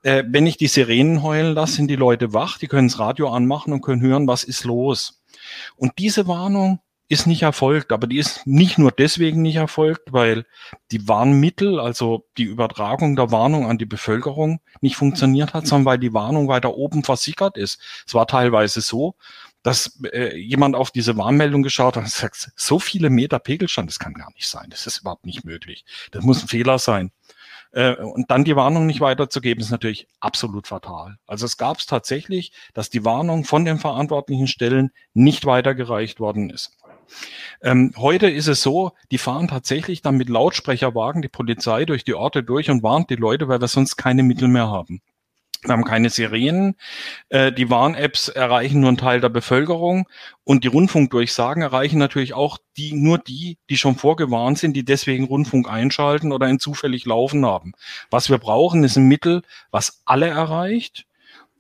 Äh, 0.04 0.24
wenn 0.28 0.48
ich 0.48 0.58
die 0.58 0.68
Sirenen 0.68 1.24
heulen 1.24 1.54
lasse, 1.54 1.74
sind 1.74 1.88
die 1.88 1.96
Leute 1.96 2.34
wach, 2.34 2.58
die 2.58 2.68
können 2.68 2.88
das 2.88 3.00
Radio 3.00 3.30
anmachen 3.30 3.74
und 3.74 3.82
können 3.82 4.02
hören, 4.02 4.28
was 4.28 4.44
ist 4.44 4.64
los. 4.64 5.22
Und 5.76 5.94
diese 5.98 6.28
Warnung 6.28 6.80
ist 7.12 7.28
nicht 7.28 7.42
erfolgt, 7.42 7.92
aber 7.92 8.08
die 8.08 8.20
ist 8.20 8.48
nicht 8.48 8.78
nur 8.78 8.92
deswegen 8.92 9.42
nicht 9.42 9.58
erfolgt, 9.58 10.14
weil 10.14 10.46
die 10.92 11.10
Warnmittel, 11.10 11.78
also 11.78 12.26
die 12.38 12.46
Übertragung 12.46 13.18
der 13.18 13.32
Warnung 13.32 13.68
an 13.68 13.78
die 13.78 13.86
Bevölkerung 13.86 14.62
nicht 14.80 14.96
funktioniert 14.96 15.54
hat, 15.54 15.68
sondern 15.68 15.86
weil 15.86 16.00
die 16.00 16.14
Warnung 16.14 16.48
weiter 16.48 16.74
oben 16.74 17.04
versickert 17.04 17.58
ist. 17.58 17.82
Es 18.08 18.14
war 18.14 18.28
teilweise 18.28 18.80
so, 18.80 19.16
dass 19.62 20.00
äh, 20.14 20.38
jemand 20.38 20.76
auf 20.76 20.92
diese 20.92 21.18
Warnmeldung 21.18 21.64
geschaut 21.64 21.98
hat 21.98 22.04
und 22.04 22.10
sagt, 22.10 22.52
so 22.56 22.80
viele 22.80 23.10
Meter 23.10 23.40
Pegelstand, 23.40 23.90
das 23.90 24.00
kann 24.00 24.14
gar 24.14 24.32
nicht 24.34 24.48
sein, 24.48 24.70
das 24.70 24.88
ist 24.88 25.00
überhaupt 25.00 25.26
nicht 25.26 25.44
möglich. 25.44 25.84
Das 26.12 26.24
muss 26.24 26.42
ein 26.42 26.48
Fehler 26.48 26.80
sein. 26.80 27.12
Äh, 27.72 27.96
und 27.96 28.30
dann 28.30 28.44
die 28.44 28.56
Warnung 28.56 28.86
nicht 28.86 29.02
weiterzugeben, 29.02 29.64
ist 29.64 29.72
natürlich 29.72 30.08
absolut 30.20 30.68
fatal. 30.68 31.18
Also 31.28 31.46
es 31.46 31.58
gab 31.58 31.78
es 31.78 31.86
tatsächlich, 31.86 32.52
dass 32.74 32.90
die 32.90 33.06
Warnung 33.06 33.44
von 33.46 33.66
den 33.66 33.80
verantwortlichen 33.80 34.48
Stellen 34.48 34.92
nicht 35.14 35.46
weitergereicht 35.46 36.20
worden 36.20 36.50
ist. 36.50 36.78
Ähm, 37.62 37.94
heute 37.98 38.30
ist 38.30 38.48
es 38.48 38.62
so, 38.62 38.92
die 39.12 39.18
fahren 39.18 39.48
tatsächlich 39.48 40.02
dann 40.02 40.16
mit 40.16 40.30
Lautsprecherwagen 40.30 41.22
die 41.22 41.28
Polizei 41.28 41.86
durch 41.86 42.04
die 42.04 42.14
Orte 42.14 42.44
durch 42.44 42.70
und 42.70 42.84
warnt 42.84 43.10
die 43.10 43.16
Leute, 43.16 43.48
weil 43.48 43.60
wir 43.62 43.68
sonst 43.68 43.98
keine 43.98 44.24
Mittel 44.24 44.48
mehr 44.48 44.70
haben. 44.70 45.02
Wir 45.64 45.74
haben 45.74 45.84
keine 45.84 46.10
Sirenen. 46.10 46.76
Äh, 47.30 47.52
die 47.52 47.70
Warn-Apps 47.70 48.30
erreichen 48.30 48.80
nur 48.80 48.90
einen 48.90 48.98
Teil 48.98 49.22
der 49.22 49.30
Bevölkerung 49.30 50.08
und 50.44 50.64
die 50.64 50.70
Rundfunkdurchsagen 50.70 51.62
erreichen 51.62 52.00
natürlich 52.00 52.34
auch 52.34 52.58
die, 52.78 52.94
nur 52.94 53.20
die, 53.20 53.60
die 53.70 53.78
schon 53.78 53.96
vorgewarnt 53.96 54.58
sind, 54.58 54.74
die 54.74 54.84
deswegen 54.84 55.26
Rundfunk 55.26 55.70
einschalten 55.70 56.32
oder 56.32 56.50
ihn 56.50 56.60
zufällig 56.60 57.06
laufen 57.06 57.46
haben. 57.46 57.74
Was 58.10 58.30
wir 58.30 58.40
brauchen, 58.40 58.84
ist 58.84 58.98
ein 58.98 59.08
Mittel, 59.08 59.44
was 59.70 60.02
alle 60.06 60.28
erreicht 60.28 61.06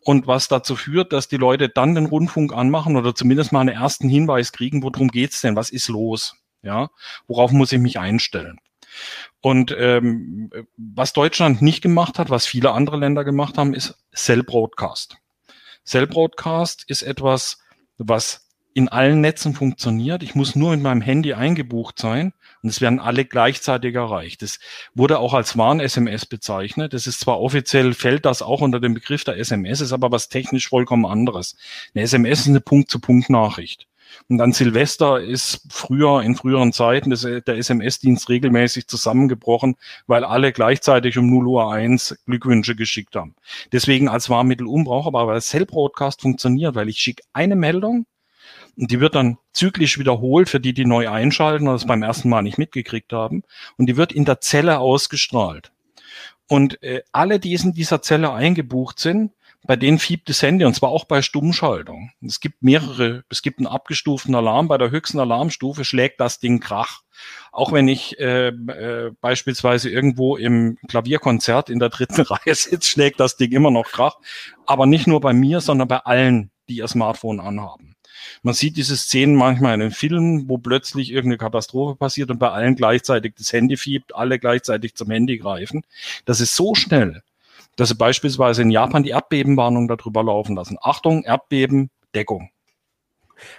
und 0.03 0.25
was 0.25 0.47
dazu 0.47 0.75
führt, 0.75 1.13
dass 1.13 1.27
die 1.27 1.37
Leute 1.37 1.69
dann 1.69 1.93
den 1.93 2.07
Rundfunk 2.07 2.53
anmachen 2.53 2.95
oder 2.95 3.13
zumindest 3.13 3.51
mal 3.51 3.61
einen 3.61 3.69
ersten 3.69 4.09
Hinweis 4.09 4.51
kriegen, 4.51 4.81
worum 4.81 5.09
geht's 5.09 5.41
denn, 5.41 5.55
was 5.55 5.69
ist 5.69 5.89
los, 5.89 6.35
ja, 6.63 6.89
worauf 7.27 7.51
muss 7.51 7.71
ich 7.71 7.79
mich 7.79 7.99
einstellen. 7.99 8.57
Und 9.41 9.75
ähm, 9.77 10.51
was 10.77 11.13
Deutschland 11.13 11.61
nicht 11.61 11.81
gemacht 11.81 12.19
hat, 12.19 12.29
was 12.29 12.45
viele 12.45 12.71
andere 12.71 12.97
Länder 12.97 13.23
gemacht 13.23 13.57
haben, 13.57 13.73
ist 13.73 13.97
Cell 14.15 14.43
Broadcast. 14.43 15.17
Cell 15.83 16.05
Broadcast 16.05 16.83
ist 16.87 17.01
etwas, 17.01 17.59
was 17.97 18.47
in 18.73 18.87
allen 18.87 19.19
Netzen 19.19 19.53
funktioniert. 19.53 20.23
Ich 20.23 20.35
muss 20.35 20.55
nur 20.55 20.71
mit 20.71 20.81
meinem 20.81 21.01
Handy 21.01 21.33
eingebucht 21.33 21.99
sein 21.99 22.33
und 22.61 22.69
es 22.69 22.79
werden 22.79 22.99
alle 22.99 23.25
gleichzeitig 23.25 23.95
erreicht. 23.95 24.41
Das 24.41 24.59
wurde 24.93 25.19
auch 25.19 25.33
als 25.33 25.57
Warn-SMS 25.57 26.25
bezeichnet. 26.25 26.93
Das 26.93 27.07
ist 27.07 27.19
zwar 27.19 27.41
offiziell, 27.41 27.93
fällt 27.93 28.25
das 28.25 28.41
auch 28.41 28.61
unter 28.61 28.79
den 28.79 28.93
Begriff 28.93 29.23
der 29.23 29.37
SMS, 29.37 29.81
ist 29.81 29.91
aber 29.91 30.11
was 30.11 30.29
technisch 30.29 30.69
vollkommen 30.69 31.05
anderes. 31.05 31.57
Eine 31.93 32.03
SMS 32.03 32.41
ist 32.41 32.47
eine 32.47 32.61
Punkt-zu-Punkt-Nachricht. 32.61 33.87
Und 34.29 34.41
an 34.41 34.53
Silvester 34.53 35.21
ist 35.21 35.61
früher, 35.69 36.21
in 36.21 36.35
früheren 36.35 36.73
Zeiten, 36.73 37.09
das, 37.09 37.21
der 37.21 37.57
SMS-Dienst 37.57 38.29
regelmäßig 38.29 38.87
zusammengebrochen, 38.87 39.75
weil 40.07 40.23
alle 40.23 40.51
gleichzeitig 40.51 41.17
um 41.17 41.29
0 41.29 41.47
Uhr 41.47 41.73
1 41.73 42.19
Glückwünsche 42.25 42.75
geschickt 42.75 43.15
haben. 43.15 43.35
Deswegen 43.71 44.07
als 44.09 44.29
Warnmittel 44.29 44.67
unbrauchbar, 44.67 45.23
aber 45.23 45.33
das 45.33 45.47
Cell 45.47 45.65
Broadcast 45.65 46.21
funktioniert, 46.21 46.75
weil 46.75 46.89
ich 46.89 46.99
schicke 46.99 47.23
eine 47.33 47.55
Meldung 47.55 48.05
und 48.77 48.91
die 48.91 48.99
wird 48.99 49.15
dann 49.15 49.37
zyklisch 49.53 49.99
wiederholt 49.99 50.49
für 50.49 50.59
die, 50.59 50.73
die 50.73 50.85
neu 50.85 51.09
einschalten 51.09 51.67
oder 51.67 51.75
es 51.75 51.85
beim 51.85 52.03
ersten 52.03 52.29
Mal 52.29 52.41
nicht 52.41 52.57
mitgekriegt 52.57 53.13
haben. 53.13 53.43
Und 53.77 53.87
die 53.87 53.97
wird 53.97 54.11
in 54.11 54.25
der 54.25 54.39
Zelle 54.41 54.79
ausgestrahlt. 54.79 55.71
Und 56.47 56.81
äh, 56.83 57.01
alle, 57.11 57.39
die 57.39 57.53
in 57.53 57.73
dieser 57.73 58.01
Zelle 58.01 58.31
eingebucht 58.33 58.99
sind, 58.99 59.31
bei 59.67 59.75
denen 59.75 59.99
fiebt 59.99 60.27
das 60.27 60.41
Handy 60.41 60.65
und 60.65 60.73
zwar 60.73 60.89
auch 60.89 61.05
bei 61.05 61.21
Stummschaltung. 61.21 62.11
Es 62.25 62.39
gibt 62.39 62.63
mehrere, 62.63 63.23
es 63.29 63.41
gibt 63.41 63.59
einen 63.59 63.67
abgestuften 63.67 64.33
Alarm. 64.33 64.67
Bei 64.67 64.77
der 64.77 64.89
höchsten 64.89 65.19
Alarmstufe 65.19 65.85
schlägt 65.85 66.19
das 66.19 66.39
Ding 66.39 66.59
Krach. 66.59 67.01
Auch 67.51 67.71
wenn 67.71 67.87
ich 67.87 68.19
äh, 68.19 68.47
äh, 68.47 69.11
beispielsweise 69.21 69.89
irgendwo 69.89 70.35
im 70.35 70.77
Klavierkonzert 70.87 71.69
in 71.69 71.79
der 71.79 71.89
dritten 71.89 72.21
Reihe 72.21 72.55
sitze, 72.55 72.89
schlägt 72.89 73.19
das 73.19 73.37
Ding 73.37 73.51
immer 73.51 73.71
noch 73.71 73.91
Krach. 73.91 74.17
Aber 74.65 74.87
nicht 74.87 75.05
nur 75.05 75.21
bei 75.21 75.33
mir, 75.33 75.61
sondern 75.61 75.87
bei 75.87 75.99
allen, 75.99 76.49
die 76.67 76.77
ihr 76.77 76.87
Smartphone 76.87 77.39
anhaben. 77.39 77.95
Man 78.43 78.53
sieht 78.53 78.77
diese 78.77 78.97
Szenen 78.97 79.35
manchmal 79.35 79.75
in 79.75 79.79
den 79.79 79.91
Filmen, 79.91 80.49
wo 80.49 80.57
plötzlich 80.57 81.11
irgendeine 81.11 81.37
Katastrophe 81.37 81.95
passiert 81.95 82.31
und 82.31 82.39
bei 82.39 82.49
allen 82.49 82.75
gleichzeitig 82.75 83.35
das 83.37 83.53
Handy 83.53 83.77
fiebt, 83.77 84.15
alle 84.15 84.39
gleichzeitig 84.39 84.95
zum 84.95 85.09
Handy 85.09 85.37
greifen. 85.37 85.83
Das 86.25 86.39
ist 86.39 86.55
so 86.55 86.75
schnell, 86.75 87.23
dass 87.75 87.89
sie 87.89 87.95
beispielsweise 87.95 88.61
in 88.61 88.71
Japan 88.71 89.03
die 89.03 89.11
Erdbebenwarnung 89.11 89.87
darüber 89.87 90.23
laufen 90.23 90.55
lassen. 90.55 90.77
Achtung, 90.81 91.23
Erdbeben, 91.23 91.89
Deckung. 92.13 92.49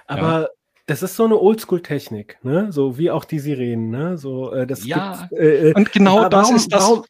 Aber 0.07 0.43
ja. 0.43 0.49
das 0.87 1.03
ist 1.03 1.17
so 1.17 1.25
eine 1.25 1.39
Oldschool-Technik, 1.39 2.39
ne? 2.43 2.73
So 2.73 2.99
wie 2.99 3.11
auch 3.11 3.25
die 3.25 3.39
Sirenen, 3.39 3.91
ne? 3.91 4.19
So, 4.19 4.53
äh, 4.53 4.67
das 4.67 4.85
ja, 4.85 5.29
äh, 5.33 5.71
äh, 5.71 5.75
und 5.75 5.93
genau 5.93 6.29
das 6.29 6.45
warum, 6.45 6.57
ist 6.57 6.73
das. 6.73 6.83
Warum, 6.83 7.05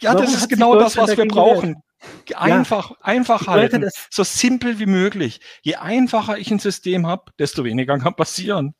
ja, 0.00 0.14
das 0.14 0.34
ist 0.34 0.48
genau 0.48 0.78
das, 0.78 0.96
was 0.96 1.16
wir 1.16 1.26
brauchen. 1.26 1.82
Einfach, 2.36 2.90
ja. 2.90 2.96
einfach 3.00 3.46
halten. 3.48 3.80
Das, 3.80 4.06
so 4.10 4.22
simpel 4.22 4.78
wie 4.78 4.86
möglich. 4.86 5.40
Je 5.62 5.76
einfacher 5.76 6.38
ich 6.38 6.50
ein 6.50 6.60
System 6.60 7.06
habe, 7.06 7.32
desto 7.38 7.64
weniger 7.64 7.98
kann 7.98 8.14
passieren. 8.14 8.74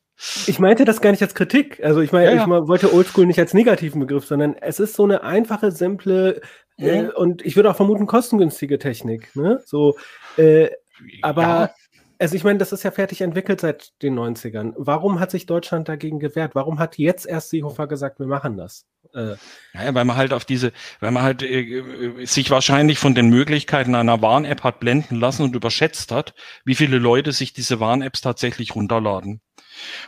Ich 0.47 0.59
meinte 0.59 0.85
das 0.85 1.01
gar 1.01 1.11
nicht 1.11 1.21
als 1.21 1.33
Kritik. 1.33 1.81
Also 1.83 2.01
ich 2.01 2.11
meine, 2.11 2.25
ja, 2.25 2.35
ja. 2.35 2.43
ich 2.43 2.67
wollte 2.67 2.93
Oldschool 2.93 3.25
nicht 3.25 3.39
als 3.39 3.53
negativen 3.53 4.01
Begriff, 4.01 4.25
sondern 4.25 4.55
es 4.55 4.79
ist 4.79 4.95
so 4.95 5.03
eine 5.03 5.23
einfache, 5.23 5.71
simple 5.71 6.41
äh, 6.79 7.09
und 7.09 7.45
ich 7.45 7.55
würde 7.55 7.69
auch 7.69 7.75
vermuten 7.75 8.07
kostengünstige 8.07 8.79
Technik. 8.79 9.35
Ne? 9.35 9.61
So, 9.65 9.97
äh, 10.37 10.69
aber 11.21 11.41
ja. 11.41 11.73
also 12.17 12.35
ich 12.35 12.43
meine, 12.43 12.59
das 12.59 12.71
ist 12.71 12.83
ja 12.83 12.91
fertig 12.91 13.21
entwickelt 13.21 13.61
seit 13.61 14.01
den 14.01 14.17
90ern. 14.17 14.73
Warum 14.77 15.19
hat 15.19 15.31
sich 15.31 15.45
Deutschland 15.45 15.89
dagegen 15.89 16.19
gewehrt? 16.19 16.55
Warum 16.55 16.79
hat 16.79 16.97
jetzt 16.97 17.25
erst 17.25 17.49
Seehofer 17.49 17.87
gesagt, 17.87 18.19
wir 18.19 18.27
machen 18.27 18.57
das? 18.57 18.85
Äh, 19.13 19.35
ja, 19.73 19.93
weil 19.93 20.05
man 20.05 20.17
halt 20.17 20.33
auf 20.33 20.45
diese, 20.45 20.71
weil 20.99 21.11
man 21.11 21.23
halt 21.23 21.41
äh, 21.41 21.61
äh, 21.61 22.25
sich 22.25 22.51
wahrscheinlich 22.51 22.99
von 22.99 23.15
den 23.15 23.29
Möglichkeiten 23.29 23.95
einer 23.95 24.21
Warn-App 24.21 24.63
hat 24.63 24.79
blenden 24.79 25.15
lassen 25.15 25.43
und 25.43 25.55
überschätzt 25.55 26.11
hat, 26.11 26.33
wie 26.65 26.75
viele 26.75 26.97
Leute 26.97 27.31
sich 27.31 27.53
diese 27.53 27.79
Warn-Apps 27.79 28.21
tatsächlich 28.21 28.75
runterladen. 28.75 29.41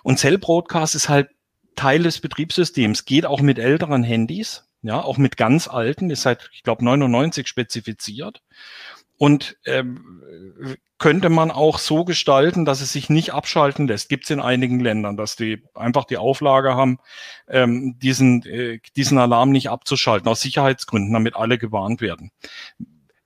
Und 0.04 0.20
Cell 0.20 0.38
Broadcast 0.38 0.96
ist 0.96 1.10
halt 1.10 1.30
Teil 1.76 2.04
des 2.04 2.20
Betriebssystems, 2.20 3.06
geht 3.06 3.26
auch 3.26 3.42
mit 3.42 3.58
älteren 3.58 4.04
Handys, 4.04 4.70
ja, 4.82 5.02
auch 5.02 5.18
mit 5.18 5.38
ganz 5.38 5.68
alten, 5.68 6.10
ist 6.10 6.24
seit, 6.24 6.50
ich 6.54 6.64
glaube, 6.64 6.84
99 6.84 7.48
spezifiziert. 7.48 8.42
Und 9.18 9.58
ähm, 9.66 10.78
könnte 10.98 11.30
man 11.30 11.52
auch 11.52 11.78
so 11.78 12.06
gestalten, 12.06 12.66
dass 12.66 12.82
es 12.82 12.92
sich 12.92 13.10
nicht 13.10 13.34
abschalten 13.34 13.88
lässt. 13.88 14.10
Gibt 14.10 14.24
es 14.24 14.32
in 14.32 14.40
einigen 14.40 14.80
Ländern, 14.80 15.16
dass 15.16 15.36
die 15.36 15.64
einfach 15.76 16.06
die 16.06 16.18
Auflage 16.18 16.74
haben, 16.76 16.98
ähm, 17.48 18.00
diesen, 18.00 18.44
äh, 18.46 18.80
diesen 18.96 19.20
Alarm 19.20 19.52
nicht 19.52 19.70
abzuschalten, 19.70 20.28
aus 20.28 20.42
Sicherheitsgründen, 20.42 21.14
damit 21.14 21.36
alle 21.36 21.60
gewarnt 21.60 22.02
werden 22.02 22.32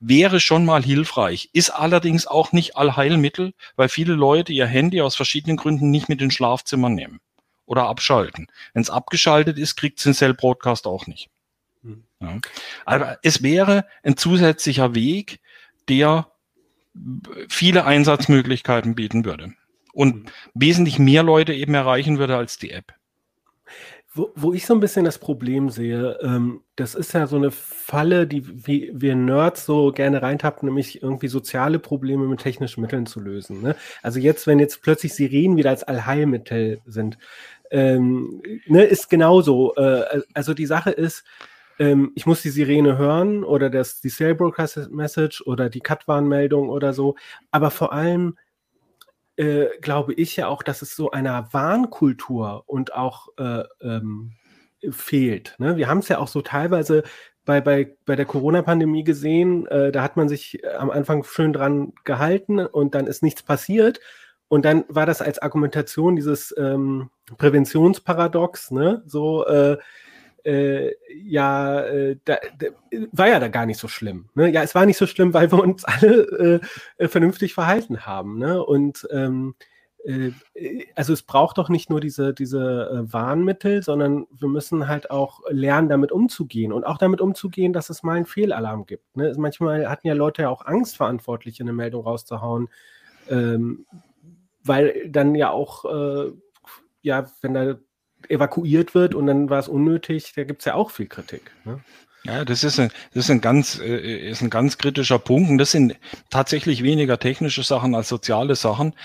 wäre 0.08 0.40
schon 0.40 0.66
mal 0.66 0.84
hilfreich, 0.84 1.50
ist 1.54 1.72
allerdings 1.72 2.28
auch 2.28 2.52
nicht 2.52 2.78
Allheilmittel, 2.78 3.54
weil 3.76 3.90
viele 3.90 4.14
Leute 4.14 4.54
ihr 4.54 4.68
Handy 4.68 5.02
aus 5.02 5.16
verschiedenen 5.16 5.58
Gründen 5.58 5.90
nicht 5.90 6.10
mit 6.10 6.22
in 6.22 6.32
Schlafzimmer 6.32 6.90
nehmen 6.90 7.20
oder 7.66 7.88
abschalten. 7.88 8.48
Wenn 8.74 8.84
es 8.84 8.90
abgeschaltet 8.90 9.58
ist, 9.58 9.76
kriegt 9.76 9.98
es 10.00 10.04
den 10.04 10.14
Cell 10.14 10.34
Broadcast 10.34 10.86
auch 10.86 11.08
nicht. 11.08 11.30
Ja. 12.26 12.40
Aber 12.86 13.18
es 13.24 13.44
wäre 13.44 13.86
ein 14.04 14.18
zusätzlicher 14.18 14.96
Weg, 14.96 15.40
der 15.90 16.28
viele 17.50 17.86
Einsatzmöglichkeiten 17.86 18.96
bieten 18.96 19.26
würde 19.26 19.54
und 19.94 20.14
hm. 20.14 20.26
wesentlich 20.54 21.00
mehr 21.00 21.24
Leute 21.24 21.54
eben 21.54 21.74
erreichen 21.74 22.20
würde 22.20 22.38
als 22.38 22.58
die 22.58 22.72
App. 22.72 22.94
Wo, 24.18 24.32
wo 24.34 24.54
ich 24.54 24.66
so 24.66 24.74
ein 24.74 24.80
bisschen 24.80 25.04
das 25.04 25.20
Problem 25.20 25.70
sehe, 25.70 26.18
ähm, 26.22 26.62
das 26.78 26.96
ist 26.96 27.14
ja 27.14 27.28
so 27.28 27.36
eine 27.36 27.52
Falle, 27.52 28.26
die 28.26 28.66
wie, 28.66 28.90
wir 28.94 29.14
Nerds 29.14 29.66
so 29.66 29.92
gerne 29.92 30.22
reintappen, 30.22 30.68
nämlich 30.68 31.04
irgendwie 31.04 31.28
soziale 31.28 31.80
Probleme 31.80 32.26
mit 32.26 32.40
technischen 32.40 32.80
Mitteln 32.80 33.08
zu 33.08 33.20
lösen. 33.20 33.62
Ne? 33.62 33.76
Also 34.02 34.20
jetzt, 34.20 34.48
wenn 34.48 34.60
jetzt 34.60 34.82
plötzlich 34.82 35.14
Sirenen 35.14 35.58
wieder 35.58 35.72
als 35.72 35.84
Allheilmittel 35.84 36.80
sind, 36.86 37.18
ähm, 37.72 38.42
ne, 38.68 38.86
ist 38.86 39.10
genauso. 39.10 39.76
Äh, 39.76 40.22
also 40.34 40.54
die 40.54 40.66
Sache 40.66 40.92
ist, 40.92 41.26
ähm, 41.80 42.12
ich 42.16 42.26
muss 42.26 42.42
die 42.42 42.50
Sirene 42.50 42.98
hören 42.98 43.44
oder 43.44 43.70
das, 43.70 44.02
die 44.02 44.10
Cell 44.10 44.36
Broadcast 44.36 44.92
Message 44.92 45.42
oder 45.46 45.70
die 45.70 45.82
Cut-Warnmeldung 45.82 46.70
oder 46.70 46.94
so, 46.94 47.16
aber 47.52 47.72
vor 47.72 47.94
allem 47.94 48.38
äh, 49.38 49.68
glaube 49.82 50.14
ich 50.14 50.36
ja 50.36 50.48
auch, 50.48 50.64
dass 50.64 50.82
es 50.82 50.96
so 50.96 51.12
einer 51.12 51.54
Warnkultur 51.54 52.64
und 52.68 52.94
auch 52.94 53.30
äh, 53.38 53.64
ähm, 53.82 54.34
fehlt. 54.90 55.56
Ne? 55.58 55.78
Wir 55.78 55.88
haben 55.88 56.00
es 56.00 56.08
ja 56.08 56.20
auch 56.20 56.28
so 56.28 56.42
teilweise 56.42 57.04
bei, 57.46 57.62
bei, 57.62 57.96
bei 58.06 58.16
der 58.16 58.26
Corona-Pandemie 58.26 59.04
gesehen, 59.04 59.68
äh, 59.68 59.92
da 59.92 60.02
hat 60.02 60.18
man 60.18 60.28
sich 60.28 60.64
äh, 60.64 60.74
am 60.74 60.90
Anfang 60.90 61.24
schön 61.24 61.54
dran 61.54 61.94
gehalten 62.04 62.60
und 62.60 62.96
dann 62.96 63.08
ist 63.08 63.24
nichts 63.24 63.44
passiert. 63.44 64.00
Und 64.48 64.64
dann 64.66 64.86
war 64.88 65.06
das 65.06 65.22
als 65.22 65.40
Argumentation 65.40 66.16
dieses 66.16 66.54
ähm, 66.58 67.10
Präventionsparadox, 67.38 68.72
ne? 68.72 69.02
So, 69.06 69.46
äh, 69.48 69.78
äh, 70.46 70.94
ja, 71.24 71.82
äh, 71.82 72.18
da, 72.24 72.38
da, 72.58 72.68
war 73.12 73.28
ja 73.28 73.40
da 73.40 73.48
gar 73.48 73.66
nicht 73.66 73.80
so 73.80 73.88
schlimm. 73.88 74.30
Ne? 74.36 74.52
Ja, 74.52 74.62
es 74.62 74.76
war 74.76 74.86
nicht 74.86 74.98
so 74.98 75.08
schlimm, 75.08 75.34
weil 75.34 75.52
wir 75.52 75.60
uns 75.60 75.84
alle 75.86 76.62
äh, 76.98 77.04
äh 77.04 77.08
vernünftig 77.08 77.54
verhalten 77.54 78.06
haben. 78.06 78.38
Ne? 78.38 78.64
Und 78.64 79.08
ähm, 79.12 79.56
äh, 80.06 80.32
also 80.94 81.14
es 81.14 81.24
braucht 81.24 81.58
doch 81.58 81.68
nicht 81.68 81.90
nur 81.90 82.00
diese, 82.00 82.34
diese 82.34 82.60
äh, 82.62 83.12
Warnmittel, 83.12 83.82
sondern 83.82 84.28
wir 84.32 84.48
müssen 84.48 84.88
halt 84.88 85.10
auch 85.10 85.42
lernen, 85.50 85.90
damit 85.90 86.12
umzugehen 86.12 86.72
und 86.72 86.84
auch 86.84 87.00
damit 87.00 87.22
umzugehen, 87.22 87.74
dass 87.74 87.90
es 87.90 88.04
mal 88.04 88.16
einen 88.16 88.26
Fehlalarm 88.26 88.86
gibt. 88.86 89.18
Ne? 89.18 89.34
Manchmal 89.38 89.90
hatten 89.90 90.08
ja 90.08 90.14
Leute 90.14 90.44
ja 90.44 90.50
auch 90.50 90.66
Angst, 90.66 90.96
Verantwortliche 90.96 91.64
eine 91.64 91.74
Meldung 91.74 92.04
rauszuhauen, 92.04 92.70
ähm, 93.30 93.88
weil 94.64 95.10
dann 95.10 95.36
ja 95.36 95.52
auch, 95.52 95.86
ja, 97.04 97.28
wenn 97.42 97.54
da 97.54 97.76
evakuiert 98.30 98.96
wird 98.96 99.16
und 99.16 99.28
dann 99.28 99.50
war 99.50 99.60
es 99.60 99.68
unnötig, 99.68 100.34
da 100.36 100.44
gibt 100.44 100.62
es 100.62 100.66
ja 100.66 100.76
auch 100.76 100.92
viel 100.92 101.08
Kritik. 101.08 101.52
Ne? 101.64 101.80
Ja, 102.26 102.44
das 102.44 102.64
ist 102.64 102.80
ein, 102.80 102.90
das 103.14 103.26
ist 103.26 103.30
ein 103.30 103.40
ganz, 103.40 103.80
äh, 103.80 104.30
ist 104.30 104.42
ein 104.42 104.50
ganz 104.50 104.80
kritischer 104.80 105.20
Punkt. 105.20 105.50
Und 105.50 105.60
das 105.60 105.72
sind 105.72 105.96
tatsächlich 106.32 106.82
weniger 106.82 107.20
technische 107.20 107.62
Sachen 107.62 107.94
als 107.94 108.10
soziale 108.10 108.56
Sachen. 108.56 108.96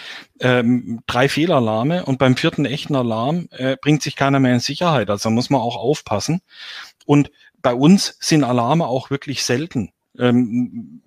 Ähm, 0.41 1.01
drei 1.07 1.29
Fehlalarme 1.29 2.07
und 2.07 2.18
beim 2.18 2.37
vierten 2.37 2.64
echten 2.64 2.97
Alarm 2.97 3.49
äh, 3.51 3.77
bringt 3.81 4.03
sich 4.03 4.16
keiner 4.16 4.41
mehr 4.41 4.55
in 4.55 4.61
Sicherheit. 4.61 5.11
Also 5.11 5.29
muss 5.29 5.51
man 5.51 5.61
auch 5.61 5.77
aufpassen. 5.77 6.41
Und 7.05 7.31
bei 7.61 7.75
uns 7.75 8.16
sind 8.21 8.43
Alarme 8.43 8.87
auch 8.87 9.11
wirklich 9.11 9.45
selten. 9.45 9.93
Ähm, 10.21 11.01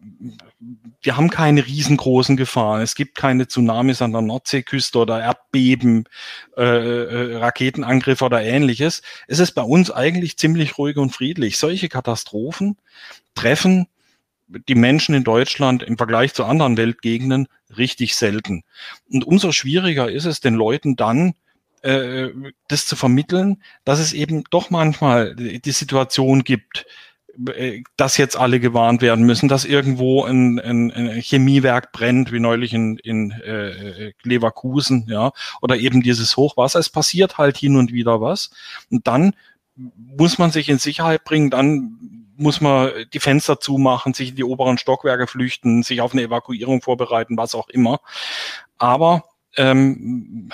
wir 1.02 1.18
haben 1.18 1.30
keine 1.30 1.66
riesengroßen 1.66 2.38
Gefahren. 2.38 2.82
Es 2.82 2.96
gibt 2.96 3.16
keine 3.16 3.48
Tsunamis 3.48 4.02
an 4.02 4.12
der 4.12 4.22
Nordseeküste 4.22 4.98
oder 4.98 5.22
Erdbeben, 5.22 6.06
äh, 6.58 6.64
äh, 6.64 7.38
Raketenangriffe 7.38 8.26
oder 8.26 8.42
ähnliches. 8.42 9.02
Es 9.28 9.40
ist 9.40 9.52
bei 9.52 9.62
uns 9.62 9.92
eigentlich 9.92 10.38
ziemlich 10.38 10.78
ruhig 10.78 10.98
und 10.98 11.12
friedlich. 11.12 11.58
Solche 11.58 11.90
Katastrophen 11.90 12.78
treffen 13.36 13.88
die 14.48 14.76
Menschen 14.76 15.16
in 15.16 15.24
Deutschland 15.24 15.84
im 15.84 15.98
Vergleich 15.98 16.34
zu 16.34 16.46
anderen 16.46 16.78
Weltgegenden 16.78 17.48
richtig 17.78 18.16
selten. 18.16 18.64
Und 19.10 19.26
umso 19.26 19.52
schwieriger 19.52 20.10
ist 20.10 20.26
es 20.26 20.40
den 20.40 20.54
Leuten 20.54 20.96
dann, 20.96 21.34
äh, 21.82 22.30
das 22.68 22.86
zu 22.86 22.96
vermitteln, 22.96 23.62
dass 23.84 24.00
es 24.00 24.14
eben 24.14 24.44
doch 24.50 24.70
manchmal 24.70 25.36
die 25.36 25.72
Situation 25.72 26.44
gibt, 26.44 26.86
dass 27.98 28.18
jetzt 28.18 28.38
alle 28.38 28.60
gewarnt 28.60 29.02
werden 29.02 29.26
müssen, 29.26 29.50
dass 29.50 29.66
irgendwo 29.66 30.24
ein, 30.24 30.60
ein, 30.60 30.92
ein 30.92 31.10
Chemiewerk 31.22 31.92
brennt, 31.92 32.32
wie 32.32 32.40
neulich 32.40 32.74
in, 32.74 32.98
in 32.98 33.32
äh, 33.32 34.14
Leverkusen, 34.24 35.08
ja, 35.10 35.32
oder 35.62 35.78
eben 35.78 36.02
dieses 36.04 36.38
Hochwasser. 36.38 36.80
Es 36.80 36.90
passiert 36.90 37.38
halt 37.38 37.58
hin 37.58 37.76
und 37.76 37.92
wieder 37.92 38.22
was. 38.22 38.52
Und 38.92 39.08
dann 39.08 39.36
muss 39.76 40.38
man 40.38 40.52
sich 40.52 40.70
in 40.70 40.78
Sicherheit 40.78 41.24
bringen, 41.24 41.50
dann 41.50 42.24
muss 42.36 42.62
man 42.62 42.92
die 43.14 43.20
Fenster 43.20 43.60
zumachen, 43.60 44.14
sich 44.14 44.30
in 44.30 44.36
die 44.36 44.44
oberen 44.44 44.78
Stockwerke 44.78 45.28
flüchten, 45.28 45.84
sich 45.84 46.02
auf 46.02 46.14
eine 46.14 46.24
Evakuierung 46.24 46.82
vorbereiten, 46.82 47.38
was 47.38 47.56
auch 47.56 47.70
immer. 47.70 48.00
Aber 48.78 49.24
ähm, 49.56 50.52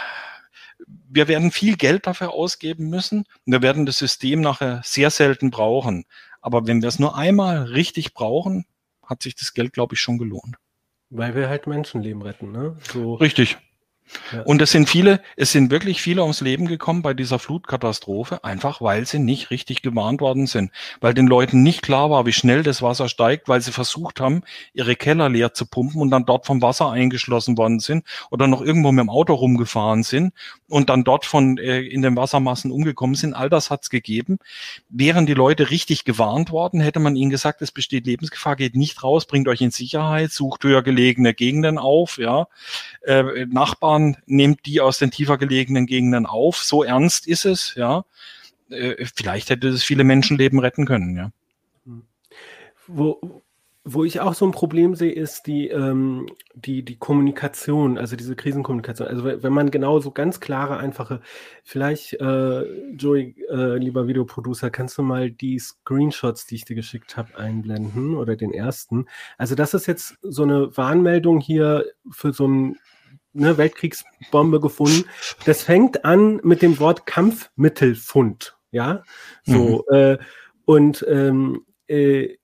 wir 1.10 1.28
werden 1.28 1.52
viel 1.52 1.76
Geld 1.78 2.08
dafür 2.08 2.34
ausgeben 2.34 2.90
müssen. 2.90 3.26
Wir 3.46 3.62
werden 3.62 3.86
das 3.86 3.98
System 3.98 4.42
nachher 4.42 4.82
sehr 4.84 5.10
selten 5.10 5.52
brauchen. 5.52 6.06
Aber 6.42 6.68
wenn 6.68 6.82
wir 6.82 6.90
es 6.90 7.00
nur 7.00 7.16
einmal 7.16 7.64
richtig 7.64 8.14
brauchen, 8.14 8.66
hat 9.06 9.24
sich 9.24 9.36
das 9.36 9.54
Geld, 9.54 9.74
glaube 9.74 9.96
ich, 9.96 10.02
schon 10.02 10.18
gelohnt. 10.18 10.56
Weil 11.10 11.36
wir 11.36 11.50
halt 11.50 11.68
Menschenleben 11.68 12.22
retten, 12.22 12.52
ne? 12.52 12.78
So. 12.92 13.16
Richtig. 13.16 13.58
Und 14.46 14.62
es 14.62 14.72
sind 14.72 14.90
viele, 14.90 15.22
es 15.36 15.52
sind 15.52 15.70
wirklich 15.70 16.02
viele 16.02 16.24
ums 16.24 16.42
Leben 16.42 16.66
gekommen 16.66 17.02
bei 17.02 17.14
dieser 17.14 17.40
Flutkatastrophe, 17.40 18.44
einfach 18.44 18.82
weil 18.82 19.06
sie 19.06 19.20
nicht 19.20 19.52
richtig 19.52 19.82
gewarnt 19.82 20.22
worden 20.22 20.48
sind, 20.48 20.72
weil 21.00 21.14
den 21.14 21.28
Leuten 21.28 21.62
nicht 21.62 21.82
klar 21.82 22.10
war, 22.10 22.26
wie 22.26 22.34
schnell 22.34 22.64
das 22.64 22.82
Wasser 22.82 23.08
steigt, 23.08 23.48
weil 23.48 23.62
sie 23.62 23.72
versucht 23.72 24.20
haben, 24.20 24.42
ihre 24.74 24.96
Keller 24.96 25.30
leer 25.30 25.54
zu 25.54 25.66
pumpen 25.68 26.02
und 26.02 26.10
dann 26.10 26.26
dort 26.26 26.46
vom 26.46 26.62
Wasser 26.62 26.90
eingeschlossen 26.90 27.58
worden 27.58 27.80
sind 27.80 28.06
oder 28.32 28.48
noch 28.48 28.62
irgendwo 28.62 28.92
mit 28.92 29.04
dem 29.04 29.10
Auto 29.10 29.34
rumgefahren 29.34 30.04
sind 30.04 30.34
und 30.70 30.90
dann 30.90 31.04
dort 31.04 31.26
von 31.26 31.58
äh, 31.58 31.82
in 31.82 32.02
den 32.02 32.16
Wassermassen 32.16 32.72
umgekommen 32.72 33.16
sind. 33.16 33.34
All 33.34 33.50
das 33.50 33.70
hat's 33.70 33.90
gegeben. 33.90 34.40
Wären 34.90 35.26
die 35.26 35.34
Leute 35.34 35.70
richtig 35.70 36.06
gewarnt 36.06 36.52
worden, 36.52 36.80
hätte 36.80 37.00
man 37.00 37.16
ihnen 37.16 37.32
gesagt, 37.32 37.62
es 37.62 37.72
besteht 37.72 38.06
Lebensgefahr, 38.06 38.56
geht 38.56 38.76
nicht 38.76 39.04
raus, 39.04 39.26
bringt 39.26 39.48
euch 39.48 39.62
in 39.62 39.72
Sicherheit, 39.72 40.32
sucht 40.32 40.64
höher 40.64 40.84
gelegene 40.84 41.34
Gegenden 41.34 41.78
auf, 41.78 42.18
ja, 42.18 42.48
äh, 43.02 43.46
Nachbarn 43.48 44.18
nehmt 44.26 44.66
die 44.66 44.82
aus 44.82 45.00
den 45.00 45.12
tiefer 45.12 45.38
gelegenen 45.38 45.86
Gegenden 45.86 46.26
auf. 46.26 46.58
So 46.58 46.84
ernst 46.84 47.28
ist 47.28 47.46
es, 47.46 47.74
ja. 47.76 48.06
Äh, 48.70 49.06
vielleicht 49.16 49.50
hätte 49.50 49.68
es 49.70 49.84
viele 49.84 50.04
Menschenleben 50.04 50.60
retten 50.60 50.86
können, 50.86 51.16
ja. 51.16 51.32
Wo, 52.88 53.42
wo 53.86 54.04
ich 54.04 54.20
auch 54.20 54.34
so 54.34 54.46
ein 54.46 54.52
Problem 54.52 54.94
sehe, 54.94 55.12
ist 55.12 55.48
die, 55.48 55.70
ähm, 55.70 56.28
die, 56.54 56.84
die 56.84 56.98
Kommunikation, 56.98 57.98
also 57.98 58.16
diese 58.16 58.36
Krisenkommunikation. 58.36 59.08
Also 59.08 59.24
wenn 59.24 59.54
man 59.54 59.72
genau 59.72 60.00
so 60.00 60.12
ganz 60.12 60.40
klare, 60.40 60.78
einfache, 60.78 61.22
vielleicht, 61.64 62.14
äh, 62.14 62.92
Joey, 62.94 63.36
äh, 63.50 63.78
lieber 63.78 64.08
Videoproducer, 64.08 64.70
kannst 64.70 64.98
du 64.98 65.04
mal 65.04 65.32
die 65.32 65.58
Screenshots, 65.60 66.46
die 66.46 66.56
ich 66.56 66.66
dir 66.66 66.76
geschickt 66.76 67.16
habe, 67.16 67.38
einblenden 67.38 68.16
oder 68.16 68.36
den 68.36 68.54
ersten. 68.54 69.06
Also 69.38 69.56
das 69.56 69.74
ist 69.74 69.88
jetzt 69.88 70.18
so 70.22 70.44
eine 70.44 70.76
Warnmeldung 70.76 71.40
hier 71.40 71.86
für 72.12 72.34
so 72.34 72.48
ein 72.48 72.78
ne, 73.34 73.58
Weltkriegsbombe 73.58 74.60
gefunden. 74.60 75.06
Das 75.46 75.64
fängt 75.64 76.04
an 76.04 76.42
mit 76.44 76.62
dem 76.62 76.80
Wort 76.80 77.06
Kampfmittelfund, 77.06 78.58
ja, 78.72 79.04
so 79.44 79.86
mhm. 79.90 79.96
äh, 79.96 80.18
und 80.66 81.06
ähm, 81.10 81.66
äh, 81.88 82.38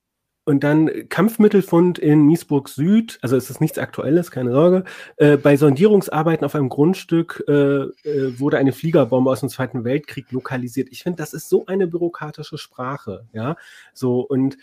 und 0.46 0.64
dann 0.64 1.10
Kampfmittelfund 1.10 1.98
in 2.00 2.22
Miesburg 2.22 2.70
Süd, 2.70 3.18
also 3.22 3.36
es 3.36 3.50
ist 3.50 3.62
nichts 3.62 3.80
Aktuelles, 3.80 4.30
keine 4.30 4.52
Sorge. 4.52 4.84
Äh, 5.18 5.38
bei 5.38 5.58
Sondierungsarbeiten 5.58 6.46
auf 6.46 6.54
einem 6.56 6.70
Grundstück 6.70 7.44
äh, 7.48 7.52
äh, 7.52 8.40
wurde 8.40 8.60
eine 8.60 8.72
Fliegerbombe 8.72 9.30
aus 9.30 9.40
dem 9.40 9.50
Zweiten 9.50 9.84
Weltkrieg 9.84 10.32
lokalisiert. 10.32 10.90
Ich 10.92 11.04
finde, 11.04 11.18
das 11.18 11.34
ist 11.34 11.50
so 11.50 11.66
eine 11.66 11.88
bürokratische 11.88 12.60
Sprache, 12.60 13.26
ja. 13.34 13.56
So 13.94 14.22
und 14.22 14.58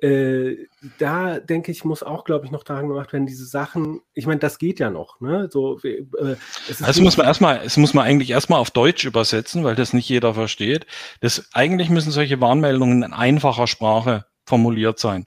äh, 0.00 0.66
da 0.98 1.40
denke 1.40 1.72
ich, 1.72 1.84
muss 1.84 2.02
auch, 2.02 2.24
glaube 2.24 2.46
ich, 2.46 2.52
noch 2.52 2.62
daran 2.62 2.88
gemacht 2.88 3.12
werden, 3.12 3.26
diese 3.26 3.46
Sachen, 3.46 4.00
ich 4.14 4.26
meine, 4.26 4.38
das 4.38 4.58
geht 4.58 4.78
ja 4.78 4.90
noch, 4.90 5.20
ne? 5.20 5.48
So, 5.50 5.78
äh, 5.82 6.04
also 6.80 7.02
muss 7.02 7.16
man 7.16 7.26
erstmal, 7.26 7.60
es 7.64 7.76
muss 7.76 7.94
man 7.94 8.04
eigentlich 8.04 8.30
erstmal 8.30 8.60
auf 8.60 8.70
Deutsch 8.70 9.04
übersetzen, 9.04 9.64
weil 9.64 9.74
das 9.74 9.92
nicht 9.92 10.08
jeder 10.08 10.34
versteht. 10.34 10.86
Das, 11.20 11.48
eigentlich 11.52 11.90
müssen 11.90 12.12
solche 12.12 12.40
Warnmeldungen 12.40 13.02
in 13.02 13.12
einfacher 13.12 13.66
Sprache 13.66 14.24
formuliert 14.48 14.98
sein. 14.98 15.26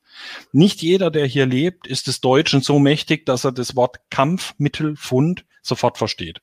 Nicht 0.52 0.82
jeder, 0.82 1.12
der 1.12 1.26
hier 1.26 1.46
lebt, 1.46 1.88
ist 1.88 2.08
des 2.08 2.20
Deutschen 2.22 2.62
so 2.62 2.80
mächtig, 2.80 3.26
dass 3.26 3.46
er 3.46 3.52
das 3.52 3.76
Wort 3.76 4.00
Kampfmittelfund 4.10 5.46
sofort 5.62 5.98
versteht. 5.98 6.42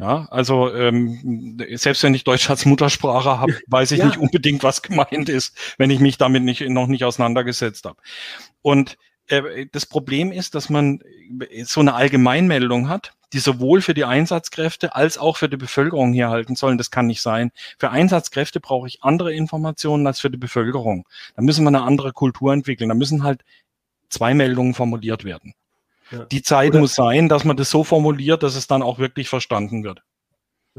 Ja, 0.00 0.26
also 0.30 0.74
ähm, 0.74 1.58
selbst 1.74 2.02
wenn 2.02 2.14
ich 2.14 2.24
Deutsch 2.24 2.50
als 2.50 2.66
Muttersprache 2.66 3.38
habe, 3.38 3.56
weiß 3.68 3.92
ich 3.92 4.00
ja. 4.00 4.06
nicht 4.06 4.18
unbedingt, 4.18 4.64
was 4.64 4.82
gemeint 4.82 5.28
ist, 5.28 5.56
wenn 5.78 5.90
ich 5.90 6.00
mich 6.00 6.18
damit 6.18 6.42
nicht, 6.42 6.60
noch 6.68 6.88
nicht 6.88 7.04
auseinandergesetzt 7.04 7.84
habe. 7.84 8.00
Und 8.62 8.96
äh, 9.30 9.66
das 9.70 9.86
Problem 9.86 10.32
ist, 10.32 10.54
dass 10.54 10.68
man 10.68 11.00
so 11.64 11.80
eine 11.80 11.94
Allgemeinmeldung 11.94 12.88
hat, 12.88 13.12
die 13.32 13.38
sowohl 13.38 13.80
für 13.80 13.94
die 13.94 14.04
Einsatzkräfte 14.04 14.94
als 14.94 15.16
auch 15.16 15.36
für 15.36 15.48
die 15.48 15.56
Bevölkerung 15.56 16.12
hier 16.12 16.30
halten 16.30 16.56
sollen. 16.56 16.78
Das 16.78 16.90
kann 16.90 17.06
nicht 17.06 17.22
sein. 17.22 17.52
Für 17.78 17.90
Einsatzkräfte 17.90 18.60
brauche 18.60 18.88
ich 18.88 19.02
andere 19.02 19.32
Informationen 19.32 20.06
als 20.06 20.20
für 20.20 20.30
die 20.30 20.36
Bevölkerung. 20.36 21.06
Da 21.36 21.42
müssen 21.42 21.64
wir 21.64 21.68
eine 21.68 21.82
andere 21.82 22.12
Kultur 22.12 22.52
entwickeln. 22.52 22.88
Da 22.88 22.94
müssen 22.94 23.22
halt 23.22 23.44
zwei 24.08 24.34
Meldungen 24.34 24.74
formuliert 24.74 25.24
werden. 25.24 25.54
Ja. 26.10 26.24
Die 26.24 26.42
Zeit 26.42 26.70
Oder 26.70 26.80
muss 26.80 26.94
sein, 26.96 27.28
dass 27.28 27.44
man 27.44 27.56
das 27.56 27.70
so 27.70 27.84
formuliert, 27.84 28.42
dass 28.42 28.56
es 28.56 28.66
dann 28.66 28.82
auch 28.82 28.98
wirklich 28.98 29.28
verstanden 29.28 29.84
wird. 29.84 30.02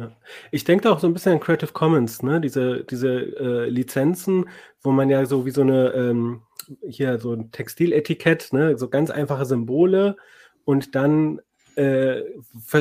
Ja. 0.02 0.12
Ich 0.50 0.64
denke 0.64 0.92
auch 0.92 1.00
so 1.00 1.08
ein 1.08 1.14
bisschen 1.14 1.34
an 1.34 1.40
Creative 1.40 1.72
Commons, 1.74 2.24
ne? 2.24 2.42
diese, 2.42 2.84
diese 2.84 3.10
äh, 3.10 3.70
Lizenzen, 3.70 4.50
wo 4.82 4.92
man 4.92 5.10
ja 5.10 5.26
so 5.26 5.46
wie 5.46 5.52
so 5.52 5.62
eine, 5.62 5.90
ähm, 5.94 6.42
hier 6.88 7.20
so 7.20 7.34
ein 7.34 7.52
Textiletikett, 7.52 8.52
ne? 8.52 8.78
so 8.78 8.90
ganz 8.90 9.12
einfache 9.12 9.46
Symbole 9.46 10.18
und 10.66 10.96
dann 10.96 11.40
äh, 11.76 12.22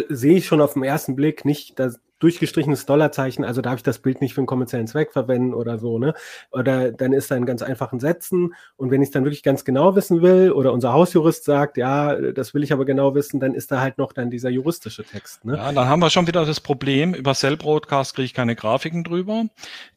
sehe 0.09 0.39
ich 0.39 0.47
schon 0.47 0.63
auf 0.63 0.73
den 0.73 0.83
ersten 0.83 1.15
Blick 1.15 1.45
nicht, 1.45 1.79
dass 1.79 2.01
durchgestrichenes 2.21 2.87
Dollarzeichen, 2.87 3.45
also 3.45 3.61
darf 3.61 3.77
ich 3.77 3.83
das 3.83 3.99
Bild 3.99 4.21
nicht 4.21 4.35
für 4.35 4.41
einen 4.41 4.47
kommerziellen 4.47 4.87
Zweck 4.87 5.13
verwenden 5.13 5.53
oder 5.55 5.79
so, 5.79 5.99
ne? 5.99 6.15
Oder 6.53 6.93
dann 6.93 7.13
ist 7.13 7.31
da 7.31 7.37
in 7.37 7.47
ganz 7.47 7.63
einfachen 7.63 7.99
Sätzen 7.99 8.55
und 8.77 8.91
wenn 8.91 9.03
ich 9.03 9.09
es 9.09 9.13
dann 9.13 9.25
wirklich 9.25 9.43
ganz 9.43 9.65
genau 9.65 9.97
wissen 9.97 10.23
will 10.23 10.53
oder 10.53 10.73
unser 10.73 10.93
Hausjurist 10.93 11.45
sagt, 11.45 11.77
ja, 11.77 12.15
das 12.15 12.55
will 12.55 12.63
ich 12.63 12.73
aber 12.73 12.85
genau 12.85 13.15
wissen, 13.15 13.41
dann 13.41 13.55
ist 13.55 13.73
da 13.73 13.81
halt 13.81 13.99
noch 13.99 14.13
dann 14.13 14.31
dieser 14.31 14.51
juristische 14.51 15.05
Text, 15.05 15.45
ne? 15.45 15.57
Ja, 15.57 15.73
dann 15.73 15.89
haben 15.89 16.01
wir 16.01 16.11
schon 16.11 16.27
wieder 16.27 16.47
das 16.47 16.61
Problem, 16.61 17.15
über 17.15 17.35
Cell 17.35 17.57
Broadcast 17.57 18.15
kriege 18.15 18.27
ich 18.27 18.35
keine 18.35 18.55
Grafiken 18.55 19.03
drüber. 19.03 19.47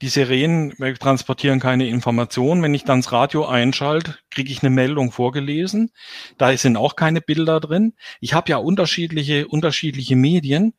Die 0.02 0.08
Sirenen 0.08 0.74
transportieren 1.00 1.60
keine 1.60 1.88
Informationen. 1.88 2.62
Wenn 2.64 2.74
ich 2.74 2.84
dann 2.84 3.00
das 3.00 3.12
Radio 3.12 3.46
einschalte, 3.46 4.16
kriege 4.30 4.52
ich 4.52 4.64
eine 4.64 4.70
Meldung 4.70 5.12
vorgelesen. 5.12 5.92
Da 6.38 6.56
sind 6.56 6.78
auch 6.78 6.96
keine 6.96 7.22
Bilder 7.22 7.60
drin. 7.60 7.94
Ich 8.22 8.34
habe 8.34 8.50
ja 8.50 8.58
unterschiedliche, 8.58 9.48
unterschiedliche 9.48 10.16
Medien 10.16 10.74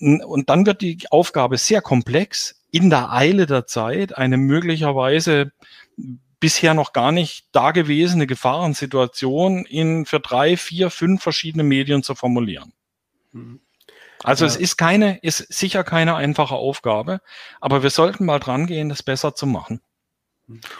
und 0.00 0.48
dann 0.48 0.66
wird 0.66 0.80
die 0.80 0.87
die 0.96 1.10
Aufgabe 1.10 1.58
sehr 1.58 1.80
komplex, 1.82 2.62
in 2.70 2.90
der 2.90 3.12
Eile 3.12 3.46
der 3.46 3.66
Zeit 3.66 4.16
eine 4.16 4.36
möglicherweise 4.36 5.52
bisher 6.40 6.74
noch 6.74 6.92
gar 6.92 7.12
nicht 7.12 7.46
dagewesene 7.52 8.26
Gefahrensituation 8.26 9.64
in 9.64 10.06
für 10.06 10.20
drei, 10.20 10.56
vier, 10.56 10.90
fünf 10.90 11.22
verschiedene 11.22 11.64
Medien 11.64 12.02
zu 12.02 12.14
formulieren. 12.14 12.72
Mhm. 13.32 13.60
Also 14.22 14.44
ja. 14.44 14.50
es 14.50 14.56
ist 14.56 14.76
keine, 14.76 15.18
ist 15.18 15.38
sicher 15.52 15.84
keine 15.84 16.16
einfache 16.16 16.54
Aufgabe, 16.54 17.20
aber 17.60 17.82
wir 17.82 17.90
sollten 17.90 18.24
mal 18.24 18.40
dran 18.40 18.66
gehen, 18.66 18.88
das 18.88 19.02
besser 19.02 19.34
zu 19.34 19.46
machen. 19.46 19.80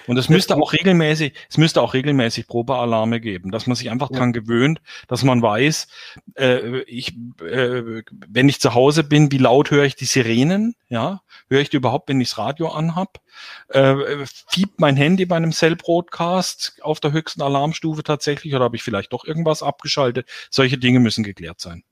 Und 0.06 0.16
es 0.16 0.30
müsste 0.30 0.56
auch 0.56 0.72
regelmäßig, 0.72 1.34
es 1.50 1.58
müsste 1.58 1.82
auch 1.82 1.92
regelmäßig 1.92 2.46
Probealarme 2.46 3.20
geben, 3.20 3.50
dass 3.50 3.66
man 3.66 3.76
sich 3.76 3.90
einfach 3.90 4.10
ja. 4.10 4.18
dran 4.18 4.32
gewöhnt, 4.32 4.80
dass 5.08 5.24
man 5.24 5.42
weiß, 5.42 5.88
äh, 6.36 6.80
ich, 6.82 7.14
äh, 7.42 8.02
wenn 8.26 8.48
ich 8.48 8.60
zu 8.60 8.74
Hause 8.74 9.04
bin, 9.04 9.30
wie 9.30 9.38
laut 9.38 9.70
höre 9.70 9.84
ich 9.84 9.94
die 9.94 10.06
Sirenen, 10.06 10.74
ja, 10.88 11.20
höre 11.50 11.60
ich 11.60 11.68
die 11.68 11.76
überhaupt, 11.76 12.08
wenn 12.08 12.20
ich 12.20 12.30
das 12.30 12.38
Radio 12.38 12.68
anhab, 12.68 13.20
äh, 13.68 14.24
fiebt 14.48 14.80
mein 14.80 14.96
Handy 14.96 15.26
bei 15.26 15.36
einem 15.36 15.52
Cell-Broadcast 15.52 16.78
auf 16.80 17.00
der 17.00 17.12
höchsten 17.12 17.42
Alarmstufe 17.42 18.02
tatsächlich 18.02 18.54
oder 18.54 18.64
habe 18.64 18.76
ich 18.76 18.82
vielleicht 18.82 19.12
doch 19.12 19.26
irgendwas 19.26 19.62
abgeschaltet? 19.62 20.28
Solche 20.50 20.78
Dinge 20.78 21.00
müssen 21.00 21.24
geklärt 21.24 21.60
sein. 21.60 21.84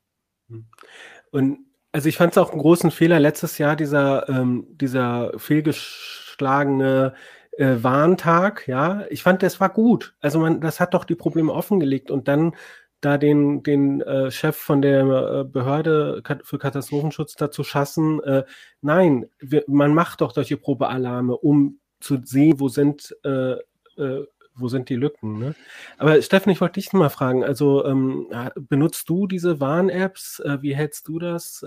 Und 1.31 1.59
also 1.93 2.09
ich 2.09 2.17
fand 2.17 2.33
es 2.33 2.39
auch 2.39 2.53
einen 2.53 2.61
großen 2.61 2.91
Fehler 2.91 3.21
letztes 3.21 3.59
Jahr, 3.59 3.77
dieser, 3.77 4.29
ähm, 4.29 4.67
dieser 4.71 5.33
fehlgeschlagene 5.39 7.15
äh, 7.57 7.83
Warntag, 7.83 8.69
ja. 8.69 9.05
Ich 9.11 9.23
fand, 9.23 9.43
das 9.43 9.61
war 9.61 9.71
gut. 9.71 10.15
Also 10.21 10.39
man, 10.39 10.61
das 10.61 10.81
hat 10.81 10.95
doch 10.95 11.05
die 11.05 11.15
Probleme 11.15 11.53
offengelegt 11.53 12.11
und 12.11 12.29
dann 12.29 12.55
da 13.01 13.19
den, 13.19 13.63
den 13.63 14.01
äh, 14.01 14.31
Chef 14.31 14.57
von 14.57 14.83
der 14.83 15.01
äh, 15.03 15.45
Behörde 15.45 16.23
für 16.43 16.59
Katastrophenschutz 16.59 17.35
dazu 17.35 17.63
schassen, 17.63 18.23
äh, 18.25 18.45
nein, 18.81 19.27
wir, 19.39 19.65
man 19.67 19.95
macht 19.95 20.23
doch 20.23 20.33
solche 20.33 20.57
Probealarme, 20.57 21.37
um 21.37 21.79
zu 22.01 22.19
sehen, 22.25 22.59
wo 22.59 22.69
sind, 22.69 23.15
äh, 23.25 23.53
äh, 23.99 24.27
wo 24.55 24.69
sind 24.69 24.89
die 24.89 24.97
Lücken. 24.97 25.39
Ne? 25.39 25.55
Aber 25.99 26.21
Steffen, 26.23 26.51
ich 26.51 26.61
wollte 26.61 26.81
dich 26.81 26.93
mal 26.95 27.11
fragen, 27.11 27.45
also 27.45 27.85
ähm, 27.85 28.29
benutzt 28.57 29.09
du 29.09 29.27
diese 29.27 29.61
Warn-Apps? 29.61 30.41
Äh, 30.41 30.63
wie 30.63 30.75
hältst 30.75 31.07
du 31.09 31.19
das? 31.19 31.65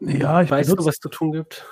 ja, 0.00 0.42
ich 0.42 0.50
weißt 0.50 0.68
benutze, 0.68 0.76
du, 0.76 0.84
was 0.84 0.96
zu 0.96 1.08
tun 1.08 1.32
gibt? 1.32 1.64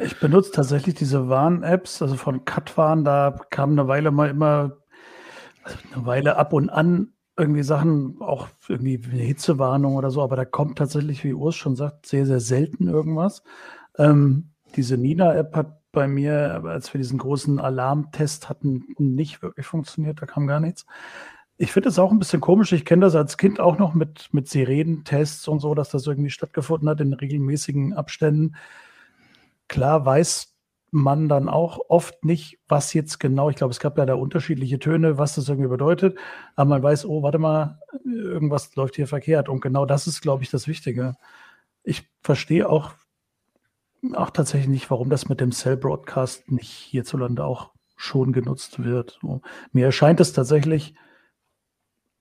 Ich 0.00 0.20
benutze 0.20 0.52
tatsächlich 0.52 0.94
diese 0.94 1.28
Warn-Apps, 1.28 2.02
also 2.02 2.16
von 2.16 2.44
Katwarn, 2.44 3.04
da 3.04 3.38
kam 3.50 3.72
eine 3.72 3.88
Weile 3.88 4.10
mal 4.10 4.28
immer, 4.28 4.76
also 5.62 5.78
eine 5.92 6.06
Weile 6.06 6.36
ab 6.36 6.52
und 6.52 6.68
an 6.68 7.12
irgendwie 7.38 7.62
Sachen, 7.62 8.20
auch 8.20 8.48
irgendwie 8.68 9.00
eine 9.10 9.22
Hitzewarnung 9.22 9.96
oder 9.96 10.10
so, 10.10 10.22
aber 10.22 10.36
da 10.36 10.44
kommt 10.44 10.76
tatsächlich, 10.78 11.22
wie 11.24 11.32
Urs 11.32 11.54
schon 11.54 11.76
sagt, 11.76 12.06
sehr, 12.06 12.26
sehr 12.26 12.40
selten 12.40 12.88
irgendwas. 12.88 13.42
Ähm, 13.96 14.50
diese 14.74 14.98
Nina-App 14.98 15.54
hat 15.54 15.78
bei 15.92 16.08
mir, 16.08 16.62
als 16.64 16.92
wir 16.92 16.98
diesen 16.98 17.18
großen 17.18 17.60
Alarmtest 17.60 18.48
hatten, 18.48 18.84
nicht 18.98 19.40
wirklich 19.40 19.66
funktioniert, 19.66 20.20
da 20.20 20.26
kam 20.26 20.46
gar 20.46 20.60
nichts. 20.60 20.84
Ich 21.56 21.72
finde 21.72 21.88
es 21.88 21.98
auch 21.98 22.12
ein 22.12 22.18
bisschen 22.18 22.40
komisch. 22.40 22.72
Ich 22.72 22.84
kenne 22.84 23.06
das 23.06 23.16
als 23.16 23.36
Kind 23.36 23.58
auch 23.58 23.78
noch 23.78 23.94
mit, 23.94 24.28
mit 24.32 24.48
Sirenentests 24.48 25.48
und 25.48 25.60
so, 25.60 25.74
dass 25.74 25.90
das 25.90 26.06
irgendwie 26.06 26.30
stattgefunden 26.30 26.88
hat 26.88 27.00
in 27.00 27.12
regelmäßigen 27.12 27.94
Abständen. 27.94 28.54
Klar 29.68 30.04
weiß 30.04 30.54
man 30.90 31.28
dann 31.28 31.48
auch 31.48 31.78
oft 31.88 32.24
nicht, 32.24 32.58
was 32.66 32.94
jetzt 32.94 33.20
genau, 33.20 33.50
ich 33.50 33.56
glaube, 33.56 33.72
es 33.72 33.80
gab 33.80 33.98
ja 33.98 34.06
da 34.06 34.14
unterschiedliche 34.14 34.78
Töne, 34.78 35.18
was 35.18 35.34
das 35.34 35.48
irgendwie 35.48 35.68
bedeutet, 35.68 36.18
aber 36.56 36.70
man 36.70 36.82
weiß, 36.82 37.04
oh, 37.04 37.22
warte 37.22 37.38
mal, 37.38 37.80
irgendwas 38.04 38.74
läuft 38.74 38.96
hier 38.96 39.06
verkehrt 39.06 39.48
und 39.48 39.60
genau 39.60 39.84
das 39.84 40.06
ist, 40.06 40.22
glaube 40.22 40.42
ich, 40.42 40.50
das 40.50 40.66
Wichtige. 40.66 41.16
Ich 41.82 42.08
verstehe 42.22 42.68
auch, 42.68 42.92
auch 44.14 44.30
tatsächlich 44.30 44.68
nicht, 44.68 44.90
warum 44.90 45.10
das 45.10 45.28
mit 45.28 45.40
dem 45.40 45.52
Cell 45.52 45.76
Broadcast 45.76 46.50
nicht 46.50 46.70
hierzulande 46.70 47.44
auch 47.44 47.70
schon 47.96 48.32
genutzt 48.32 48.82
wird. 48.82 49.18
So. 49.20 49.42
Mir 49.72 49.86
erscheint 49.86 50.20
es 50.20 50.32
tatsächlich 50.32 50.94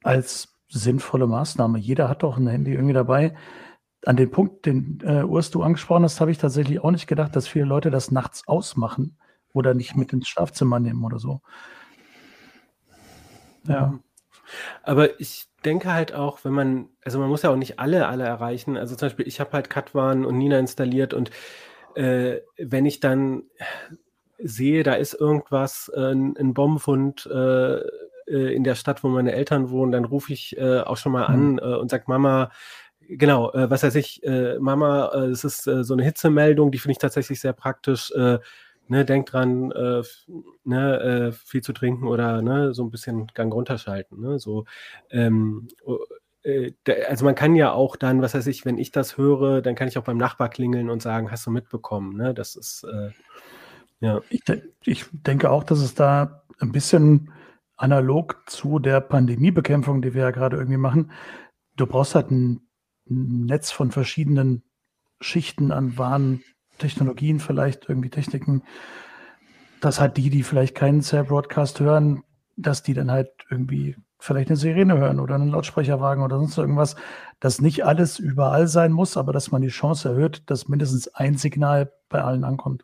als 0.04 0.58
sinnvolle 0.70 1.28
Maßnahme. 1.28 1.78
Jeder 1.78 2.10
hat 2.10 2.24
doch 2.24 2.38
ein 2.38 2.48
Handy 2.48 2.74
irgendwie 2.74 2.94
dabei 2.94 3.36
an 4.06 4.16
den 4.16 4.32
Punkt, 4.32 4.66
den 4.66 5.00
äh, 5.04 5.24
Urs 5.24 5.52
du 5.52 5.64
angesprochen 5.64 6.04
hast, 6.04 6.22
habe 6.22 6.32
ich 6.32 6.38
tatsächlich 6.38 6.84
auch 6.84 6.92
nicht 6.92 7.08
gedacht, 7.08 7.36
dass 7.36 7.48
viele 7.48 7.66
Leute 7.66 7.92
das 7.92 8.12
nachts 8.12 8.48
ausmachen 8.48 9.18
oder 9.54 9.74
nicht 9.74 9.96
mit 9.96 10.14
ins 10.14 10.28
Schlafzimmer 10.28 10.80
nehmen 10.80 11.04
oder 11.04 11.20
so. 11.20 11.42
Ja. 13.68 14.00
Aber 14.84 15.20
ich 15.20 15.48
denke 15.66 15.92
halt 15.92 16.14
auch, 16.14 16.46
wenn 16.46 16.54
man, 16.54 16.90
also 17.04 17.20
man 17.20 17.30
muss 17.30 17.42
ja 17.42 17.50
auch 17.50 17.58
nicht 17.58 17.80
alle, 17.80 18.08
alle 18.08 18.24
erreichen. 18.24 18.78
Also 18.78 18.96
zum 18.96 19.08
Beispiel, 19.08 19.28
ich 19.28 19.40
habe 19.40 19.52
halt 19.52 19.70
Katwan 19.70 20.26
und 20.26 20.38
Nina 20.38 20.60
installiert 20.60 21.14
und 21.14 21.32
äh, 21.96 22.40
wenn 22.58 22.86
ich 22.86 23.00
dann 23.00 23.44
sehe, 24.38 24.84
da 24.84 24.94
ist 24.94 25.16
irgendwas, 25.16 25.92
äh, 25.96 26.12
ein 26.12 26.54
Bombenfund 26.54 27.26
äh, 27.26 27.80
äh, 28.28 28.56
in 28.56 28.64
der 28.64 28.76
Stadt, 28.76 29.04
wo 29.04 29.10
meine 29.10 29.32
Eltern 29.32 29.70
wohnen, 29.70 29.92
dann 29.92 30.06
rufe 30.06 30.34
ich 30.34 30.58
äh, 30.58 30.82
auch 30.82 30.98
schon 30.98 31.12
mal 31.12 31.26
an 31.26 31.54
mhm. 31.54 31.60
äh, 31.60 31.76
und 31.76 31.90
sage, 31.90 32.06
Mama, 32.08 32.52
genau, 33.08 33.52
äh, 33.54 33.70
was 33.70 33.84
weiß 33.84 33.96
ich, 33.96 34.24
äh, 34.24 34.58
Mama, 34.60 35.12
äh, 35.14 35.28
es 35.28 35.44
ist 35.44 35.68
äh, 35.68 35.84
so 35.84 35.94
eine 35.94 36.04
Hitzemeldung, 36.04 36.72
die 36.72 36.80
finde 36.80 36.94
ich 36.94 36.98
tatsächlich 36.98 37.40
sehr 37.40 37.54
praktisch. 37.54 38.12
Äh, 38.12 38.40
ne, 38.90 39.04
denk 39.04 39.26
dran, 39.26 39.72
äh, 39.72 40.02
ne, 40.64 41.34
viel 41.46 41.62
zu 41.62 41.74
trinken 41.74 42.08
oder 42.08 42.42
ne, 42.42 42.74
so 42.74 42.84
ein 42.84 42.92
bisschen 42.92 43.28
Gang 43.34 43.54
runterschalten. 43.54 44.22
Ne, 44.22 44.40
so, 44.40 44.64
ähm, 45.10 45.68
äh, 46.44 46.72
also 47.10 47.26
man 47.26 47.36
kann 47.36 47.56
ja 47.56 47.74
auch 47.74 47.98
dann, 47.98 48.22
was 48.22 48.34
weiß 48.34 48.48
ich, 48.48 48.66
wenn 48.66 48.78
ich 48.78 48.92
das 48.92 49.18
höre, 49.18 49.62
dann 49.62 49.76
kann 49.76 49.90
ich 49.90 49.98
auch 49.98 50.06
beim 50.06 50.18
Nachbar 50.18 50.50
klingeln 50.50 50.90
und 50.90 51.02
sagen, 51.02 51.32
hast 51.32 51.46
du 51.46 51.52
mitbekommen? 51.52 52.16
Ne? 52.16 52.34
Das 52.34 52.56
ist 52.56 52.86
ja. 54.00 54.22
Ich, 54.30 54.44
ich 54.86 55.06
denke 55.12 55.50
auch, 55.50 55.64
dass 55.64 55.80
es 55.80 55.96
da 55.96 56.44
ein 56.60 56.72
bisschen 56.72 57.32
analog 57.78 58.44
zu 58.48 58.80
der 58.80 59.02
Pandemiebekämpfung, 59.02 60.02
die 60.02 60.14
wir 60.14 60.24
ja 60.24 60.32
gerade 60.32 60.58
irgendwie 60.58 60.78
machen, 60.78 61.12
du 61.76 61.86
brauchst 61.86 62.16
halt 62.16 62.32
ein 62.32 62.67
Netz 63.10 63.72
von 63.72 63.92
verschiedenen 63.92 64.64
Schichten 65.20 65.72
an 65.72 65.98
Warntechnologien, 65.98 67.40
vielleicht 67.40 67.90
irgendwie 67.90 68.10
Techniken, 68.10 68.64
dass 69.82 70.00
halt 70.00 70.18
die, 70.18 70.30
die 70.30 70.44
vielleicht 70.44 70.76
keinen 70.76 71.02
Cell-Broadcast 71.02 71.80
hören, 71.80 72.24
dass 72.56 72.84
die 72.84 72.94
dann 72.94 73.12
halt 73.12 73.30
irgendwie 73.50 73.96
vielleicht 74.20 74.50
eine 74.50 74.58
Sirene 74.58 74.98
hören 74.98 75.20
oder 75.20 75.36
einen 75.36 75.50
Lautsprecherwagen 75.50 76.24
oder 76.24 76.38
sonst 76.38 76.58
irgendwas, 76.58 76.96
dass 77.40 77.62
nicht 77.62 77.86
alles 77.86 78.20
überall 78.20 78.68
sein 78.68 78.92
muss, 78.92 79.16
aber 79.16 79.32
dass 79.32 79.52
man 79.52 79.62
die 79.62 79.68
Chance 79.68 80.10
erhöht, 80.10 80.44
dass 80.48 80.68
mindestens 80.68 81.08
ein 81.10 81.38
Signal 81.38 81.92
bei 82.10 82.24
allen 82.24 82.44
ankommt. 82.44 82.84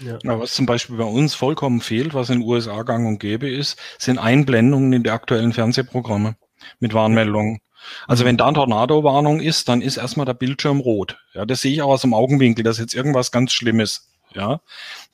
Ja. 0.00 0.18
Na, 0.24 0.38
was 0.38 0.52
zum 0.52 0.66
Beispiel 0.66 0.96
bei 0.96 1.04
uns 1.04 1.34
vollkommen 1.34 1.80
fehlt, 1.80 2.14
was 2.14 2.28
in 2.28 2.40
den 2.40 2.48
USA 2.48 2.82
gang 2.82 3.06
und 3.06 3.18
gäbe 3.18 3.48
ist, 3.48 3.78
sind 3.98 4.18
Einblendungen 4.18 4.92
in 4.92 5.02
die 5.02 5.10
aktuellen 5.10 5.52
Fernsehprogramme 5.52 6.36
mit 6.80 6.92
Warnmeldungen. 6.92 7.60
Also 8.06 8.24
wenn 8.24 8.36
da 8.36 8.46
eine 8.46 8.54
Tornado-Warnung 8.54 9.40
ist, 9.40 9.68
dann 9.68 9.82
ist 9.82 9.96
erstmal 9.96 10.26
der 10.26 10.34
Bildschirm 10.34 10.80
rot. 10.80 11.18
Ja, 11.34 11.44
das 11.44 11.60
sehe 11.62 11.72
ich 11.72 11.82
auch 11.82 11.90
aus 11.90 12.02
dem 12.02 12.14
Augenwinkel, 12.14 12.62
dass 12.62 12.78
jetzt 12.78 12.94
irgendwas 12.94 13.30
ganz 13.30 13.52
Schlimmes. 13.52 14.10
Ja, 14.34 14.60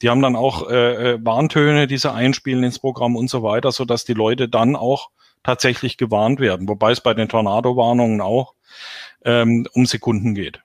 die 0.00 0.10
haben 0.10 0.22
dann 0.22 0.34
auch 0.34 0.68
äh, 0.68 1.12
äh, 1.12 1.18
Warntöne, 1.22 1.86
die 1.86 1.98
sie 1.98 2.12
einspielen 2.12 2.64
ins 2.64 2.80
Programm 2.80 3.14
und 3.14 3.30
so 3.30 3.42
weiter, 3.42 3.70
so 3.70 3.84
dass 3.84 4.04
die 4.04 4.14
Leute 4.14 4.48
dann 4.48 4.74
auch 4.74 5.10
tatsächlich 5.44 5.96
gewarnt 5.96 6.40
werden. 6.40 6.68
Wobei 6.68 6.92
es 6.92 7.00
bei 7.00 7.14
den 7.14 7.28
Tornado-Warnungen 7.28 8.20
auch 8.20 8.54
ähm, 9.24 9.66
um 9.74 9.86
Sekunden 9.86 10.34
geht. 10.34 10.60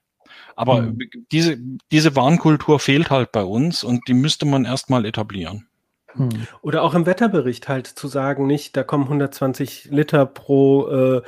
Aber 0.55 0.81
mhm. 0.81 0.99
diese, 1.31 1.57
diese 1.91 2.15
Warnkultur 2.15 2.79
fehlt 2.79 3.11
halt 3.11 3.31
bei 3.31 3.43
uns 3.43 3.83
und 3.83 4.07
die 4.07 4.15
müsste 4.15 4.47
man 4.47 4.65
erstmal 4.65 5.05
etablieren. 5.05 5.67
Mhm. 6.15 6.47
Oder 6.61 6.81
auch 6.81 6.95
im 6.95 7.05
Wetterbericht 7.05 7.67
halt 7.67 7.85
zu 7.85 8.07
sagen, 8.07 8.47
nicht, 8.47 8.75
da 8.75 8.83
kommen 8.83 9.03
120 9.03 9.85
Liter 9.91 10.25
pro 10.25 10.87
äh, 10.89 11.21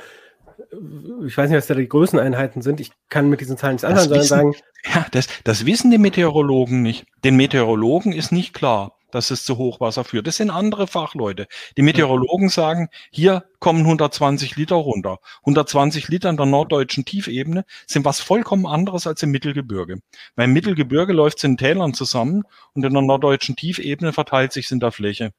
ich 1.26 1.36
weiß 1.36 1.50
nicht, 1.50 1.58
was 1.58 1.66
da 1.66 1.74
die 1.74 1.88
Größeneinheiten 1.88 2.62
sind. 2.62 2.80
Ich 2.80 2.92
kann 3.08 3.28
mit 3.28 3.40
diesen 3.40 3.56
Zahlen 3.56 3.74
nichts 3.74 3.84
anfangen, 3.84 4.08
sondern 4.08 4.26
sagen. 4.26 4.54
Ja, 4.84 5.06
das, 5.10 5.28
das 5.44 5.66
wissen 5.66 5.90
die 5.90 5.98
Meteorologen 5.98 6.82
nicht. 6.82 7.06
Den 7.24 7.36
Meteorologen 7.36 8.12
ist 8.12 8.32
nicht 8.32 8.54
klar, 8.54 8.96
dass 9.10 9.30
es 9.30 9.44
zu 9.44 9.58
Hochwasser 9.58 10.04
führt. 10.04 10.26
Das 10.26 10.36
sind 10.36 10.50
andere 10.50 10.86
Fachleute. 10.86 11.46
Die 11.76 11.82
Meteorologen 11.82 12.48
sagen, 12.48 12.88
hier 13.10 13.44
kommen 13.58 13.80
120 13.80 14.56
Liter 14.56 14.76
runter. 14.76 15.18
120 15.40 16.08
Liter 16.08 16.30
in 16.30 16.36
der 16.36 16.46
norddeutschen 16.46 17.04
Tiefebene 17.04 17.64
sind 17.86 18.04
was 18.04 18.20
vollkommen 18.20 18.66
anderes 18.66 19.06
als 19.06 19.22
im 19.22 19.30
Mittelgebirge. 19.30 20.00
Weil 20.36 20.44
im 20.46 20.52
Mittelgebirge 20.52 21.12
läuft 21.12 21.38
es 21.38 21.44
in 21.44 21.56
Tälern 21.56 21.94
zusammen 21.94 22.44
und 22.74 22.84
in 22.84 22.92
der 22.92 23.02
norddeutschen 23.02 23.56
Tiefebene 23.56 24.12
verteilt 24.12 24.52
sich 24.52 24.66
es 24.66 24.70
in 24.70 24.80
der 24.80 24.92
Fläche. 24.92 25.32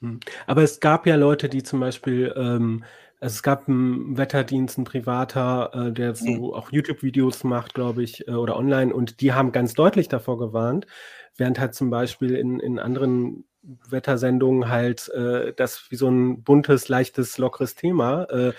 Hm. 0.00 0.20
Aber 0.46 0.62
es 0.62 0.80
gab 0.80 1.06
ja 1.06 1.16
Leute, 1.16 1.48
die 1.48 1.62
zum 1.62 1.80
Beispiel 1.80 2.32
ähm, 2.36 2.84
also 3.22 3.34
es 3.34 3.42
gab 3.44 3.68
einen 3.68 4.18
Wetterdienst, 4.18 4.78
ein 4.78 4.84
privater, 4.84 5.70
äh, 5.74 5.92
der 5.92 6.16
so 6.16 6.26
mhm. 6.26 6.54
auch 6.54 6.72
YouTube-Videos 6.72 7.44
macht, 7.44 7.72
glaube 7.72 8.02
ich, 8.02 8.26
äh, 8.26 8.32
oder 8.32 8.56
online, 8.56 8.92
und 8.92 9.20
die 9.20 9.32
haben 9.32 9.52
ganz 9.52 9.74
deutlich 9.74 10.08
davor 10.08 10.38
gewarnt, 10.38 10.88
während 11.36 11.60
halt 11.60 11.72
zum 11.74 11.88
Beispiel 11.88 12.34
in, 12.34 12.58
in 12.58 12.80
anderen 12.80 13.44
Wettersendungen 13.88 14.68
halt 14.68 15.08
äh, 15.10 15.52
das 15.54 15.86
wie 15.90 15.96
so 15.96 16.08
ein 16.08 16.42
buntes, 16.42 16.88
leichtes, 16.88 17.38
lockeres 17.38 17.76
Thema 17.76 18.24
äh, 18.24 18.52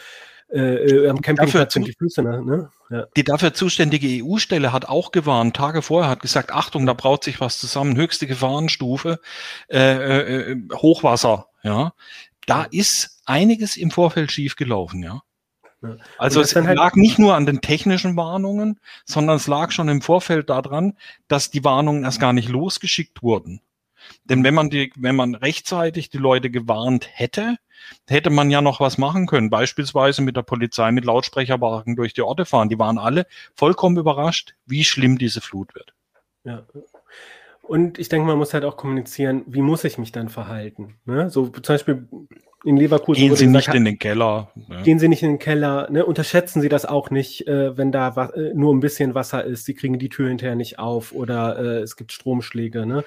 äh, 0.50 1.10
am 1.10 1.20
Campingplatz 1.20 1.74
sind 1.74 1.88
die 1.88 1.96
Füße, 1.98 2.22
ne? 2.22 2.70
Ja. 2.90 3.08
Die 3.18 3.24
dafür 3.24 3.54
zuständige 3.54 4.24
EU-Stelle 4.24 4.72
hat 4.72 4.86
auch 4.86 5.12
gewarnt, 5.12 5.56
Tage 5.56 5.82
vorher 5.82 6.10
hat 6.10 6.22
gesagt, 6.22 6.54
Achtung, 6.54 6.86
da 6.86 6.94
braut 6.94 7.24
sich 7.24 7.42
was 7.42 7.58
zusammen, 7.58 7.98
höchste 7.98 8.28
Gefahrenstufe, 8.28 9.20
äh, 9.68 10.52
äh, 10.52 10.56
Hochwasser, 10.74 11.48
ja 11.64 11.94
da 12.46 12.64
ist 12.64 13.22
einiges 13.26 13.78
im 13.78 13.92
Vorfeld 13.92 14.32
schief 14.32 14.56
gelaufen, 14.56 15.04
ja. 15.04 15.22
ja. 15.82 15.98
Also 16.18 16.42
es 16.42 16.56
halt 16.56 16.76
lag 16.76 16.96
nicht 16.96 17.20
nur 17.20 17.36
an 17.36 17.46
den 17.46 17.62
technischen 17.62 18.16
Warnungen, 18.16 18.80
sondern 19.06 19.38
es 19.38 19.48
lag 19.48 19.72
schon 19.72 19.90
im 19.90 20.02
Vorfeld 20.02 20.50
daran, 20.50 20.98
dass 21.28 21.52
die 21.52 21.64
Warnungen 21.64 22.04
erst 22.04 22.20
gar 22.20 22.34
nicht 22.34 22.50
losgeschickt 22.50 23.22
wurden. 23.24 23.62
Denn 24.26 24.44
wenn 24.44 24.54
man 24.54 24.70
die, 24.70 24.92
wenn 24.96 25.16
man 25.16 25.36
rechtzeitig 25.36 26.10
die 26.10 26.18
Leute 26.18 26.50
gewarnt 26.50 27.08
hätte, 27.12 27.58
hätte 28.08 28.30
man 28.30 28.50
ja 28.50 28.62
noch 28.62 28.80
was 28.80 28.98
machen 28.98 29.28
können. 29.28 29.50
Beispielsweise 29.50 30.22
mit 30.22 30.36
der 30.36 30.44
Polizei 30.44 30.92
mit 30.92 31.06
Lautsprecherwagen 31.06 31.96
durch 31.96 32.14
die 32.14 32.22
Orte 32.22 32.46
fahren. 32.46 32.70
Die 32.70 32.80
waren 32.80 32.98
alle 32.98 33.26
vollkommen 33.56 33.98
überrascht, 33.98 34.56
wie 34.66 34.84
schlimm 34.84 35.18
diese 35.18 35.42
Flut 35.42 35.74
wird. 35.76 35.94
Ja. 36.44 36.66
Und 37.64 37.98
ich 37.98 38.10
denke, 38.10 38.28
man 38.28 38.38
muss 38.38 38.54
halt 38.54 38.66
auch 38.66 38.76
kommunizieren, 38.76 39.44
wie 39.48 39.62
muss 39.62 39.86
ich 39.86 39.98
mich 39.98 40.12
dann 40.12 40.28
verhalten. 40.28 40.96
Ne? 41.06 41.30
So 41.30 41.48
zum 41.48 41.74
Beispiel 41.74 42.08
in 42.66 42.76
Leverkusen. 42.76 43.22
Gehen 43.22 43.36
Sie 43.38 43.46
gesagt, 43.46 43.68
nicht 43.68 43.76
in 43.76 43.86
den 43.86 44.00
Keller. 44.00 44.52
Ne? 44.56 44.84
Gehen 44.84 45.00
Sie 45.00 45.08
nicht 45.08 45.24
in 45.24 45.32
den 45.32 45.40
Keller. 45.40 45.90
Ne? 45.90 46.06
Unterschätzen 46.06 46.62
Sie 46.62 46.68
das 46.68 46.86
auch 46.86 47.10
nicht, 47.10 47.48
äh, 47.48 47.78
wenn 47.78 47.94
da 47.94 48.32
äh, 48.36 48.54
nur 48.54 48.74
ein 48.74 48.82
bisschen 48.82 49.16
Wasser 49.16 49.46
ist. 49.46 49.64
Sie 49.64 49.76
kriegen 49.76 49.98
die 49.98 50.10
Tür 50.10 50.28
hinterher 50.28 50.56
nicht 50.56 50.78
auf 50.78 51.14
oder 51.14 51.58
äh, 51.58 51.82
es 51.82 51.96
gibt 51.96 52.12
Stromschläge. 52.12 52.86
Ne? 52.86 53.06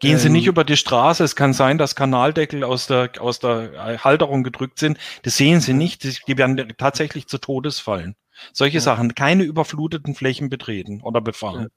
Gehen 0.00 0.12
ähm, 0.12 0.18
Sie 0.18 0.30
nicht 0.30 0.46
über 0.46 0.64
die 0.64 0.78
Straße. 0.78 1.22
Es 1.22 1.36
kann 1.36 1.52
sein, 1.52 1.76
dass 1.76 1.94
Kanaldeckel 1.94 2.64
aus 2.64 2.86
der, 2.86 3.10
aus 3.20 3.40
der 3.40 4.02
Halterung 4.02 4.42
gedrückt 4.42 4.78
sind. 4.78 4.96
Das 5.22 5.36
sehen 5.36 5.60
Sie 5.60 5.74
nicht. 5.74 6.26
Die 6.28 6.38
werden 6.38 6.72
tatsächlich 6.78 7.26
zu 7.26 7.36
Todes 7.36 7.78
fallen. 7.78 8.14
Solche 8.54 8.76
ja. 8.78 8.82
Sachen. 8.82 9.14
Keine 9.14 9.42
überfluteten 9.42 10.14
Flächen 10.14 10.48
betreten 10.48 11.02
oder 11.02 11.20
befahren. 11.20 11.62
Ja. 11.62 11.68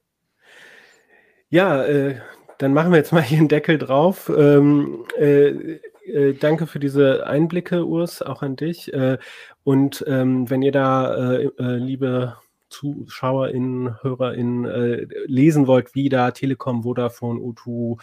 Ja, 1.51 1.83
äh, 1.83 2.15
dann 2.59 2.73
machen 2.73 2.91
wir 2.91 2.97
jetzt 2.97 3.11
mal 3.11 3.21
hier 3.21 3.37
einen 3.37 3.49
Deckel 3.49 3.77
drauf. 3.77 4.31
Ähm, 4.35 5.03
äh, 5.19 5.79
äh, 6.05 6.33
danke 6.33 6.65
für 6.65 6.79
diese 6.79 7.27
Einblicke, 7.27 7.85
Urs, 7.85 8.21
auch 8.21 8.41
an 8.41 8.55
dich. 8.55 8.93
Äh, 8.93 9.17
und 9.65 10.01
ähm, 10.07 10.49
wenn 10.49 10.61
ihr 10.61 10.71
da, 10.71 11.39
äh, 11.39 11.49
liebe 11.75 12.37
ZuschauerInnen, 12.69 14.01
HörerInnen, 14.01 15.09
lesen 15.25 15.67
wollt, 15.67 15.93
wie 15.93 16.07
da 16.07 16.31
Telekom, 16.31 16.83
Vodafone, 16.83 17.41
O2 17.41 17.99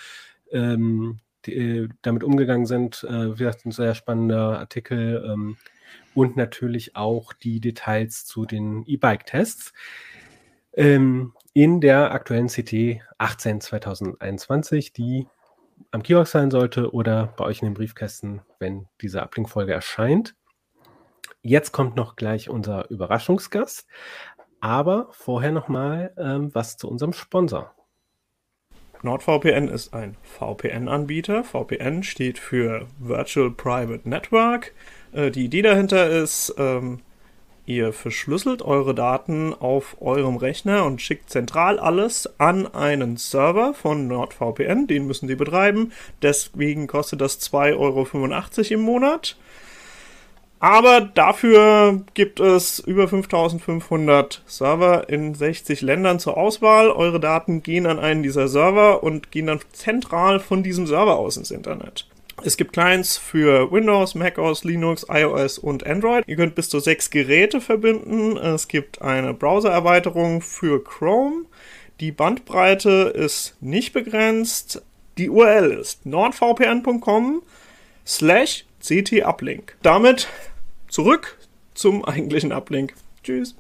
ähm, 0.53 1.21
damit 2.03 2.23
umgegangen 2.23 2.67
sind, 2.67 3.03
wie 3.03 3.39
gesagt, 3.39 3.65
ein 3.65 3.71
sehr 3.71 3.95
spannender 3.95 4.59
Artikel 4.59 5.25
ähm, 5.27 5.57
und 6.15 6.37
natürlich 6.37 6.97
auch 6.97 7.33
die 7.33 7.61
Details 7.61 8.27
zu 8.27 8.45
den 8.45 8.85
E-Bike-Tests. 8.87 9.73
Ähm, 10.75 11.33
in 11.59 11.81
der 11.81 12.13
aktuellen 12.13 12.47
CT 12.47 13.03
18 13.19 13.61
2021, 13.61 14.93
die 14.93 15.27
am 15.91 16.05
Kiosk 16.05 16.31
sein 16.31 16.53
sollte 16.53 16.95
oder 16.95 17.35
bei 17.37 17.47
euch 17.47 17.63
in 17.63 17.67
den 17.67 17.75
Briefkästen, 17.75 18.43
wenn 18.61 18.87
diese 19.01 19.25
Ablink-Folge 19.25 19.73
erscheint. 19.73 20.37
Jetzt 21.43 21.73
kommt 21.73 21.97
noch 21.97 22.15
gleich 22.15 22.49
unser 22.49 22.89
Überraschungsgast, 22.91 23.89
aber 24.61 25.09
vorher 25.11 25.51
nochmal 25.51 26.15
ähm, 26.17 26.55
was 26.55 26.77
zu 26.77 26.89
unserem 26.89 27.13
Sponsor. 27.13 27.75
NordVPN 29.03 29.67
ist 29.67 29.93
ein 29.93 30.17
VPN-Anbieter. 30.23 31.43
VPN 31.43 32.05
steht 32.05 32.39
für 32.39 32.87
Virtual 33.01 33.51
Private 33.51 34.09
Network. 34.09 34.75
Äh, 35.11 35.33
die 35.33 35.47
Idee 35.47 35.63
dahinter 35.63 36.09
ist, 36.09 36.55
ähm, 36.57 37.01
Ihr 37.69 37.93
verschlüsselt 37.93 38.63
eure 38.63 38.95
Daten 38.95 39.53
auf 39.53 39.99
eurem 40.01 40.37
Rechner 40.39 40.87
und 40.87 41.03
schickt 41.03 41.29
zentral 41.29 41.79
alles 41.79 42.27
an 42.41 42.67
einen 42.67 43.19
Server 43.19 43.75
von 43.75 44.09
NordVPN. 44.09 44.87
Den 44.87 45.07
müssen 45.07 45.29
Sie 45.29 45.35
betreiben. 45.35 45.93
Deswegen 46.23 46.87
kostet 46.87 47.21
das 47.21 47.43
2,85 47.43 47.77
Euro 47.77 48.75
im 48.75 48.81
Monat. 48.81 49.37
Aber 50.61 51.03
dafür 51.03 52.05
gibt 52.15 52.41
es 52.41 52.79
über 52.79 53.07
5500 53.07 54.43
Server 54.47 55.11
in 55.11 55.35
60 55.35 55.83
Ländern 55.83 56.19
zur 56.21 56.39
Auswahl. 56.39 56.91
Eure 56.91 57.21
Daten 57.21 57.63
gehen 57.63 57.85
an 57.85 57.99
einen 57.99 58.23
dieser 58.23 58.49
Server 58.49 59.03
und 59.03 59.31
gehen 59.31 59.49
dann 59.49 59.61
zentral 59.73 60.41
von 60.41 60.63
diesem 60.63 60.87
Server 60.87 61.19
aus 61.19 61.37
ins 61.37 61.51
Internet. 61.51 62.07
Es 62.45 62.57
gibt 62.57 62.73
Clients 62.73 63.19
für 63.19 63.73
Windows, 63.73 64.15
macOS, 64.15 64.63
Linux, 64.63 65.05
iOS 65.09 65.59
und 65.59 65.85
Android. 65.87 66.25
Ihr 66.27 66.37
könnt 66.37 66.55
bis 66.55 66.69
zu 66.69 66.79
sechs 66.79 67.11
Geräte 67.11 67.61
verbinden. 67.61 68.37
Es 68.37 68.69
gibt 68.69 69.03
eine 69.03 69.35
Browser-Erweiterung 69.35 70.41
für 70.41 70.83
Chrome. 70.83 71.47
Die 72.01 72.13
Bandbreite 72.13 73.13
ist 73.15 73.57
nicht 73.61 73.93
begrenzt. 73.93 74.83
Die 75.19 75.31
URL 75.31 75.73
ist 75.73 76.07
nordvpn.com 76.07 77.43
slash 78.07 78.65
ctuplink. 78.81 79.77
Damit 79.83 80.29
zurück 80.89 81.39
zum 81.75 82.05
eigentlichen 82.05 82.53
Uplink. 82.53 82.95
Tschüss. 83.25 83.57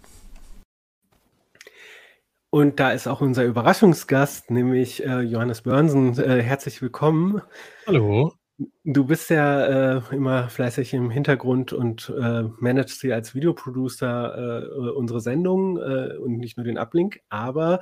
Und 2.50 2.80
da 2.80 2.92
ist 2.92 3.08
auch 3.08 3.20
unser 3.20 3.44
Überraschungsgast, 3.44 4.50
nämlich 4.50 5.04
äh, 5.04 5.20
Johannes 5.20 5.62
Börnsen. 5.62 6.18
Äh, 6.18 6.42
herzlich 6.42 6.80
willkommen. 6.80 7.42
Hallo. 7.86 8.37
Du 8.82 9.04
bist 9.04 9.30
ja 9.30 9.98
äh, 9.98 10.02
immer 10.10 10.48
fleißig 10.48 10.92
im 10.92 11.10
Hintergrund 11.10 11.72
und 11.72 12.12
äh, 12.20 12.42
managst 12.58 13.00
hier 13.00 13.14
als 13.14 13.32
Videoproducer 13.32 14.64
äh, 14.64 14.90
unsere 14.90 15.20
Sendung 15.20 15.76
äh, 15.76 16.16
und 16.16 16.38
nicht 16.38 16.56
nur 16.56 16.64
den 16.64 16.76
Uplink, 16.76 17.20
aber 17.28 17.78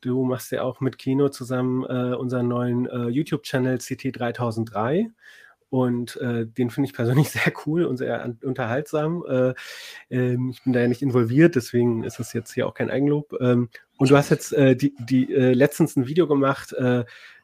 du 0.00 0.24
machst 0.24 0.50
ja 0.50 0.62
auch 0.62 0.80
mit 0.80 0.96
Kino 0.96 1.28
zusammen 1.28 1.84
äh, 1.84 2.14
unseren 2.14 2.48
neuen 2.48 2.86
äh, 2.86 3.08
YouTube-Channel 3.08 3.76
CT3003 3.76 5.10
und 5.68 6.20
den 6.20 6.70
finde 6.70 6.88
ich 6.88 6.94
persönlich 6.94 7.30
sehr 7.30 7.52
cool 7.66 7.84
und 7.84 7.96
sehr 7.96 8.32
unterhaltsam. 8.44 9.24
Ähm, 10.08 10.50
ich 10.50 10.62
bin 10.62 10.72
da 10.72 10.80
ja 10.80 10.86
nicht 10.86 11.02
involviert, 11.02 11.56
deswegen 11.56 12.04
ist 12.04 12.20
es 12.20 12.32
jetzt 12.32 12.54
hier 12.54 12.68
auch 12.68 12.74
kein 12.74 12.90
Eigenlob. 12.90 13.34
Ähm, 13.40 13.70
und 13.96 14.08
du 14.08 14.16
hast 14.16 14.30
jetzt 14.30 14.52
die, 14.52 14.94
die 15.00 15.24
letztens 15.24 15.96
ein 15.96 16.06
Video 16.06 16.28
gemacht, 16.28 16.72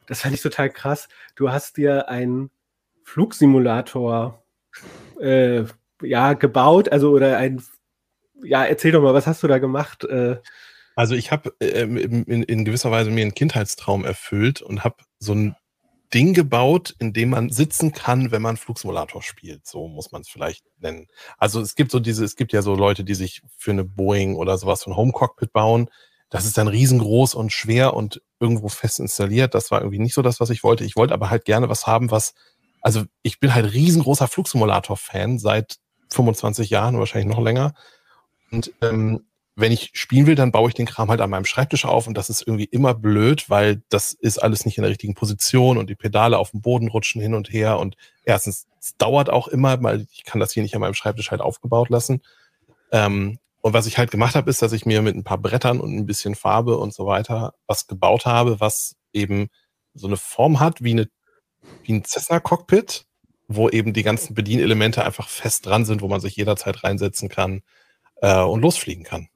das 0.07 0.21
fand 0.21 0.35
ich 0.35 0.43
total 0.43 0.71
krass. 0.71 1.09
Du 1.35 1.51
hast 1.51 1.77
dir 1.77 2.09
ein 2.09 2.51
Flugsimulator 3.11 4.41
äh, 5.21 5.65
ja, 6.01 6.35
gebaut, 6.35 6.91
also 6.91 7.11
oder 7.11 7.39
ein, 7.39 7.61
ja, 8.43 8.65
erzähl 8.65 8.93
doch 8.93 9.03
mal, 9.03 9.15
was 9.15 9.27
hast 9.27 9.43
du 9.43 9.49
da 9.49 9.59
gemacht? 9.59 10.05
Äh, 10.05 10.37
also 10.95 11.17
ich 11.17 11.33
habe 11.33 11.53
äh, 11.61 11.83
in, 11.83 12.25
in, 12.25 12.65
gewisser 12.65 12.93
Weise 12.93 13.11
mir 13.11 13.23
einen 13.23 13.35
Kindheitstraum 13.35 14.05
erfüllt 14.05 14.63
und 14.63 14.85
habe 14.85 14.97
so 15.19 15.35
ein 15.35 15.57
Ding 16.15 16.35
gebaut, 16.35 16.95
in 17.01 17.13
dem 17.13 17.31
man 17.31 17.51
sitzen 17.51 17.91
kann, 17.91 18.31
wenn 18.31 18.43
man 18.43 18.57
Flugsimulator 18.57 19.23
spielt. 19.23 19.67
So 19.67 19.89
muss 19.89 20.13
man 20.13 20.23
es 20.23 20.29
vielleicht 20.29 20.65
nennen. 20.79 21.09
Also 21.37 21.61
es 21.61 21.75
gibt 21.75 21.91
so 21.91 21.99
diese, 21.99 22.25
es 22.25 22.37
gibt 22.37 22.53
ja 22.53 22.63
so 22.63 22.77
Leute, 22.77 23.03
die 23.03 23.15
sich 23.15 23.43
für 23.57 23.73
eine 23.73 23.85
Boeing 23.85 24.37
oder 24.37 24.57
sowas 24.57 24.85
von 24.85 24.95
Home 24.95 25.13
Cockpit 25.13 25.53
bauen. 25.53 25.91
Das 26.29 26.47
ist 26.47 26.57
dann 26.57 26.69
riesengroß 26.69 27.35
und 27.35 27.51
schwer 27.51 27.95
und 27.95 28.23
irgendwo 28.39 28.69
fest 28.69 29.01
installiert. 29.01 29.57
Das 29.57 29.73
war 29.73 29.81
irgendwie 29.81 29.99
nicht 29.99 30.15
so 30.15 30.23
das, 30.23 30.39
was 30.39 30.51
ich 30.51 30.63
wollte. 30.63 30.85
Ich 30.85 30.95
wollte 30.95 31.13
aber 31.13 31.29
halt 31.29 31.45
gerne 31.45 31.69
was 31.69 31.89
haben, 31.89 32.13
was 32.13 32.35
also 32.81 33.05
ich 33.23 33.41
bin 33.41 33.55
halt 33.55 33.73
riesengroßer 33.73 34.29
Flugsimulator-Fan 34.29 35.39
seit 35.39 35.77
25 36.13 36.71
Jahren, 36.71 36.99
wahrscheinlich 36.99 37.35
noch 37.35 37.43
länger. 37.43 37.75
Und 38.51 38.73
ähm, 38.81 39.25
wenn 39.57 39.73
ich 39.73 39.91
spielen 39.95 40.27
will, 40.27 40.35
dann 40.35 40.53
baue 40.53 40.69
ich 40.69 40.75
den 40.75 40.87
Kram 40.87 41.11
halt 41.11 41.21
an 41.21 41.31
meinem 41.31 41.45
Schreibtisch 41.45 41.85
auf 41.85 42.07
und 42.07 42.17
das 42.17 42.31
ist 42.31 42.43
irgendwie 42.43 42.65
immer 42.65 42.95
blöd, 42.95 43.51
weil 43.51 43.83
das 43.89 44.13
ist 44.13 44.39
alles 44.39 44.65
nicht 44.65 44.79
in 44.79 44.83
der 44.83 44.91
richtigen 44.91 45.15
Position 45.15 45.77
und 45.77 45.91
die 45.91 45.95
Pedale 45.95 46.39
auf 46.39 46.53
dem 46.53 46.63
Boden 46.63 46.89
rutschen 46.89 47.21
hin 47.21 47.35
und 47.35 47.53
her 47.53 47.79
und 47.79 47.97
erstens, 48.25 48.67
es 48.81 48.97
dauert 48.97 49.29
auch 49.29 49.49
immer, 49.49 49.83
weil 49.83 50.07
ich 50.13 50.25
kann 50.25 50.41
das 50.41 50.53
hier 50.53 50.63
nicht 50.63 50.75
an 50.75 50.81
meinem 50.81 50.95
Schreibtisch 50.95 51.31
halt 51.31 51.43
aufgebaut 51.43 51.91
lassen. 51.91 52.23
Ähm, 52.93 53.39
und 53.61 53.75
was 53.75 53.87
ich 53.87 53.99
halt 53.99 54.11
gemacht 54.11 54.35
habe, 54.35 54.49
ist, 54.49 54.63
dass 54.63 54.73
ich 54.73 54.87
mir 54.87 55.03
mit 55.03 55.15
ein 55.15 55.25
paar 55.25 55.37
Brettern 55.37 55.81
und 55.81 55.95
ein 55.95 56.07
bisschen 56.07 56.35
Farbe 56.35 56.79
und 56.79 56.95
so 56.95 57.07
weiter 57.07 57.53
was 57.67 57.87
gebaut 57.87 58.25
habe, 58.25 58.61
was 58.61 58.97
eben 59.13 59.49
so 59.93 60.07
eine 60.07 60.17
Form 60.17 60.61
hat 60.61 60.83
wie 60.83 60.93
eine 60.93 61.09
wie 61.83 61.93
ein 61.93 62.05
Cessna-Cockpit, 62.05 63.05
wo 63.49 63.69
eben 63.69 63.93
die 63.93 64.03
ganzen 64.03 64.35
Bedienelemente 64.35 65.05
einfach 65.05 65.29
fest 65.29 65.67
dran 65.67 65.85
sind, 65.85 66.03
wo 66.03 66.09
man 66.09 66.21
sich 66.21 66.37
jederzeit 66.37 66.85
reinsetzen 66.85 67.29
kann 67.29 67.63
äh, 68.23 68.41
und 68.41 68.63
losfliegen 68.63 69.05
kann. 69.05 69.29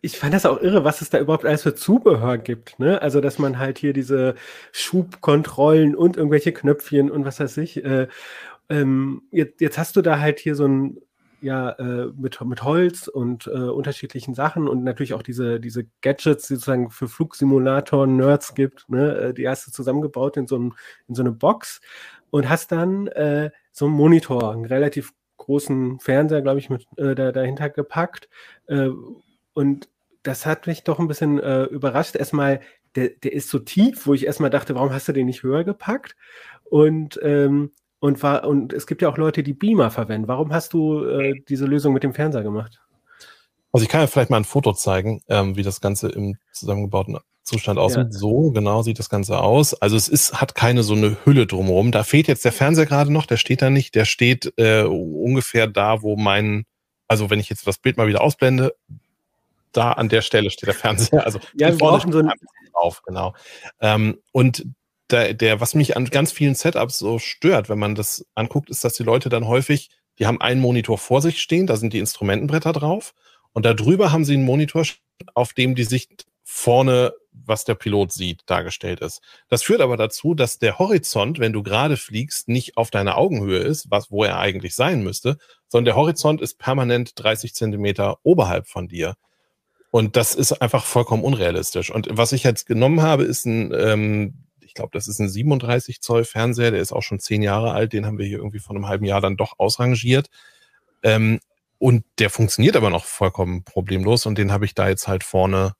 Ich 0.00 0.18
fand 0.18 0.32
das 0.32 0.46
auch 0.46 0.60
irre, 0.60 0.84
was 0.84 1.02
es 1.02 1.10
da 1.10 1.18
überhaupt 1.18 1.44
alles 1.44 1.62
für 1.62 1.74
Zubehör 1.74 2.38
gibt. 2.38 2.78
Ne? 2.78 3.02
Also, 3.02 3.20
dass 3.20 3.38
man 3.38 3.58
halt 3.58 3.78
hier 3.78 3.92
diese 3.92 4.34
Schubkontrollen 4.72 5.94
und 5.94 6.16
irgendwelche 6.16 6.52
Knöpfchen 6.52 7.10
und 7.10 7.26
was 7.26 7.40
weiß 7.40 7.58
ich. 7.58 7.84
Äh, 7.84 8.08
ähm, 8.70 9.22
jetzt, 9.30 9.60
jetzt, 9.60 9.78
hast 9.78 9.96
du 9.96 10.02
da 10.02 10.18
halt 10.18 10.40
hier 10.40 10.54
so 10.54 10.66
ein 10.66 10.98
ja 11.40 11.70
äh, 11.70 12.06
mit, 12.16 12.40
mit 12.40 12.62
Holz 12.62 13.08
und 13.08 13.46
äh, 13.46 13.50
unterschiedlichen 13.50 14.34
Sachen 14.34 14.68
und 14.68 14.84
natürlich 14.84 15.14
auch 15.14 15.22
diese, 15.22 15.60
diese 15.60 15.86
Gadgets, 16.02 16.48
die 16.48 16.54
sozusagen 16.54 16.90
für 16.90 17.08
Flugsimulator-Nerds 17.08 18.54
gibt, 18.54 18.88
ne? 18.88 19.16
Äh, 19.16 19.34
die 19.34 19.48
hast 19.48 19.66
du 19.66 19.72
zusammengebaut 19.72 20.36
in 20.36 20.46
so, 20.46 20.56
einem, 20.56 20.74
in 21.08 21.14
so 21.14 21.22
eine 21.22 21.32
Box 21.32 21.80
und 22.30 22.48
hast 22.48 22.72
dann 22.72 23.06
äh, 23.08 23.50
so 23.72 23.86
einen 23.86 23.94
Monitor, 23.94 24.52
einen 24.52 24.64
relativ 24.64 25.12
großen 25.36 26.00
Fernseher, 26.00 26.42
glaube 26.42 26.58
ich, 26.58 26.70
mit 26.70 26.86
äh, 26.96 27.14
da, 27.14 27.32
dahinter 27.32 27.70
gepackt. 27.70 28.28
Äh, 28.66 28.90
und 29.52 29.88
das 30.22 30.46
hat 30.46 30.66
mich 30.66 30.84
doch 30.84 30.98
ein 30.98 31.08
bisschen 31.08 31.38
äh, 31.38 31.64
überrascht. 31.64 32.16
Erstmal, 32.16 32.60
der, 32.94 33.10
der 33.10 33.32
ist 33.32 33.48
so 33.50 33.58
tief, 33.58 34.06
wo 34.06 34.14
ich 34.14 34.26
erstmal 34.26 34.50
dachte, 34.50 34.74
warum 34.74 34.92
hast 34.92 35.08
du 35.08 35.12
den 35.12 35.26
nicht 35.26 35.42
höher 35.42 35.64
gepackt? 35.64 36.16
Und 36.64 37.20
ähm, 37.22 37.72
und, 38.06 38.22
war, 38.22 38.44
und 38.44 38.72
es 38.72 38.86
gibt 38.86 39.02
ja 39.02 39.08
auch 39.08 39.18
Leute, 39.18 39.42
die 39.42 39.52
Beamer 39.52 39.90
verwenden. 39.90 40.28
Warum 40.28 40.52
hast 40.52 40.72
du 40.72 41.04
äh, 41.04 41.34
diese 41.48 41.66
Lösung 41.66 41.92
mit 41.92 42.02
dem 42.02 42.14
Fernseher 42.14 42.42
gemacht? 42.42 42.80
Also 43.72 43.84
ich 43.84 43.90
kann 43.90 44.00
ja 44.00 44.06
vielleicht 44.06 44.30
mal 44.30 44.38
ein 44.38 44.44
Foto 44.44 44.72
zeigen, 44.72 45.22
ähm, 45.28 45.56
wie 45.56 45.62
das 45.62 45.80
Ganze 45.80 46.08
im 46.08 46.36
zusammengebauten 46.52 47.18
Zustand 47.42 47.78
aussieht. 47.78 48.06
Ja. 48.10 48.10
So 48.10 48.50
genau 48.52 48.82
sieht 48.82 48.98
das 48.98 49.10
Ganze 49.10 49.38
aus. 49.38 49.74
Also 49.74 49.96
es 49.96 50.08
ist, 50.08 50.40
hat 50.40 50.54
keine 50.54 50.82
so 50.82 50.94
eine 50.94 51.16
Hülle 51.24 51.46
drumherum. 51.46 51.92
Da 51.92 52.02
fehlt 52.04 52.28
jetzt 52.28 52.44
der 52.44 52.52
Fernseher 52.52 52.86
gerade 52.86 53.12
noch, 53.12 53.26
der 53.26 53.36
steht 53.36 53.60
da 53.60 53.70
nicht. 53.70 53.94
Der 53.94 54.04
steht 54.04 54.52
äh, 54.56 54.82
ungefähr 54.82 55.66
da, 55.66 56.02
wo 56.02 56.16
mein, 56.16 56.64
also 57.08 57.28
wenn 57.28 57.40
ich 57.40 57.50
jetzt 57.50 57.66
das 57.66 57.78
Bild 57.78 57.96
mal 57.96 58.08
wieder 58.08 58.22
ausblende, 58.22 58.74
da 59.72 59.92
an 59.92 60.08
der 60.08 60.22
Stelle 60.22 60.50
steht 60.50 60.68
der 60.68 60.74
Fernseher. 60.74 61.24
Also 61.24 61.38
ja, 61.54 61.68
wir 61.68 61.76
brauchen 61.76 62.12
so 62.12 62.20
ein, 62.20 62.30
drauf, 62.72 63.02
genau. 63.04 63.34
Ähm, 63.80 64.18
und 64.32 64.64
der, 65.10 65.34
der, 65.34 65.60
was 65.60 65.74
mich 65.74 65.96
an 65.96 66.06
ganz 66.06 66.32
vielen 66.32 66.54
Setups 66.54 66.98
so 66.98 67.18
stört, 67.18 67.68
wenn 67.68 67.78
man 67.78 67.94
das 67.94 68.26
anguckt, 68.34 68.70
ist, 68.70 68.84
dass 68.84 68.94
die 68.94 69.02
Leute 69.02 69.28
dann 69.28 69.46
häufig, 69.46 69.90
die 70.18 70.26
haben 70.26 70.40
einen 70.40 70.60
Monitor 70.60 70.98
vor 70.98 71.22
sich 71.22 71.40
stehen, 71.40 71.66
da 71.66 71.76
sind 71.76 71.92
die 71.92 71.98
Instrumentenbretter 71.98 72.72
drauf 72.72 73.14
und 73.52 73.64
darüber 73.64 74.12
haben 74.12 74.24
sie 74.24 74.34
einen 74.34 74.44
Monitor, 74.44 74.84
auf 75.34 75.52
dem 75.52 75.74
die 75.74 75.84
Sicht 75.84 76.26
vorne, 76.42 77.12
was 77.32 77.64
der 77.64 77.74
Pilot 77.74 78.12
sieht, 78.12 78.42
dargestellt 78.46 79.00
ist. 79.00 79.20
Das 79.48 79.62
führt 79.62 79.80
aber 79.80 79.96
dazu, 79.96 80.34
dass 80.34 80.58
der 80.58 80.78
Horizont, 80.78 81.38
wenn 81.38 81.52
du 81.52 81.62
gerade 81.62 81.96
fliegst, 81.96 82.48
nicht 82.48 82.76
auf 82.76 82.90
deiner 82.90 83.18
Augenhöhe 83.18 83.58
ist, 83.58 83.90
was, 83.90 84.10
wo 84.10 84.24
er 84.24 84.38
eigentlich 84.38 84.74
sein 84.74 85.02
müsste, 85.02 85.38
sondern 85.68 85.86
der 85.86 85.96
Horizont 85.96 86.40
ist 86.40 86.58
permanent 86.58 87.12
30 87.16 87.54
Zentimeter 87.54 88.18
oberhalb 88.22 88.68
von 88.68 88.88
dir. 88.88 89.16
Und 89.90 90.16
das 90.16 90.34
ist 90.34 90.52
einfach 90.52 90.84
vollkommen 90.84 91.24
unrealistisch. 91.24 91.90
Und 91.90 92.08
was 92.10 92.32
ich 92.32 92.42
jetzt 92.44 92.66
genommen 92.66 93.02
habe, 93.02 93.24
ist 93.24 93.44
ein 93.44 93.72
ähm, 93.74 94.45
glaube, 94.76 94.90
das 94.92 95.08
ist 95.08 95.18
ein 95.18 95.28
37 95.28 96.00
Zoll 96.00 96.24
Fernseher, 96.24 96.70
der 96.70 96.80
ist 96.80 96.92
auch 96.92 97.02
schon 97.02 97.18
zehn 97.18 97.42
Jahre 97.42 97.72
alt, 97.72 97.92
den 97.92 98.06
haben 98.06 98.18
wir 98.18 98.26
hier 98.26 98.38
irgendwie 98.38 98.60
vor 98.60 98.76
einem 98.76 98.88
halben 98.88 99.04
Jahr 99.04 99.20
dann 99.20 99.36
doch 99.36 99.58
ausrangiert. 99.58 100.28
Ähm, 101.02 101.40
und 101.78 102.04
der 102.18 102.30
funktioniert 102.30 102.76
aber 102.76 102.90
noch 102.90 103.04
vollkommen 103.04 103.64
problemlos 103.64 104.26
und 104.26 104.38
den 104.38 104.52
habe 104.52 104.64
ich 104.64 104.74
da 104.74 104.88
jetzt 104.88 105.08
halt 105.08 105.24
vorne 105.24 105.74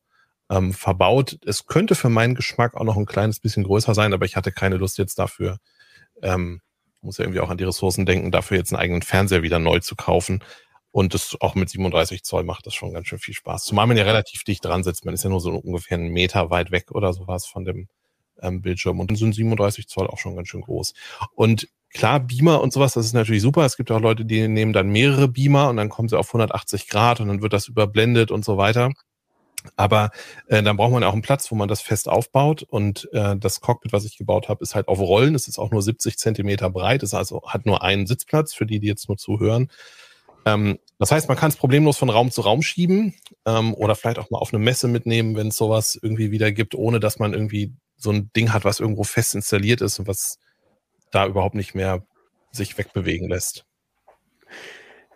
ähm, 0.50 0.72
verbaut. 0.72 1.38
Es 1.46 1.66
könnte 1.66 1.94
für 1.94 2.10
meinen 2.10 2.34
Geschmack 2.34 2.74
auch 2.74 2.84
noch 2.84 2.96
ein 2.96 3.06
kleines 3.06 3.40
bisschen 3.40 3.64
größer 3.64 3.94
sein, 3.94 4.12
aber 4.12 4.26
ich 4.26 4.36
hatte 4.36 4.52
keine 4.52 4.76
Lust 4.76 4.98
jetzt 4.98 5.18
dafür, 5.18 5.58
ähm, 6.22 6.60
muss 7.00 7.18
ja 7.18 7.24
irgendwie 7.24 7.40
auch 7.40 7.50
an 7.50 7.58
die 7.58 7.64
Ressourcen 7.64 8.06
denken, 8.06 8.30
dafür 8.30 8.58
jetzt 8.58 8.72
einen 8.72 8.80
eigenen 8.80 9.02
Fernseher 9.02 9.42
wieder 9.42 9.58
neu 9.58 9.80
zu 9.80 9.96
kaufen. 9.96 10.42
Und 10.90 11.12
das 11.12 11.36
auch 11.40 11.54
mit 11.54 11.68
37 11.68 12.24
Zoll 12.24 12.44
macht 12.44 12.66
das 12.66 12.74
schon 12.74 12.94
ganz 12.94 13.06
schön 13.06 13.18
viel 13.18 13.34
Spaß. 13.34 13.64
Zumal 13.64 13.86
man 13.86 13.98
ja 13.98 14.04
relativ 14.04 14.44
dicht 14.44 14.64
dran 14.64 14.82
sitzt. 14.82 15.04
Man 15.04 15.12
ist 15.12 15.24
ja 15.24 15.30
nur 15.30 15.40
so 15.40 15.50
ungefähr 15.50 15.98
einen 15.98 16.08
Meter 16.08 16.48
weit 16.48 16.70
weg 16.70 16.90
oder 16.90 17.12
sowas 17.12 17.44
von 17.44 17.66
dem, 17.66 17.88
ähm, 18.42 18.62
Bildschirm. 18.62 19.00
Und 19.00 19.10
dann 19.10 19.16
sind 19.16 19.34
37 19.34 19.88
Zoll 19.88 20.06
auch 20.06 20.18
schon 20.18 20.36
ganz 20.36 20.48
schön 20.48 20.62
groß. 20.62 20.94
Und 21.34 21.68
klar, 21.92 22.20
Beamer 22.20 22.60
und 22.60 22.72
sowas, 22.72 22.94
das 22.94 23.06
ist 23.06 23.12
natürlich 23.14 23.42
super. 23.42 23.64
Es 23.64 23.76
gibt 23.76 23.90
auch 23.90 24.00
Leute, 24.00 24.24
die 24.24 24.48
nehmen 24.48 24.72
dann 24.72 24.88
mehrere 24.88 25.28
Beamer 25.28 25.68
und 25.68 25.76
dann 25.76 25.88
kommen 25.88 26.08
sie 26.08 26.18
auf 26.18 26.28
180 26.28 26.88
Grad 26.88 27.20
und 27.20 27.28
dann 27.28 27.42
wird 27.42 27.52
das 27.52 27.68
überblendet 27.68 28.30
und 28.30 28.44
so 28.44 28.56
weiter. 28.56 28.92
Aber 29.74 30.10
äh, 30.46 30.62
dann 30.62 30.76
braucht 30.76 30.92
man 30.92 31.02
auch 31.02 31.12
einen 31.12 31.22
Platz, 31.22 31.50
wo 31.50 31.56
man 31.56 31.68
das 31.68 31.80
fest 31.80 32.08
aufbaut. 32.08 32.62
Und 32.62 33.08
äh, 33.12 33.36
das 33.36 33.60
Cockpit, 33.60 33.92
was 33.92 34.04
ich 34.04 34.16
gebaut 34.16 34.48
habe, 34.48 34.62
ist 34.62 34.74
halt 34.74 34.86
auf 34.88 35.00
Rollen. 35.00 35.34
Es 35.34 35.48
ist 35.48 35.58
auch 35.58 35.70
nur 35.70 35.82
70 35.82 36.18
Zentimeter 36.18 36.70
breit. 36.70 37.02
Es 37.02 37.14
also 37.14 37.42
hat 37.46 37.66
nur 37.66 37.82
einen 37.82 38.06
Sitzplatz 38.06 38.54
für 38.54 38.66
die, 38.66 38.78
die 38.78 38.86
jetzt 38.86 39.08
nur 39.08 39.16
zuhören. 39.16 39.68
Ähm, 40.44 40.78
das 40.98 41.10
heißt, 41.10 41.28
man 41.28 41.36
kann 41.36 41.50
es 41.50 41.56
problemlos 41.56 41.98
von 41.98 42.08
Raum 42.08 42.30
zu 42.30 42.40
Raum 42.40 42.62
schieben 42.62 43.14
ähm, 43.44 43.74
oder 43.74 43.96
vielleicht 43.96 44.18
auch 44.18 44.30
mal 44.30 44.38
auf 44.38 44.54
eine 44.54 44.62
Messe 44.62 44.88
mitnehmen, 44.88 45.36
wenn 45.36 45.48
es 45.48 45.56
sowas 45.56 45.98
irgendwie 46.00 46.30
wieder 46.30 46.52
gibt, 46.52 46.74
ohne 46.74 47.00
dass 47.00 47.18
man 47.18 47.34
irgendwie 47.34 47.74
so 47.96 48.10
ein 48.10 48.30
Ding 48.36 48.52
hat, 48.52 48.64
was 48.64 48.80
irgendwo 48.80 49.04
fest 49.04 49.34
installiert 49.34 49.80
ist 49.80 49.98
und 49.98 50.08
was 50.08 50.38
da 51.10 51.26
überhaupt 51.26 51.54
nicht 51.54 51.74
mehr 51.74 52.02
sich 52.52 52.76
wegbewegen 52.78 53.28
lässt. 53.28 53.64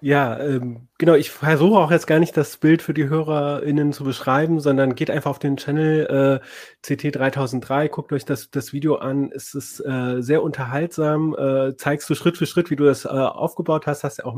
Ja, 0.03 0.41
ähm, 0.41 0.89
genau. 0.97 1.13
Ich 1.15 1.31
versuche 1.31 1.79
auch 1.79 1.91
jetzt 1.91 2.07
gar 2.07 2.19
nicht 2.19 2.35
das 2.35 2.57
Bild 2.57 2.81
für 2.81 2.95
die 2.95 3.11
HörerInnen 3.11 3.93
zu 3.93 4.03
beschreiben, 4.03 4.59
sondern 4.59 4.95
geht 4.95 5.11
einfach 5.11 5.31
auf 5.31 5.39
den 5.39 5.59
Channel 5.59 6.41
äh, 6.43 6.87
CT3003, 6.87 7.89
guckt 7.89 8.13
euch 8.15 8.25
das, 8.25 8.51
das 8.51 8.73
Video 8.73 8.97
an. 8.97 9.31
Es 9.31 9.53
ist 9.53 9.81
äh, 9.81 10.23
sehr 10.23 10.43
unterhaltsam, 10.43 11.37
äh, 11.39 11.77
zeigst 11.77 12.09
du 12.09 12.15
Schritt 12.15 12.39
für 12.39 12.47
Schritt, 12.47 12.71
wie 12.71 12.77
du 12.77 12.85
das 12.85 13.05
äh, 13.05 13.09
aufgebaut 13.09 13.87
hast. 13.87 14.03
Hast 14.03 14.19
ja 14.19 14.25
auch 14.25 14.37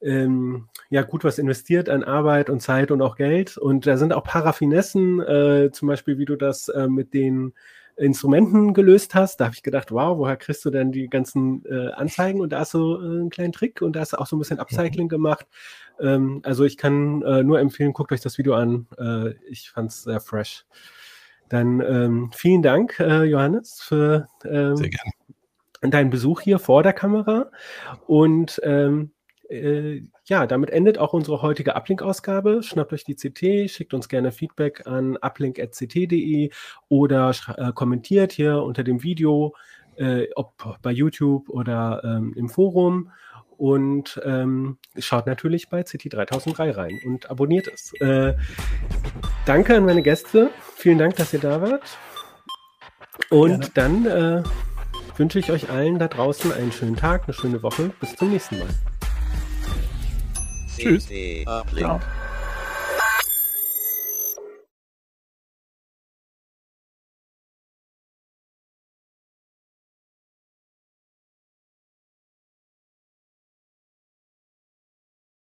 ähm, 0.00 0.68
ja 0.90 1.02
gut 1.02 1.24
was 1.24 1.38
investiert 1.38 1.88
an 1.88 2.04
Arbeit 2.04 2.50
und 2.50 2.60
Zeit 2.60 2.90
und 2.90 3.02
auch 3.02 3.16
Geld. 3.16 3.56
Und 3.56 3.86
da 3.86 3.96
sind 3.96 4.12
auch 4.12 4.24
Paraffinessen, 4.24 5.20
äh, 5.20 5.70
zum 5.72 5.88
Beispiel, 5.88 6.18
wie 6.18 6.24
du 6.24 6.36
das 6.36 6.68
äh, 6.68 6.88
mit 6.88 7.14
den 7.14 7.52
Instrumenten 7.96 8.74
gelöst 8.74 9.14
hast. 9.14 9.40
Da 9.40 9.46
habe 9.46 9.54
ich 9.54 9.62
gedacht, 9.62 9.90
wow, 9.90 10.18
woher 10.18 10.36
kriegst 10.36 10.64
du 10.64 10.70
denn 10.70 10.92
die 10.92 11.08
ganzen 11.08 11.64
äh, 11.64 11.92
Anzeigen? 11.92 12.40
Und 12.40 12.50
da 12.50 12.60
hast 12.60 12.74
du 12.74 12.96
äh, 12.96 12.98
einen 12.98 13.30
kleinen 13.30 13.52
Trick 13.52 13.80
und 13.80 13.96
da 13.96 14.00
hast 14.00 14.12
du 14.12 14.18
auch 14.18 14.26
so 14.26 14.36
ein 14.36 14.38
bisschen 14.38 14.58
Upcycling 14.58 15.08
gemacht. 15.08 15.46
Ähm, 15.98 16.40
also 16.44 16.64
ich 16.64 16.76
kann 16.76 17.22
äh, 17.22 17.42
nur 17.42 17.58
empfehlen, 17.58 17.94
guckt 17.94 18.12
euch 18.12 18.20
das 18.20 18.36
Video 18.36 18.54
an. 18.54 18.86
Äh, 18.98 19.30
ich 19.48 19.70
fand 19.70 19.90
es 19.90 20.02
sehr 20.02 20.20
fresh. 20.20 20.66
Dann 21.48 21.80
ähm, 21.80 22.30
vielen 22.34 22.62
Dank, 22.62 23.00
äh, 23.00 23.22
Johannes, 23.24 23.80
für 23.80 24.28
ähm, 24.44 24.90
deinen 25.80 26.10
Besuch 26.10 26.40
hier 26.40 26.58
vor 26.58 26.82
der 26.82 26.92
Kamera. 26.92 27.50
Und 28.06 28.60
ähm, 28.64 29.12
äh, 29.48 30.02
ja, 30.24 30.46
damit 30.46 30.70
endet 30.70 30.98
auch 30.98 31.12
unsere 31.12 31.42
heutige 31.42 31.76
Uplink-Ausgabe. 31.76 32.62
Schnappt 32.62 32.92
euch 32.92 33.04
die 33.04 33.14
CT, 33.14 33.70
schickt 33.70 33.94
uns 33.94 34.08
gerne 34.08 34.32
Feedback 34.32 34.86
an 34.86 35.16
uplink.ct.de 35.16 36.50
oder 36.88 37.34
äh, 37.56 37.72
kommentiert 37.72 38.32
hier 38.32 38.62
unter 38.62 38.84
dem 38.84 39.02
Video, 39.02 39.54
äh, 39.96 40.26
ob 40.34 40.78
bei 40.82 40.90
YouTube 40.90 41.48
oder 41.48 42.02
ähm, 42.04 42.34
im 42.36 42.48
Forum. 42.48 43.10
Und 43.56 44.20
ähm, 44.22 44.76
schaut 44.98 45.26
natürlich 45.26 45.70
bei 45.70 45.80
CT3003 45.80 46.76
rein 46.76 47.00
und 47.06 47.30
abonniert 47.30 47.68
es. 47.72 47.94
Äh, 48.00 48.34
danke 49.46 49.76
an 49.76 49.86
meine 49.86 50.02
Gäste. 50.02 50.50
Vielen 50.74 50.98
Dank, 50.98 51.16
dass 51.16 51.32
ihr 51.32 51.40
da 51.40 51.62
wart. 51.62 51.96
Und 53.30 53.74
gerne. 53.74 54.04
dann 54.04 54.06
äh, 54.06 54.42
wünsche 55.16 55.38
ich 55.38 55.50
euch 55.50 55.70
allen 55.70 55.98
da 55.98 56.08
draußen 56.08 56.52
einen 56.52 56.70
schönen 56.70 56.96
Tag, 56.96 57.24
eine 57.24 57.32
schöne 57.32 57.62
Woche. 57.62 57.90
Bis 57.98 58.14
zum 58.14 58.30
nächsten 58.30 58.58
Mal. 58.58 58.68
Tschüss. 60.76 61.08
Ciao. 61.76 62.00